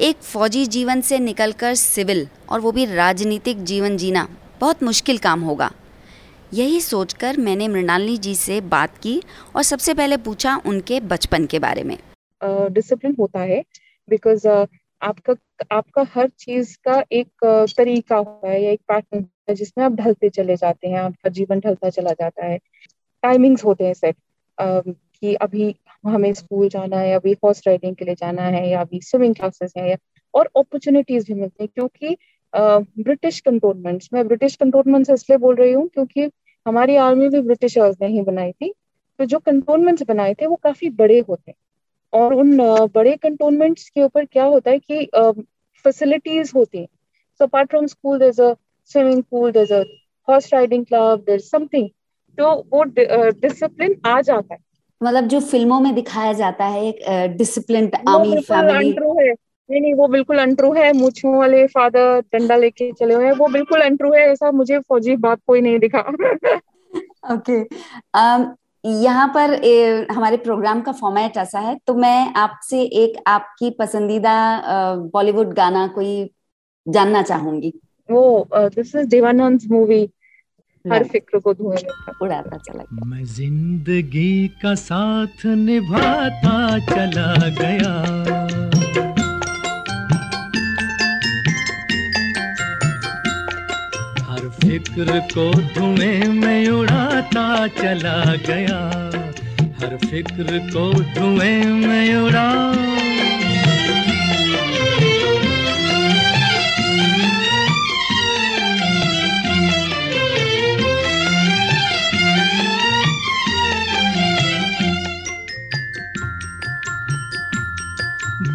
एक 0.00 0.16
फौजी 0.16 0.66
जीवन 0.66 1.00
से 1.00 1.18
निकलकर 1.18 1.74
सिविल 1.74 2.26
और 2.48 2.60
वो 2.60 2.72
भी 2.72 2.84
राजनीतिक 2.84 3.62
जीवन 3.64 3.96
जीना 3.96 4.26
बहुत 4.60 4.82
मुश्किल 4.82 5.18
काम 5.18 5.40
होगा। 5.40 5.70
यही 6.54 6.80
सोचकर 6.80 7.36
मैंने 7.36 7.68
मृणालिनी 7.68 8.16
जी 8.16 8.34
से 8.34 8.60
बात 8.60 8.98
की 8.98 9.22
और 9.56 9.62
सबसे 9.62 9.94
पहले 9.94 10.16
पूछा 10.16 10.56
उनके 10.66 11.00
बचपन 11.00 11.46
के 11.46 11.58
बारे 11.58 11.82
में। 11.82 11.96
डिसिप्लिन 12.44 13.12
uh, 13.12 13.18
होता 13.18 13.40
है 13.40 13.62
बिकॉज़ 14.08 14.48
uh, 14.48 14.66
आपका 15.02 15.34
आपका 15.70 16.06
हर 16.14 16.28
चीज़ 16.28 16.76
का 16.84 17.02
एक 17.12 17.70
तरीका 17.76 18.16
होता 18.16 18.48
है 18.48 18.62
या 18.62 18.70
एक 18.70 18.80
पैटर्न 18.88 19.26
है 19.48 19.54
जिसमें 19.54 19.84
आप 19.84 19.92
ढलते 19.92 20.28
चले 20.28 20.56
जाते 20.56 20.88
हैं 20.88 20.98
आपका 20.98 21.30
जीवन 21.30 21.60
ढलता 21.60 21.90
चला 21.90 22.12
जाता 22.12 22.46
है। 22.46 22.58
टाइमिंग्स 23.22 23.64
होते 23.64 23.84
हैं 23.84 23.94
सेट 23.94 24.16
uh, 24.58 24.94
कि 25.20 25.34
अभी 25.34 25.74
हमें 26.04 26.32
स्कूल 26.34 26.68
जाना 26.68 26.96
है 26.96 27.14
अभी 27.14 27.32
हॉर्स 27.44 27.62
राइडिंग 27.66 27.96
के 27.96 28.04
लिए 28.04 28.14
जाना 28.14 28.42
है 28.42 28.68
या 28.70 28.80
अभी 28.80 29.00
स्विमिंग 29.00 29.34
क्लासेस 29.34 29.72
है 29.78 29.88
या 29.90 29.96
और 30.34 30.50
अपॉर्चुनिटीज़ 30.56 31.26
भी 31.26 31.34
मिलती 31.34 31.64
हैं 31.64 31.68
क्योंकि 31.74 32.16
ब्रिटिश 33.02 33.40
कंटोनमेंट्स 33.40 34.08
मैं 34.12 34.26
ब्रिटिश 34.26 34.56
कंटोनमेंट्स 34.56 35.10
इसलिए 35.10 35.38
बोल 35.38 35.54
रही 35.56 35.72
हूँ 35.72 35.88
क्योंकि 35.88 36.30
हमारी 36.66 36.96
आर्मी 36.96 37.28
भी 37.28 37.40
ब्रिटिशर्स 37.40 37.96
ने 38.02 38.08
ही 38.08 38.22
बनाई 38.22 38.52
थी। 38.52 38.72
तो 39.18 39.24
जो 39.24 39.38
कंटोनमेंट्स 39.38 40.02
बनाए 40.02 40.34
थे 40.34 40.46
वो 40.46 40.56
काफ़ी 40.62 40.90
बड़े 40.90 41.18
होते 41.28 41.50
हैं। 41.50 41.56
और 42.12 42.34
उन 42.34 42.56
बड़े 42.94 43.16
कंटोनमेंट्स 43.16 43.88
के 43.88 44.02
ऊपर 44.02 44.24
क्या 44.24 44.44
होता 44.44 44.70
है 44.70 44.78
कि 44.80 45.08
फैसिलिटीज़ 45.84 46.52
होती 46.56 46.78
हैं। 46.78 46.86
So 47.40 47.44
apart 47.44 47.70
from 47.70 47.86
school 47.86 48.22
is 48.22 48.40
a 48.42 48.54
swimming 48.90 49.22
pool 49.30 49.52
is 49.56 49.72
a 49.74 49.82
horse 50.28 50.52
riding 50.54 50.84
club 50.86 51.24
there 51.26 51.40
something 51.40 51.88
तो 52.38 52.52
वो 52.72 52.82
डिसिप्लिन 52.84 53.96
आ 54.06 54.20
जाता 54.20 54.54
है। 54.54 54.60
मतलब 55.00 55.26
जो 55.28 55.40
फ़िल्मों 55.40 55.80
में 55.80 55.94
दिखाया 55.94 56.32
जाता 56.32 56.64
है 56.64 56.86
एक 56.86 57.36
डिसिप्लिन 57.36 57.90
आर्मी 58.08 58.40
फैमिली 58.40 58.90
है। 58.90 59.34
नहीं 59.70 59.80
नहीं 59.80 59.94
वो 59.94 60.08
बिल्कुल 60.08 60.38
अनट्रू 60.38 60.72
है। 60.72 60.92
मूछों 60.92 61.36
वाले 61.38 61.66
फादर 61.66 62.20
डंडा 62.32 62.56
लेके 62.56 62.92
चले 62.92 63.14
हुए 63.14 63.24
हैं। 63.24 63.32
वो 63.32 63.48
बिल्कुल 63.48 63.80
अनट्रू 63.80 64.12
है 64.12 64.20
ऐसा 64.20 64.50
मुझे 64.50 64.78
फौजी 64.78 65.16
बात 65.16 65.40
कोई 65.46 65.60
नहीं 65.60 65.78
दिखा। 65.78 66.00
ओके 67.32 67.60
अम, 68.14 68.54
यहाँ 68.84 69.26
पर 69.28 69.52
ए, 69.54 70.06
हमारे 70.12 70.36
प्रोग्राम 70.36 70.80
का 70.80 70.92
फॉर्मेट 70.92 71.36
ऐसा 71.36 71.58
है। 71.58 71.78
तो 71.86 71.94
मैं 71.94 72.32
आपसे 72.36 72.82
एक 72.82 73.22
आपकी 73.26 73.70
पसंदीदा 73.70 74.34
बॉलीवुड 75.12 75.54
गाना 75.54 75.86
कोई 75.86 76.30
जानना 76.88 77.22
चाहूँगी। 77.22 77.72
वो 78.08 78.48
दिस 78.54 78.94
इज़ 78.94 79.06
देवानंद 79.08 79.60
मूवी 79.70 80.08
हर 80.84 81.04
फ़िक्र 81.08 81.38
को 81.40 81.52
धुएँ 81.54 81.82
में 81.82 82.14
उड़ाता 82.22 82.56
चला 82.56 82.82
गया। 82.82 83.04
मैं 83.10 83.24
ज़िंदगी 83.24 84.48
का 84.62 84.74
साथ 84.74 85.44
निभाता 85.46 86.78
चला 86.78 87.48
गया। 87.60 87.92
हर 94.28 94.48
फ़िक्र 94.60 95.20
को 95.32 95.50
धुएँ 95.72 96.28
में 96.42 96.68
उड़ाता 96.68 97.66
चला 97.80 98.18
गया। 98.48 98.78
हर 99.80 99.96
फ़िक्र 100.06 100.58
को 100.68 100.92
धुएँ 101.14 101.64
में 101.64 102.14
उड़ा 102.16 102.48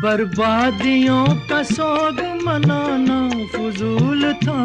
बर्बादियों 0.04 1.26
का 1.50 1.64
सोग 1.64 2.20
मनाना 2.44 3.18
फजूल 3.54 4.34
था। 4.34 4.60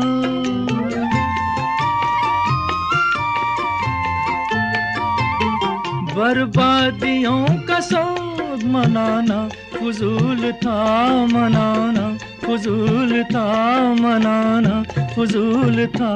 बर्बादियों 6.14 7.46
का 7.68 7.80
सोग 7.80 8.62
मनाना 8.64 9.48
फजूल 9.74 10.52
था, 10.52 10.78
मनाना 11.26 12.06
फजूल 12.44 13.22
था, 13.22 13.48
मनाना 13.94 14.82
फजूल 15.16 15.86
था। 15.86 16.14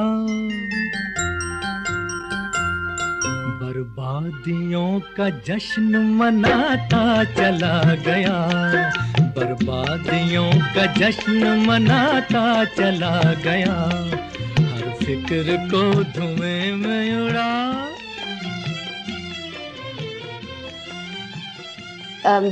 बर्बादियों 3.59 4.99
का 5.17 5.29
जश्न 5.29 5.97
मनाता 6.15 7.23
चला 7.23 7.95
गया। 8.07 8.37
बर्बादियों 9.35 10.51
का 10.75 10.85
जश्न 10.93 11.57
मनाता 11.67 12.65
चला 12.65 13.33
गया। 13.33 13.73
हर 14.69 14.89
फ़िक्र 15.05 15.57
को 15.71 16.03
धुएँ 16.03 16.71
में 16.73 17.15
उड़ा। 17.15 17.49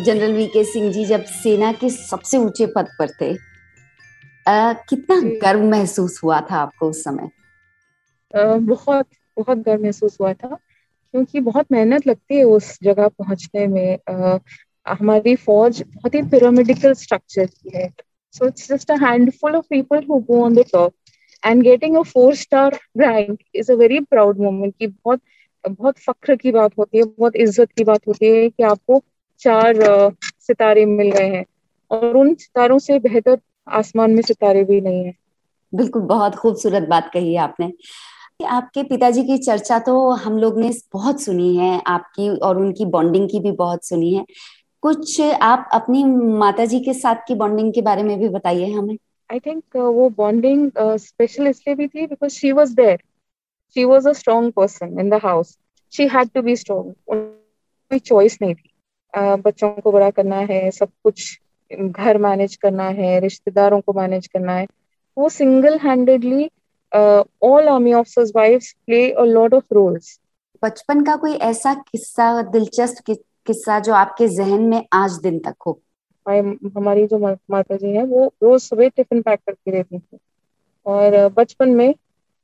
जनरल 0.03 0.33
वी 0.33 0.47
के 0.47 0.63
सिंह 0.63 0.91
जी 0.93 1.05
जब 1.05 1.23
सेना 1.25 1.71
के 1.71 1.89
सबसे 1.89 2.37
ऊँचे 2.37 2.65
पद 2.65 2.87
पर 2.99 3.09
थे 3.09 3.33
अ, 4.47 4.73
कितना 4.89 5.19
गर्व 5.21 5.63
महसूस 5.63 6.19
हुआ 6.23 6.39
था 6.41 6.57
आपको 6.57 6.89
उस 6.89 7.03
समय? 7.03 7.29
अ, 8.35 8.43
बहुत 8.57 9.07
बहुत 9.37 9.57
गर्व 9.57 9.83
महसूस 9.83 10.17
हुआ 10.21 10.33
था 10.33 10.47
क्योंकि 10.47 11.39
बहुत 11.39 11.65
मेहनत 11.71 12.07
लगती 12.07 12.35
है 12.35 12.43
उस 12.43 12.77
जगह 12.83 13.07
पहुँचने 13.07 13.67
में। 13.67 13.97
अ, 13.97 14.39
हमारी 14.87 15.35
फौज 15.35 15.81
बहुत 15.83 16.15
ही 16.15 16.21
पिरामिडिकल 16.29 16.93
स्ट्रक्चर 16.93 17.45
की 17.45 17.77
है। 17.77 17.89
So 18.33 18.47
it's 18.47 18.71
just 18.71 18.91
a 18.91 18.95
handful 19.01 19.55
of 19.55 19.65
people 19.69 20.03
who 20.09 20.19
go 20.21 20.43
on 20.45 20.55
the 20.55 20.63
top 20.73 20.93
and 21.43 21.63
getting 21.63 21.95
a 21.97 22.01
four 22.03 22.35
star 22.35 22.79
rank 22.97 23.37
is 23.55 23.71
a 23.71 23.75
very 23.75 23.99
proud 24.05 24.39
moment 24.39 24.73
की 24.79 24.87
बहुत 24.87 25.21
बहुत 25.63 25.99
फख्र 25.99 26.35
की 26.35 26.51
बात 26.51 26.71
होती 26.77 26.97
है, 26.97 27.03
बहुत 27.03 27.35
इज़्ज़त 27.35 27.71
की 27.77 27.83
बात 27.83 28.07
होती 28.07 28.25
है 28.25 28.49
कि 28.49 28.63
आपको 28.63 29.01
चार 29.41 29.75
सितारे 30.39 30.85
मिल 30.85 31.11
गए 31.11 31.27
हैं। 31.27 31.45
और 31.91 32.17
उन 32.17 32.33
सितारों 32.35 32.77
से 32.79 32.99
बेहतर 32.99 33.37
आसमान 33.67 34.11
में 34.11 34.21
सितारे 34.21 34.63
भी 34.63 34.81
नहीं 34.81 35.05
है। 35.05 35.13
बिल्कुल, 35.73 36.01
बहुत 36.01 36.35
खूबसूरत 36.35 36.87
बात 36.89 37.09
कही 37.13 37.33
है 37.33 37.39
आपने। 37.39 37.71
आपके 38.47 38.83
पिताजी 38.83 39.23
की 39.23 39.37
चर्चा 39.37 39.79
तो 39.79 40.09
हम 40.11 40.37
लोग 40.37 40.59
ने 40.59 40.71
बहुत 40.93 41.21
सुनी 41.21 41.55
है, 41.57 41.81
आपकी 41.87 42.29
और 42.39 42.57
उनकी 42.57 42.85
बॉन्डिंग 42.85 43.29
की 43.29 43.39
भी 43.39 43.51
बहुत 43.51 43.85
सुनी 43.85 44.13
है। 44.13 44.25
कुछ 44.87 45.19
आप 45.21 45.69
अपनी 45.73 46.03
माता 46.39 46.65
जी 46.65 46.79
के 46.79 46.93
साथ 46.93 47.15
की 47.27 47.35
बॉन्डिंग 47.35 47.73
के 47.73 47.81
बारे 47.81 48.03
में 48.03 48.17
भी 48.19 48.27
बताइए 48.29 48.71
हमें। 48.73 48.97
आई 49.29 49.39
थिंक 49.39 49.75
वो 49.77 50.09
बॉन्डिंग 50.17 50.71
स्पेशल 50.99 51.47
इसलिए 51.47 51.75
भी 51.75 51.87
थी 51.87 52.05
because 52.07 52.31
she 52.31 52.51
was 52.51 52.75
there 52.75 52.97
she 53.75 53.83
was 53.83 54.07
a 54.09 54.13
strong 54.13 54.53
person 54.53 54.99
in 54.99 55.09
the 55.09 55.19
house 55.23 55.57
she 55.93 56.07
had 56.07 56.29
to 56.35 56.41
be 56.41 56.55
strong 56.55 56.93
कोई 57.09 57.99
चॉइस 57.99 58.37
नहीं 58.41 58.55
थी। 58.55 58.69
Uh, 59.13 59.37
बच्चों 59.43 59.69
को 59.71 59.91
बड़ा 59.91 60.09
करना 60.11 60.37
है 60.49 60.69
सब 60.71 60.89
कुछ 61.03 61.39
घर 61.71 62.17
मैनेज 62.17 62.55
करना 62.55 62.87
है 62.91 63.19
रिश्तेदारों 63.19 63.81
को 63.81 63.93
मैनेज 63.93 64.27
करना 64.27 64.53
है। 64.53 64.65
वो 65.17 65.29
single 65.29 65.77
handedly 65.79 66.49
all 67.43 67.67
army 67.69 67.93
officers 67.93 68.31
wives 68.35 68.71
play 68.85 69.09
a 69.11 69.23
lot 69.25 69.53
of 69.53 69.73
roles 69.73 70.19
बचपन 70.63 71.03
का 71.03 71.15
कोई 71.15 71.33
ऐसा 71.45 71.73
किस्सा 71.91 72.41
दिलचस्प 72.43 73.03
किस्सा 73.47 73.79
जो 73.79 73.93
आपके 73.93 74.27
जहन 74.27 74.61
में 74.63 74.83
आज 74.93 75.19
दिन 75.23 75.39
तक 75.39 75.55
हो। 75.67 75.79
हमारी 76.25 77.05
जो 77.07 77.17
माता 77.19 77.75
जी 77.75 77.87
हैं, 77.87 78.03
वो 78.03 78.25
रोज 78.43 78.61
सुबह 78.61 78.89
टिफ़िन 78.89 79.21
पैक 79.21 79.39
करके 79.39 79.71
देती 79.71 79.99
थी। 79.99 80.17
और 80.85 81.27
बचपन 81.29 81.69
में 81.69 81.93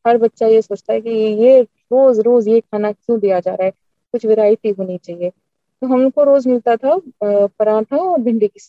हर 0.06 0.18
बच्चा 0.18 0.48
ये 0.48 0.62
सोचता 0.62 0.94
है 0.94 1.02
कि 1.02 1.10
ये 1.10 1.62
रोज 1.62 2.20
रोज 2.20 2.48
ये 2.48 2.60
खाना 2.62 2.92
क्यों 2.92 3.20
दिया 3.20 3.40
जा 3.40 3.54
रहा 3.54 3.66
है? 3.66 3.72
कुछ 4.14 4.26
वैरायटी 4.26 4.70
होनी 4.70 4.98
चाहिए। 4.98 5.30
तो 5.30 5.88
हमको 5.88 6.24
रोज 6.24 6.48
मिलता 6.48 6.76
था 6.76 6.98
पराठा 7.24 7.98
और 7.98 8.20
भिंडी 8.22 8.48
की 8.48 8.60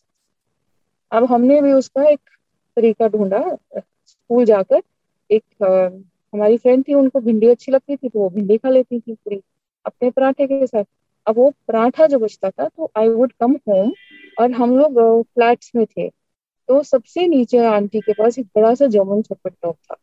अब 1.12 1.24
हमने 1.24 1.60
भी 1.62 1.72
उसका 1.72 2.04
एक 2.04 2.20
तरीका 2.76 3.08
ढूंढा, 3.08 3.40
स्कूल 4.06 4.44
जाकर 4.44 4.82
एक 5.30 5.44
हमारी 5.62 6.56
फ्रेंड 6.58 6.84
थी, 6.88 6.94
उनको 6.94 7.20
भिंडी 7.20 7.48
अच्छी 7.48 7.72
लगती 7.72 7.96
थी 7.96 8.08
तो 8.08 8.18
वो 8.18 8.28
भिंडी 8.30 8.56
खा 8.58 8.68
लेती 8.70 9.00
थी 9.00 9.14
पूरी, 9.14 9.40
अपने 9.86 10.10
पराठे 10.10 10.46
के 10.46 10.66
साथ। 10.66 10.84
अब 11.26 11.36
वो 11.36 11.50
पराठा 11.68 12.06
जो 12.06 12.18
बचता 12.18 12.50
था 12.50 12.68
तो 12.68 12.90
आई 12.98 13.08
वुड 13.10 13.32
कम 13.40 13.52
होम 13.68 13.92
और 14.36 14.50
हम 14.52 14.76
लोग 14.76 15.22
फ्लैट्स 15.24 15.70
में 15.76 15.84
थे। 15.86 16.08
तो 16.08 16.82
सबसे 16.82 17.26
नीचे 17.28 17.58
आंटी 17.66 18.00
के 18.00 18.12
पास 18.12 18.38
एक 18.38 18.46
बड़ा 18.56 18.74
सा 18.74 18.86
जर्मन 18.88 19.22
शेफर्ड 19.22 19.54
डॉग 19.54 19.74
था। 19.74 19.96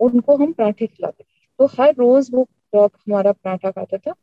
उनको 0.00 0.36
हम 0.36 0.52
पराठे 0.52 0.86
खिलाते 0.86 1.24
तो 1.58 1.66
हर 1.78 1.94
रोज 1.94 2.28
वो 2.32 2.42
डॉग 2.74 2.90
हमारा 2.96 3.32
पराठा 3.32 3.70
खाता 3.70 3.96
था 3.96 4.14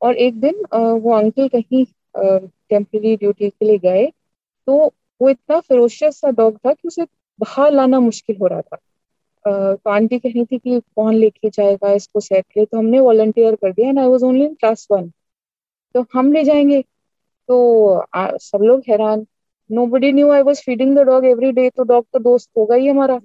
और 0.00 0.16
एक 0.18 0.40
दिन 0.40 0.64
वो 0.72 1.12
अंकल 1.14 1.48
कहीं 1.48 1.84
टेम्पररी 2.14 3.16
ड्यूटी 3.16 3.48
के 3.50 3.66
लिए 3.66 3.78
गए 3.80 4.06
तो 4.68 4.76
वो 5.20 5.28
इतना 5.30 5.58
फेरोशियस 5.60 6.20
सा 6.20 6.30
डॉग 6.32 6.56
था 6.56 6.72
कि 6.72 6.88
उसे 6.88 7.04
बाहर 7.38 7.72
लाना 7.72 8.00
मुश्किल 8.00 8.36
हो 8.36 8.46
रहा 8.46 8.60
था। 8.60 8.76
तो 9.44 9.90
आंटी 9.90 10.18
कह 10.18 10.28
रही 10.28 10.44
थी 10.44 10.58
कि 10.58 10.80
कौन 10.96 11.14
लेके 11.14 11.48
जाएगा 11.50 11.92
इसको 11.92 12.20
सेट 12.20 12.44
के 12.54 12.64
तो 12.64 12.78
हमने 12.78 13.00
वॉलंटियर 13.00 13.54
कर 13.54 13.72
दिया 13.72 13.88
and 13.88 13.98
I 13.98 14.06
was 14.06 14.24
only 14.24 14.44
in 14.44 14.54
class 14.54 14.86
one 14.90 15.10
तो 15.94 16.04
हम 16.14 16.32
ले 16.32 16.44
जाएँगे। 16.44 16.80
तो 17.48 17.56
आ, 18.14 18.26
सब 18.36 18.62
लोग 18.62 18.82
हैरान। 18.88 19.26
Nobody 19.86 20.12
knew 20.12 20.30
I 20.32 20.42
was 20.42 20.60
feeding 20.62 20.96
the 20.96 21.02
dog 21.06 21.24
every 21.26 21.52
day 21.52 21.68
तो 21.70 21.82
डॉग 21.84 22.04
तो 22.12 22.18
दोस्त 22.18 22.48
होगा 22.58 22.74
ही 22.74 22.88
हमारा। 22.88 23.18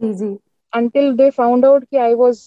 अंटिल 0.74 1.12
दे 1.14 1.30
फाउंड 1.30 1.66
आउट 1.66 1.84
कि 1.84 1.98
I 1.98 2.14
was 2.14 2.40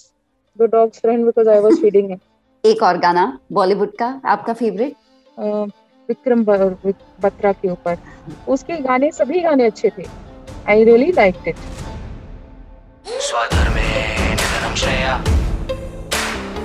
the 0.59 0.71
dog's 0.73 1.01
friend 1.01 1.25
because 1.25 1.49
I 1.49 1.59
was 1.59 1.81
feeding 1.81 2.11
him 2.11 2.19
एक 2.65 2.83
और 2.83 2.99
गाना 2.99 3.39
बॉलीवुड 3.53 3.97
का 3.97 4.21
आपका 4.25 4.53
फेवरेट 4.53 4.95
विक्रम 6.09 6.45
बत्रा 6.45 7.53
के 7.53 7.71
ऊपर। 7.71 7.99
उसके 8.49 8.77
गाने 8.83 9.11
सभी 9.13 9.41
गाने 9.41 9.67
अच्छे 9.67 9.91
थे। 9.99 10.05
I 10.67 10.77
really 10.89 11.11
liked 11.17 11.49
it. 11.49 11.57
स्वधर्मे 13.21 13.87
निधनं 14.31 14.75
Shreya. 14.75 15.17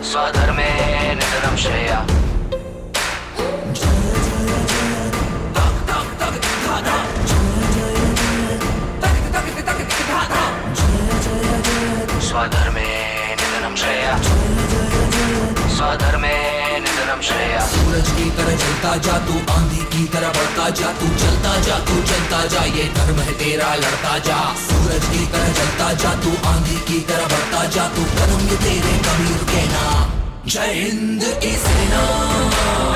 स्वधर्मे 0.03 0.69
निधनं 1.15 1.55
Shreya. 1.57 2.05
स्वधर्मे 12.33 12.81
निधनं 13.35 13.75
Shreya 13.75 14.17
स्वधर्मे 15.75 16.33
निधनं 16.79 17.21
Shreya 17.21 17.59
सूरज 17.59 18.09
की 18.09 18.29
तरह 18.29 18.55
जलता 18.55 18.95
जा 18.95 19.17
तू, 19.17 19.53
आंधी 19.53 19.77
की 19.77 20.07
तरह 20.07 20.27
बढ़ता 20.27 20.69
जा 20.69 20.87
तू 20.87 21.07
चलता 21.07 21.61
जा 21.61 21.79
तू 21.79 22.01
चलता 22.01 22.45
जा, 22.45 22.63
ये 22.63 22.83
धर्म 22.83 23.19
है 23.19 23.33
तेरा, 23.33 23.75
लड़ता 23.75 24.17
जा। 24.17 24.55
सूरज 24.55 25.05
की 25.05 25.25
तरह 25.27 25.47
जलता 25.47 25.93
जा 25.93 26.15
तू, 26.15 26.47
आंधी 26.47 26.75
की 26.75 26.99
तरह 26.99 27.25
बढ़ता 27.25 27.65
जा 27.65 27.87
तू, 27.87 28.03
कदम 28.03 28.55
तेरे 28.55 28.97
कभी 28.97 29.33
रुके 29.33 29.65
ना 29.67 30.13
जय 30.47 30.73
हिंद 30.73 31.23
की 31.41 31.55
सेना। 31.57 32.92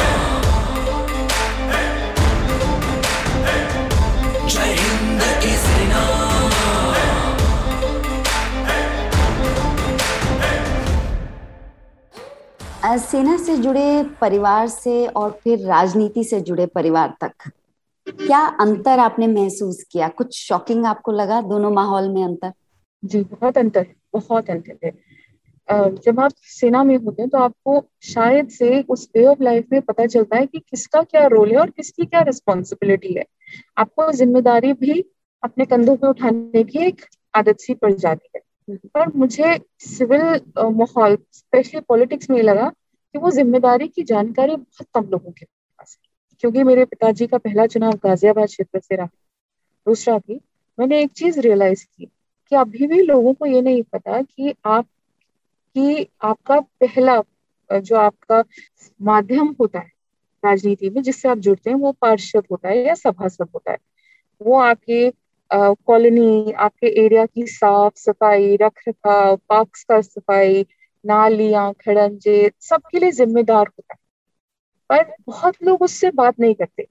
सेना 12.87 13.37
से 13.37 13.55
जुड़े 13.57 14.03
परिवार 14.21 14.67
से 14.67 15.05
और 15.07 15.31
फिर 15.43 15.65
राजनीति 15.67 16.23
से 16.23 16.39
जुड़े 16.41 16.65
परिवार 16.65 17.13
तक, 17.21 17.49
क्या 18.07 18.39
अंतर 18.61 18.99
आपने 18.99 19.27
महसूस 19.27 19.83
किया? 19.91 20.07
कुछ 20.09 20.37
शॉकिंग 20.37 20.85
आपको 20.85 21.11
लगा 21.11 21.41
दोनों 21.43 21.71
माहौल 21.71 22.09
में 22.09 22.23
अंतर? 22.23 22.51
जी, 23.03 23.21
बहुत 23.21 23.57
अंतर 23.57 23.85
बहुत 24.13 24.49
अंतर 24.49 24.77
है। 24.85 24.91
जब 25.95 26.19
आप 26.19 26.31
सेना 26.49 26.83
में 26.83 26.95
होते 26.97 27.21
हैं 27.21 27.29
तो 27.29 27.37
आपको 27.37 27.83
शायद 28.05 28.49
से 28.49 28.81
उस 28.89 29.07
वे 29.15 29.25
ऑफ़ 29.25 29.43
लाइफ 29.43 29.65
में 29.71 29.81
पता 29.81 30.05
चलता 30.05 30.37
है 30.37 30.45
कि 30.45 30.59
किसका 30.59 31.01
क्या 31.03 31.25
रोल 31.27 31.51
है 31.51 31.57
और 31.57 31.69
किसकी 31.69 32.05
क्या 32.05 32.21
रिस्पॉन्सिबिलिटी 32.23 33.13
है। 33.13 33.23
आपको 33.77 34.11
ज़िम्मेदारी 34.13 34.73
भी 34.75 35.03
अपने 35.43 35.65
कंधों 35.65 35.95
पे 35.95 36.07
उठाने 36.07 36.63
की 36.63 36.79
एक 36.79 37.01
आदत 37.33 37.59
सी 37.59 37.73
पड़ 37.73 37.91
जाती 37.93 38.29
है। 38.35 38.41
पर 38.67 39.11
मुझे 39.15 39.57
सिविल 39.79 40.21
माहौल 40.75 41.17
स्पेशली 41.33 41.79
पॉलिटिक्स 41.81 42.29
में 42.29 42.41
लगा 42.43 42.69
कि 42.69 43.19
वो 43.19 43.31
ज़िम्मेदारी 43.31 43.87
की 43.87 44.03
जानकारी 44.03 44.55
बहुत 44.55 44.87
कम 44.95 45.09
लोगों 45.11 45.31
के 45.31 45.45
पास 45.45 45.97
है। 46.03 46.09
क्योंकि 46.39 46.63
मेरे 46.63 46.85
पिताजी 46.85 47.27
का 47.27 47.37
पहला 47.37 47.65
चुनाव 47.67 47.93
गाजियाबाद 48.03 48.47
क्षेत्र 48.47 48.79
से 48.79 48.95
रहा। 48.95 49.07
दूसरा 49.87 50.17
भी, 50.17 50.39
मैंने 50.77 51.01
एक 51.01 51.11
चीज़ 51.11 51.39
रियलाइज़ 51.39 51.85
की 51.85 52.05
कि 52.51 52.55
अभी 52.55 52.87
भी 52.87 53.01
लोगों 53.01 53.33
को 53.33 53.45
ये 53.45 53.61
नहीं 53.61 53.83
पता 53.83 54.21
कि 54.21 54.53
आप, 54.65 54.85
कि 55.75 56.07
आपका 56.21 56.59
पहला 56.59 57.21
जो 57.69 57.95
आपका 57.95 58.43
माध्यम 59.01 59.55
होता 59.59 59.79
है 59.79 59.91
राजनीति 60.43 60.89
में 60.89 61.01
जिससे 61.03 61.29
आप 61.29 61.37
जुड़ते 61.37 61.69
हैं 61.69 61.77
वो 61.77 61.91
पार्षद 61.91 62.43
होता 62.51 62.69
है 62.69 62.85
या 62.85 62.93
सभासद 62.95 63.47
होता 63.55 63.71
है। 63.71 63.77
वो 64.41 64.59
आपके 64.59 65.09
कॉलोनी, 65.51 66.51
आपके 66.51 66.87
एरिया 67.05 67.25
की 67.25 67.45
साफ़ 67.47 67.93
सफ़ाई 67.95 68.55
रख 68.55 68.81
रखाव 68.87 69.35
पार्क्स 69.49 69.83
का 69.83 70.01
सफ़ाई, 70.01 70.65
नालियाँ, 71.05 71.71
खड़ंजे, 71.73 72.51
सबके 72.61 72.99
लिए 72.99 73.11
जिम्मेदार 73.11 73.67
होता 73.67 73.93
है। 73.93 73.99
पर 74.89 75.13
बहुत 75.27 75.55
लोग 75.63 75.81
उससे 75.81 76.11
बात 76.11 76.39
नहीं 76.39 76.53
करते। 76.55 76.87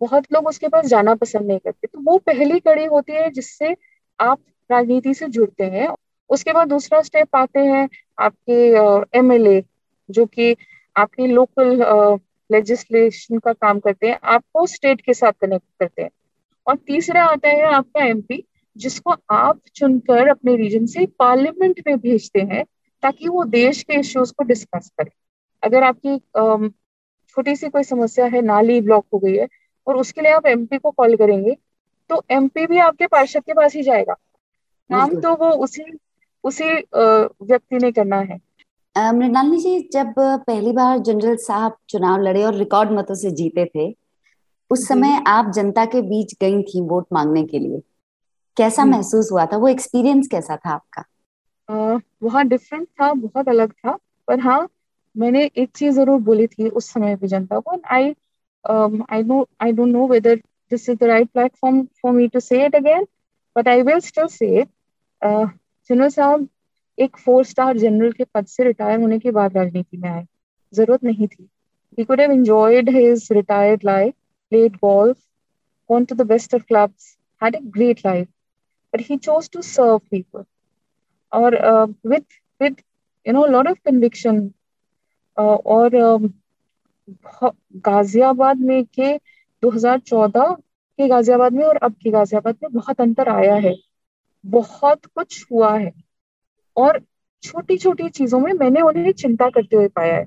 बहुत 0.00 0.24
लोग 0.32 0.46
उसके 0.46 0.68
पास 0.68 0.86
जाना 0.86 1.14
पसंद 1.14 1.46
नहीं 1.46 1.58
करते। 1.58 1.86
तो 1.86 2.00
वो 2.02 2.18
पहली 2.18 2.58
कड़ी 2.60 2.84
होती 2.84 3.12
है 3.12 3.30
जिससे 3.30 3.76
आप 4.20 4.38
राजनीति 4.70 5.14
से 5.14 5.28
जुड़ते 5.28 5.64
हैं। 5.64 5.88
उसके 6.30 6.52
बाद 6.52 6.68
दूसरा 6.68 7.00
स्टेप 7.02 7.36
आते 7.36 7.60
हैं 7.60 7.88
आपके 8.18 9.18
एमएलए 9.18 9.62
जो 10.08 10.26
कि 10.26 10.56
आपके 10.96 11.26
लोकल 11.26 11.82
लेजिस्लेशन 12.50 13.38
का 13.38 13.52
काम 13.52 13.78
करते 13.80 14.08
हैं। 14.08 14.18
आपको 14.24 14.66
स्टेट 14.66 15.00
के 15.00 15.14
साथ 15.14 15.32
कनेक्ट 15.32 15.66
करते 15.80 16.02
हैं। 16.02 16.10
और 16.66 16.76
तीसरा 16.76 17.24
आता 17.24 17.48
है 17.48 17.72
आपका 17.74 18.04
एमपी 18.04 18.42
जिसको 18.76 19.14
आप 19.30 19.60
चुनकर 19.74 20.28
अपने 20.28 20.56
रीजन 20.56 20.86
से 20.86 21.06
पार्लियामेंट 21.18 21.80
में 21.86 21.96
भेजते 21.98 22.40
हैं 22.42 22.64
ताकि 23.02 23.28
वो 23.28 23.44
देश 23.46 23.82
के 23.82 23.98
इश्यूज़ 24.00 24.32
को 24.32 24.44
डिस्कस 24.44 24.90
करे। 24.98 25.10
अगर 25.62 25.82
आपकी 25.82 26.18
छोटी 27.36 27.54
सी 27.56 27.68
कोई 27.68 27.84
समस्या 27.84 28.26
है 28.26 28.40
नाली 28.42 28.80
ब्लॉक 28.80 29.06
हो 29.14 29.18
गई 29.18 29.36
है 29.36 29.48
और 29.86 29.96
उसके 29.96 30.20
लिए 30.20 30.32
आप 30.32 30.46
एमपी 30.46 30.78
को 30.78 30.90
कॉल 30.90 31.16
करेंगे 31.16 31.56
तो 32.10 32.22
एमपी 32.30 32.66
भी 32.66 32.78
आपके 32.80 33.06
पार्षद 33.06 33.42
के 33.42 33.52
पास 33.52 33.74
ही 33.74 33.82
जाएगा। 33.82 34.14
काम 34.90 35.20
तो 35.20 35.34
वो 35.34 35.50
उसी 35.64 35.84
उसी 36.44 36.64
व्यक्ति 36.64 37.78
ने 37.78 37.90
करना 37.92 38.16
है। 38.20 38.38
मृणालिनी 38.96 39.58
जी 39.58 39.88
जब 39.92 40.14
पहली 40.18 40.72
बार 40.72 40.98
जनरल 41.00 41.36
साहब 41.38 41.76
चुनाव 41.88 42.20
लड़े 42.20 42.42
और 42.44 42.54
रिकॉर्ड 42.54 42.90
मतों 42.92 43.14
से 43.14 43.30
जीते 43.32 43.64
थे 43.66 43.90
उस 44.72 44.86
समय 44.88 45.22
आप 45.26 45.50
जनता 45.54 45.84
के 45.84 46.00
बीच 46.02 46.34
गई 46.40 46.62
थी 46.62 46.80
वोट 46.88 47.06
मांगने 47.12 47.44
के 47.44 47.58
लिए। 47.58 47.80
कैसा 48.56 48.84
महसूस 48.84 49.28
हुआ 49.32 49.44
था? 49.46 49.56
वो 49.56 49.68
एक्सपीरियंस 49.68 50.28
कैसा 50.30 50.56
था 50.56 50.70
आपका? 50.70 51.04
वहाँ 52.22 52.44
डिफरेंट 52.48 52.86
था 53.00 53.12
बहुत 53.14 53.48
अलग 53.48 53.72
था 53.72 53.96
पर 54.28 54.40
हाँ 54.40 54.68
मैंने 55.16 55.44
एक 55.56 55.70
चीज़ 55.76 55.94
ज़रूर 55.94 56.20
बोली 56.22 56.46
थी 56.46 56.68
उस 56.68 56.92
समय 56.92 57.16
भी 57.16 57.28
जनता 57.28 57.58
को। 57.58 57.80
I 57.86 58.14
I 58.64 59.22
know 59.22 59.46
I 59.62 59.72
don't 59.72 59.88
know 59.88 60.06
whether 60.08 60.36
this 60.70 60.88
is 60.88 60.98
the 60.98 61.04
right 61.04 61.28
platform 61.30 61.82
for 62.02 62.12
me 62.12 62.28
to 62.28 62.40
say 62.40 62.64
it 62.66 62.76
again 62.76 63.06
but 63.56 63.68
I 63.68 63.82
will 63.82 64.00
still 64.00 64.26
say 64.28 64.46
it 64.60 64.68
general 65.22 66.08
साहब 66.08 66.48
एक 66.98 67.16
फोर 67.16 67.44
स्टार 67.44 67.78
जनरल 67.78 68.12
के 68.12 68.24
पद 68.34 68.46
से 68.46 68.64
रिटायर 68.64 69.00
होने 69.00 69.18
के 69.18 69.30
बाद 69.30 69.56
राजनीति 69.56 69.96
में 69.96 70.08
आए। 70.10 70.26
ज़रूरत 70.72 71.04
नहीं 71.04 71.26
थी। 71.28 71.48
He 71.98 72.04
could 72.06 72.20
have 72.20 72.32
enjoyed 72.32 72.88
his 72.90 73.24
retired 73.36 73.82
life 73.86 74.14
played 74.52 74.78
golf 74.80 75.18
gone 75.90 76.06
to 76.06 76.14
the 76.14 76.28
best 76.32 76.56
of 76.58 76.66
clubs 76.66 77.16
had 77.42 77.54
a 77.54 77.62
great 77.76 78.04
life 78.04 78.28
but 78.92 79.04
he 79.08 79.18
chose 79.18 79.48
to 79.48 79.62
serve 79.62 80.00
people 80.10 80.46
or 81.32 81.50
uh, 81.70 81.86
with 82.04 82.38
with 82.60 82.76
you 83.26 83.32
know 83.32 83.44
a 83.46 83.52
lot 83.56 83.70
of 83.72 83.82
conviction 83.82 84.42
uh, 85.36 85.58
और 85.76 86.00
um, 86.04 86.32
Ghaziabad 87.86 88.58
में 88.66 88.84
के 88.94 89.08
2014 89.62 90.54
के 90.98 91.08
गाजियाबाद 91.08 91.52
में 91.52 91.64
और 91.64 91.76
अब 91.86 91.94
के 92.02 92.10
गाजियाबाद 92.10 92.56
में 92.62 92.72
बहुत 92.72 93.00
अंतर 93.00 93.28
आया 93.28 93.54
है 93.64 93.74
बहुत 94.44 95.06
कुछ 95.06 95.44
हुआ 95.52 95.72
है 95.78 95.92
और 96.76 97.00
छोटी 97.42 97.78
छोटी 97.78 98.08
चीज़ों 98.08 98.40
में 98.40 98.52
मैंने 98.52 98.80
उन्हें 98.80 99.12
चिंता 99.12 99.48
करते 99.50 99.76
हुए 99.76 99.88
पाया 99.88 100.16
है 100.16 100.26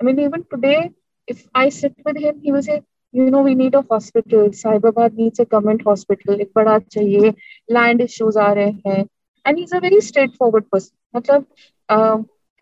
I 0.00 0.04
mean, 0.04 0.18
even 0.18 0.44
today, 0.44 0.90
if 1.28 1.46
I 1.54 1.68
sit 1.70 1.94
with 2.04 2.16
him, 2.16 2.40
he 2.42 2.52
will 2.52 2.62
say, 2.62 2.82
you 3.14 3.28
know 3.30 3.42
we 3.44 3.54
need 3.54 3.76
a 3.76 3.80
hospital 3.92 4.50
Sahibabad 4.52 5.14
needs 5.18 5.40
a 5.40 5.44
government 5.52 5.86
hospital 5.86 6.40
एक 6.40 6.50
बड़ा 6.56 6.78
चाहिए। 6.78 7.30
लैंड 7.68 8.00
इश्यूज़ 8.00 8.38
आ 8.38 8.52
रहे 8.52 8.70
हैं। 8.86 9.04
एंड 9.46 9.58
इज़ 9.58 9.64
मतलब, 9.64 9.76
a 9.76 9.82
very 9.82 10.00
straight 10.00 10.30
forward 10.38 10.64
person 10.72 10.96
मतलब 11.16 11.46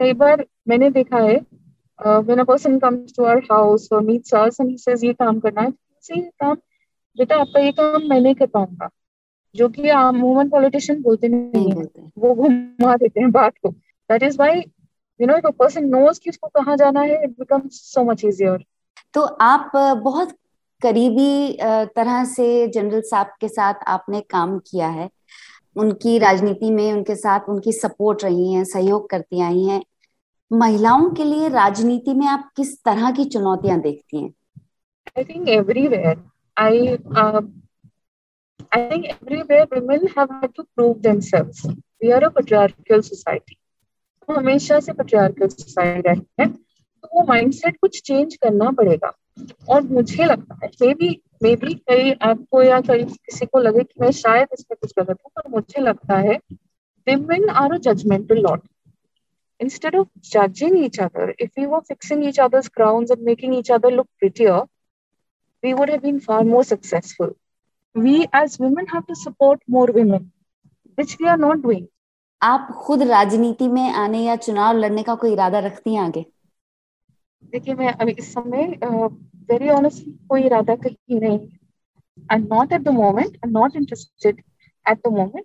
कई 0.01 0.13
बार 0.15 0.45
मैंने 0.69 0.91
देखा 0.91 1.19
है 1.19 1.37
when 1.99 2.39
a 2.39 2.45
person 2.45 2.79
comes 2.79 3.17
to 3.17 3.25
our 3.25 3.43
house 3.53 3.89
और 3.93 4.03
meets 4.05 4.35
us 4.35 4.57
and 4.61 4.71
he 4.71 4.77
says 4.79 5.05
ये 5.05 5.13
काम 5.13 5.39
करना 5.41 5.63
है 5.63 5.73
से 6.05 6.15
ये 6.15 6.31
काम 6.41 6.55
बेटा 7.19 7.37
आपका 7.37 7.61
ये 7.61 7.73
काम 7.73 8.09
मैं 8.11 8.21
नहीं 8.21 8.35
कर 8.35 8.47
पाऊँगा 8.49 8.89
जो 9.55 9.69
कि 9.69 9.89
आम 9.91 10.21
वुमन 10.21 10.49
पॉलिटिशियन 10.49 11.01
बोलते 11.03 11.29
नहीं, 11.29 11.67
नहीं 11.67 12.09
वो 12.19 12.35
घुमा 12.35 12.95
देते 12.97 13.21
हैं 13.21 13.31
बात 13.31 13.53
को। 13.63 13.71
That 13.71 14.23
is 14.23 14.37
why 14.37 14.61
you 15.21 15.27
know 15.27 15.37
if 15.37 15.47
a 15.47 15.51
person 15.59 15.85
knows 15.87 16.19
कि 16.19 16.31
उसको 16.31 16.49
कहाँ 16.55 16.77
जाना 16.77 17.01
है 17.01 17.23
it 17.25 17.31
becomes 17.31 17.81
so 17.95 18.05
much 18.05 18.25
easier 18.25 18.65
तो 19.15 19.23
आप 19.23 19.71
बहुत 19.77 20.37
करीबी 20.83 21.59
तरह 21.97 22.25
से 22.25 22.69
जनरल 22.69 23.01
साहब 23.01 23.27
के 23.41 23.49
साथ 23.49 23.75
आपने 23.89 24.21
काम 24.21 24.59
किया 24.59 24.89
है 24.89 25.11
उनकी 25.77 26.19
राजनीति 26.19 26.71
में 26.71 26.93
उनके 26.93 27.15
साथ 27.15 27.41
उनकी 27.49 27.73
सपोर्ट 27.73 28.25
रही 28.25 28.53
है 28.53 28.65
सहयोग 28.65 29.11
करती 29.11 29.41
आई 29.41 29.63
हैं 29.63 29.83
महिलाओं 30.53 31.11
के 31.11 31.25
लिए 31.25 31.49
राजनीति 31.49 32.15
में 32.15 32.27
आप 32.27 32.51
किस 32.57 32.83
तरह 32.85 33.11
की 33.11 33.25
चुनौतियाँ 33.25 33.81
देखती 33.81 34.23
हैं 34.23 34.35
think 35.17 35.49
everywhere. 35.49 36.17
I 36.57 36.99
uh, 37.17 37.41
I 38.73 38.89
think 38.89 39.07
everywhere 39.07 39.67
women 39.71 40.07
have 40.17 40.31
had 40.31 40.55
to 40.55 40.65
prove 40.77 41.03
themselves. 41.03 41.67
We 42.03 42.13
are 42.13 42.25
a 42.25 42.31
patriarchal 42.31 43.03
society. 43.03 43.59
तो 44.29 44.35
हमेशा 44.35 44.81
से 44.81 44.93
patriarchal 44.93 45.51
society 45.51 46.09
रही 46.09 46.23
है 46.41 46.47
तो 46.47 47.09
वो 47.15 47.27
माइंडसेट 47.27 47.77
कुछ 47.81 48.01
चेंज 48.03 48.37
करना 48.37 48.71
पड़ेगा 48.71 49.13
और 49.69 49.83
मुझे 49.83 50.25
लगता 50.25 50.59
है 50.63 50.69
मे 50.83 50.93
बी 50.95 51.09
मे 51.43 51.55
बी 51.57 51.75
कई 51.91 52.13
आपको 52.23 52.63
या 52.63 52.81
कई 52.81 53.05
किसी 53.05 53.47
को 53.47 53.59
लगे 53.59 53.85
कि 53.85 54.01
मैं 54.01 54.11
शायद 54.19 54.49
इसमें 54.59 54.77
कुछ 54.81 54.93
गलत 54.99 55.19
हूँ 55.25 55.31
पर 55.37 55.51
मुझे 55.51 55.83
लगता 55.83 56.19
है 56.29 56.39
women 57.07 57.49
are 57.61 57.71
a 57.75 57.79
judgmental 57.81 58.43
lot. 58.43 58.61
Instead 59.61 59.95
of 59.95 60.09
judging 60.23 60.77
each 60.77 60.99
other, 60.99 61.35
if 61.39 61.51
we 61.57 61.67
were 61.67 61.81
fixing 61.83 62.23
each 62.23 62.39
other's 62.39 62.69
crowns 62.69 63.11
and 63.11 63.23
making 63.23 63.55
each 63.55 63.71
other 63.71 63.91
look 63.91 64.09
prettier, 64.19 64.61
we 65.63 65.75
would 65.75 65.89
have 65.89 66.03
been 66.03 66.21
far 66.21 66.43
more 66.45 66.65
successful. 66.65 67.37
we 67.95 68.27
as 68.33 68.59
women 68.59 68.87
have 68.87 69.07
to 69.07 69.15
support 69.15 69.61
more 69.69 69.87
women, 69.87 70.33
which 70.99 71.19
we 71.19 71.29
are 71.29 71.37
not 71.37 71.63
doing. 71.63 71.87
आप 72.43 72.69
खुद 72.85 73.03
राजनीति 73.03 73.69
में 73.69 73.93
आने 73.95 74.23
या 74.25 74.37
चुनाव 74.37 74.77
लड़ने 74.77 75.03
का 75.03 75.15
कोई 75.15 75.33
इरादा 75.33 75.59
रखती 75.59 75.95
हैं 75.95 76.01
आगे 76.01 76.25
देखिए, 77.43 77.75
मैं 77.75 77.93
अभी 77.93 78.13
इस 78.13 78.33
समय 78.33 78.79
वेरी 79.51 79.69
ऑनेस्टली 79.71 80.13
कोई 80.29 80.43
इरादा 80.45 80.75
कहीं 80.77 81.21
नहीं 81.21 81.39
I 82.33 82.39
not 82.41 82.73
at 82.73 82.81
the 82.83 82.89
moment 82.91 83.37
I 83.37 83.51
not 83.51 83.77
interested 83.77 84.43
at 84.87 84.99
the 84.99 85.13
moment 85.13 85.45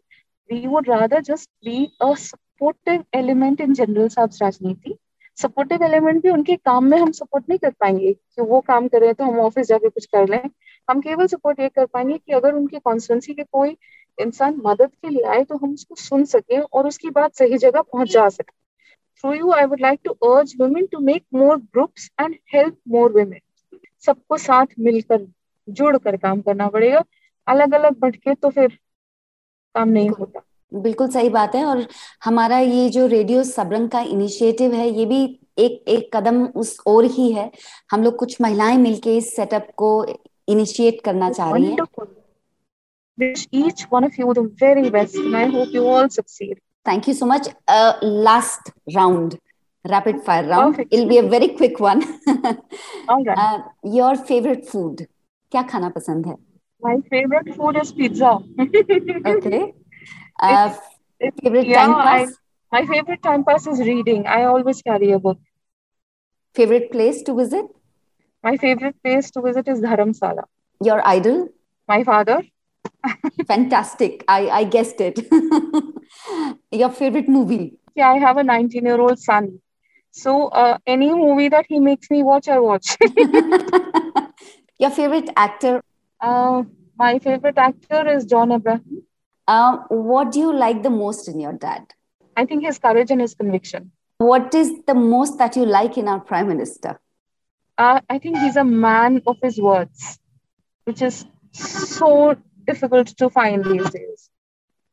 we 0.50 0.66
would 0.68 0.90
rather 0.90 1.22
just 1.22 1.50
be 1.66 1.86
a 2.02 2.14
supportive 2.16 3.04
element 3.16 3.62
in 3.62 3.74
general 3.74 4.08
साहब 4.08 4.30
राजनीति। 4.42 4.96
सपोर्टिव 5.38 5.84
एलिमेंट 5.84 6.22
भी 6.24 6.30
उनके 6.30 6.56
काम 6.56 6.86
में 6.86 6.98
हम 6.98 7.12
सपोर्ट 7.12 7.50
नहीं 7.50 7.60
कर 7.60 7.72
पाएँगे 7.80 8.14
कि 8.14 8.42
वो 8.42 8.62
काम 8.68 8.88
कर 8.88 9.00
रहे 9.00 9.08
हैं 9.08 9.16
तो 9.16 9.24
हम 9.24 9.40
ऑफ़िस 9.40 9.68
जाके 9.68 9.90
कुछ 9.90 10.06
कर 10.06 10.28
लें। 10.30 10.50
हम 10.88 11.02
केवल 11.02 11.28
सपोर्ट 11.28 11.60
ये 11.60 11.70
कर 11.70 11.86
पाएँगे 11.86 12.18
कि 12.18 12.34
अगर 12.34 12.54
उनके 12.54 12.80
कॉन्स्टिट्यूंसी 12.80 13.34
के 13.34 13.44
कोई 13.44 13.76
इंसान 14.18 14.62
मदद 14.66 14.92
के 15.02 15.10
लिए 15.10 15.24
आए 15.30 15.44
तो 15.44 15.58
हम 15.58 15.74
उसको 15.74 15.96
सुन 15.96 16.24
सकें 16.26 16.60
और 16.60 16.88
उसकी 16.88 17.10
बात 17.10 17.36
सही 17.36 17.58
जगह 17.58 17.82
पहुँचा 17.84 18.28
सकें। 18.30 18.54
Through 19.22 19.36
you 19.38 19.52
i 19.52 19.66
would 19.66 19.82
like 19.82 20.02
to 20.04 20.16
urge 20.30 20.54
women 20.60 20.88
to 20.88 21.00
make 21.10 21.24
more 21.32 21.58
groups 21.76 22.10
and 22.18 22.36
help 22.54 22.76
more 22.96 23.10
women. 23.20 23.40
सबको 24.06 24.38
साथ 24.38 24.66
मिलकर 24.80 25.26
जुड़कर 25.68 26.18
काम 26.18 26.42
करना 26.42 26.68
पड़ेगा। 26.68 27.04
अलग 27.48 27.74
अलग 27.74 28.00
भटके 28.00 28.36
तो 28.36 28.50
फिर 28.50 28.78
काम 29.76 29.90
नहीं 29.90 30.10
होता। 30.10 30.42
बिल्कुल 30.72 31.10
सही 31.10 31.30
बात 31.30 31.56
है 31.56 31.64
और 31.66 31.86
हमारा 32.24 32.60
ये 32.60 32.90
जो 32.90 33.06
रेडियो 33.08 33.44
सबरंग 33.44 33.90
का 33.90 34.00
इनिशिएटिव 34.00 34.74
है 34.74 34.90
ये 34.90 35.06
भी 35.06 35.24
एक 35.60 35.84
एक 35.88 36.10
कदम 36.16 36.46
उस 36.46 36.78
ओर 36.88 37.06
ही 37.06 37.32
है। 37.32 37.52
हम 37.92 38.04
लोग 38.04 38.16
कुछ 38.16 38.42
महिलाएँ 38.42 38.78
मिलके 38.78 39.18
इस 39.18 39.36
सेटअप 39.36 39.68
को 39.78 39.90
इनिशिएट 40.48 41.02
करना 41.06 41.30
चाह 41.32 41.52
रही 41.52 41.66
हैं। 41.66 41.78
Wish 43.18 43.48
each 43.52 43.80
one 43.90 44.06
of 44.06 44.18
you 44.20 44.34
the 44.38 44.42
very 44.62 44.90
best 44.96 45.16
and 45.16 45.36
i 45.38 45.46
hope 45.54 45.72
you 45.76 45.84
all 45.92 46.10
succeed. 46.16 46.60
Thank 46.87 47.07
you 47.09 47.15
so 47.15 47.27
much. 47.27 47.49
Uh, 47.69 47.95
last 48.03 48.71
round, 48.95 49.39
rapid 49.89 50.23
fire 50.23 50.47
round. 50.49 50.75
Perfect. 50.77 50.93
It'll 50.95 51.09
be 51.09 51.19
a 51.19 51.29
very 51.29 51.49
quick 51.49 51.79
one. 51.81 52.03
All 53.09 53.25
right. 53.25 53.39
uh, 53.39 53.59
your 53.85 54.17
favorite 54.17 54.67
food? 54.69 55.07
क्या 55.53 55.63
खाना 55.71 55.89
पसंद 55.99 56.27
है? 56.27 56.37
my 56.85 56.93
favorite 57.11 57.49
food 57.57 57.77
is 57.81 57.91
pizza 57.99 58.31
Okay. 59.33 59.73
Uh, 60.41 60.75
favorite 61.43 61.67
yeah, 61.69 61.87
time 61.87 61.95
pass? 61.95 62.39
I, 62.73 62.81
my 62.81 62.87
favorite 62.87 63.23
time 63.23 63.45
pass 63.45 63.67
is 63.73 63.81
reading 63.89 64.27
i 64.27 64.43
always 64.45 64.83
carry 64.83 65.11
a 65.13 65.19
book 65.27 65.39
Favorite 66.55 66.91
place 66.93 67.23
to 67.23 67.35
visit? 67.35 67.67
my 68.49 68.57
favorite 68.57 68.97
place 69.05 69.31
to 69.37 69.43
visit 69.43 69.69
is 69.75 69.81
dharamsala 69.87 70.45
Your 70.81 71.01
idol? 71.07 71.49
my 71.93 72.03
father 72.11 72.39
Fantastic. 73.48 74.24
I, 74.28 74.50
I 74.50 74.64
guessed 74.66 75.00
it. 75.02 75.20
Your 76.72 76.90
favorite 76.90 77.30
movie? 77.30 77.78
yeah 77.96 78.10
i 78.12 78.18
have 78.24 78.38
a 78.38 78.44
19 78.44 78.86
year 78.86 79.00
old 79.02 79.18
son 79.20 79.46
so 80.12 80.34
uh, 80.50 80.78
any 80.86 81.08
movie 81.14 81.50
that 81.50 81.66
he 81.68 81.80
makes 81.80 82.12
me 82.12 82.22
watch 82.24 82.48
i 82.48 82.60
watch 82.60 82.96
Your 84.80 84.92
favorite 84.92 85.30
actor? 85.36 85.82
uh, 86.22 86.64
my 86.98 87.18
favorite 87.20 87.58
actor 87.58 88.02
is 88.16 88.26
john 88.34 88.52
abraham 88.58 89.04
Uh, 89.54 89.78
what 90.12 90.32
do 90.36 90.40
you 90.44 90.52
like 90.62 90.80
the 90.84 90.90
most 90.94 91.28
in 91.32 91.40
your 91.46 91.54
dad? 91.66 91.84
i 92.42 92.46
think 92.46 92.64
his 92.70 92.78
courage 92.86 93.12
and 93.16 93.22
his 93.26 93.34
conviction 93.42 93.92
What 94.30 94.56
is 94.60 94.70
the 94.90 94.96
most 95.00 95.38
that 95.42 95.56
you 95.60 95.66
like 95.66 95.98
in 96.02 96.08
our 96.14 96.20
prime 96.32 96.48
minister? 96.54 96.94
uh, 97.84 98.00
i 98.16 98.18
think 98.26 98.38
he's 98.44 98.60
a 98.64 98.68
man 98.88 99.22
of 99.34 99.38
his 99.48 99.60
words 99.70 100.06
which 100.90 101.02
is 101.10 101.20
so 101.64 102.12
difficult 102.72 103.16
to 103.24 103.30
find 103.38 103.66
these 103.72 103.90
days. 103.96 104.30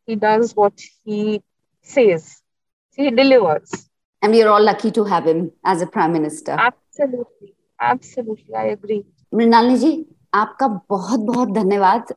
He 0.09 0.17
does 0.17 0.55
what 0.63 0.87
he 1.05 1.43
says. 1.83 2.25
He 2.99 3.11
delivers. 3.11 3.77
And 4.23 4.33
we 4.33 4.43
are 4.43 4.51
all 4.57 4.63
lucky 4.63 4.91
to 4.93 5.05
have 5.05 5.27
him 5.27 5.51
as 5.65 5.83
a 5.83 5.87
prime 5.87 6.13
minister. 6.13 6.57
absolutely. 6.95 7.55
Absolutely. 7.81 8.55
I 8.55 8.67
agree. 8.77 9.03
Mrinalini 9.35 9.77
जी 9.79 9.93
आपका 10.35 10.67
बहुत 10.91 11.21
बहुत 11.31 11.49
धन्यवाद। 11.55 12.13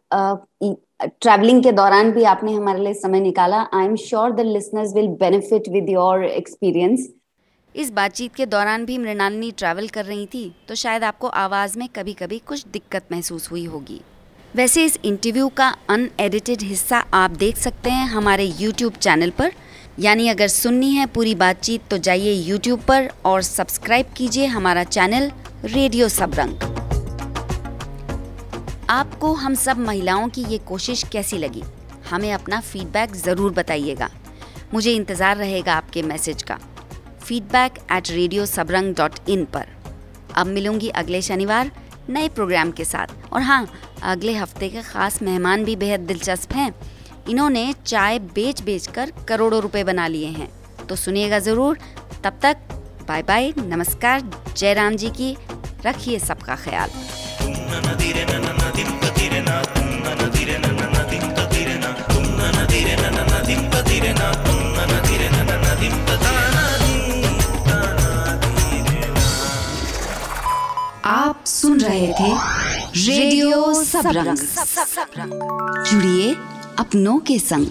travelling 1.22 1.64
के 1.64 1.72
दौरान 1.72 2.12
भी 2.12 2.24
आपने 2.34 2.53
हमारे 2.53 2.84
लिए 2.84 2.93
समय 2.93 3.20
निकाला। 3.20 3.62
I 3.74 3.86
am 3.86 3.95
sure 4.03 4.32
the 4.32 4.45
listeners 4.45 4.93
will 4.95 5.08
benefit 5.20 5.70
with 5.70 5.89
your 5.89 6.26
experience 6.26 7.08
इस 7.76 7.91
बातचीत 7.93 8.36
के 8.36 8.45
दौरान 8.45 8.86
भी 8.86 8.97
मृणालिनी 8.97 9.51
ट्रैवल 9.58 9.88
कर 9.95 10.05
रही 10.05 10.26
थी 10.34 10.45
तो 10.68 10.76
शायद 10.76 11.03
आपको 11.03 11.28
आवाज़ 11.41 11.78
में 11.80 11.88
कभी 11.95 12.14
कभी 12.22 12.39
कुछ 12.47 12.66
दिक्कत 12.68 13.08
महसूस 13.12 13.51
हुई 13.51 13.66
होगी। 13.66 14.01
वैसे 14.56 14.84
इस 14.86 14.98
इंटरव्यू 15.06 15.48
का 15.58 15.68
अनएडिटेड 15.89 16.62
हिस्सा 16.64 16.98
आप 17.14 17.32
देख 17.32 17.58
सकते 17.58 17.89
हैं 17.89 18.06
हमारे 18.10 18.43
यूट्यूब 18.60 18.93
चैनल 18.95 19.30
पर। 19.38 19.52
यानी 20.00 20.28
अगर 20.30 20.48
सुननी 20.48 20.91
है 20.91 21.06
पूरी 21.06 21.34
बातचीत 21.36 21.82
तो 21.89 21.98
जाइए 21.98 22.34
यूट्यूब 22.34 22.82
पर 22.88 23.10
और 23.26 23.41
सब्सक्राइब 23.41 24.14
कीजिए 24.18 24.45
हमारा 24.48 24.84
चैनल 24.86 25.32
रेडियो 25.66 26.08
सबरंग 26.10 26.62
आपको 28.89 29.34
हम 29.36 29.56
सब 29.56 29.80
महिलाओं 29.80 30.28
की 30.30 30.43
ये 30.43 30.58
कोशिश 30.68 31.04
कैसी 31.12 31.38
लगी? 31.38 31.64
हमें 32.10 32.32
अपना 32.34 32.60
फीडबैक 32.62 33.16
ज़रूर 33.16 33.54
बताइएगा। 33.54 34.10
मुझे 34.74 34.91
इंतज़ार 34.91 35.38
रहेगा 35.38 35.74
आपके 35.74 36.02
मैसेज 36.04 36.43
का। 36.43 36.60
Feedback 37.22 37.78
at 37.91 38.12
radio 38.12 38.45
Sabrang 38.48 38.95
dot 38.95 39.20
in 39.30 39.45
पर। 39.45 39.68
अब 40.36 40.48
मिलूँगी 40.48 40.89
अगले 40.91 41.22
शनिवार। 41.22 41.72
नए 42.10 42.28
प्रोग्राम 42.30 42.72
के 42.72 42.86
साथ 42.86 43.34
और 43.34 43.41
हाँ 43.41 43.66
अगले 44.03 44.34
हफ़्ते 44.34 44.70
के 44.70 44.82
ख़ास 44.84 45.22
मेहमान 45.22 45.66
भी 45.66 45.76
बेहद 45.76 45.99
दिलचस्प 46.08 46.53
हैं 46.53 46.74
इन्होंने 47.30 47.72
चाय 47.86 48.20
बेच 48.36 48.62
बेच 48.62 48.88
कर 48.88 49.12
करोड़ों 49.28 49.62
रुपए 49.62 49.84
बना 49.84 50.08
लिए 50.08 50.28
हैं 50.32 50.49
तो 50.89 50.95
सुनिएगा 50.95 51.39
ज़रूर 51.39 51.78
तब 52.24 52.39
तक 52.43 52.58
बाय 53.08 53.24
बाय 53.24 53.53
नमस्कार 53.60 54.22
जय 54.58 54.74
राम 54.74 54.95
जी 54.95 55.10
की 55.12 55.36
रखिए 55.86 56.20
सबका 56.20 56.55
ख्याल 56.55 56.89
आप 71.08 71.43
सुन 71.45 71.80
रहे 71.82 72.08
थे 72.14 72.32
रेडियो 73.01 73.74
सबरंग। 73.84 74.38
जुड़िए 75.84 76.34
अपनों 76.80 77.18
के 77.20 77.38
संग। 77.39 77.68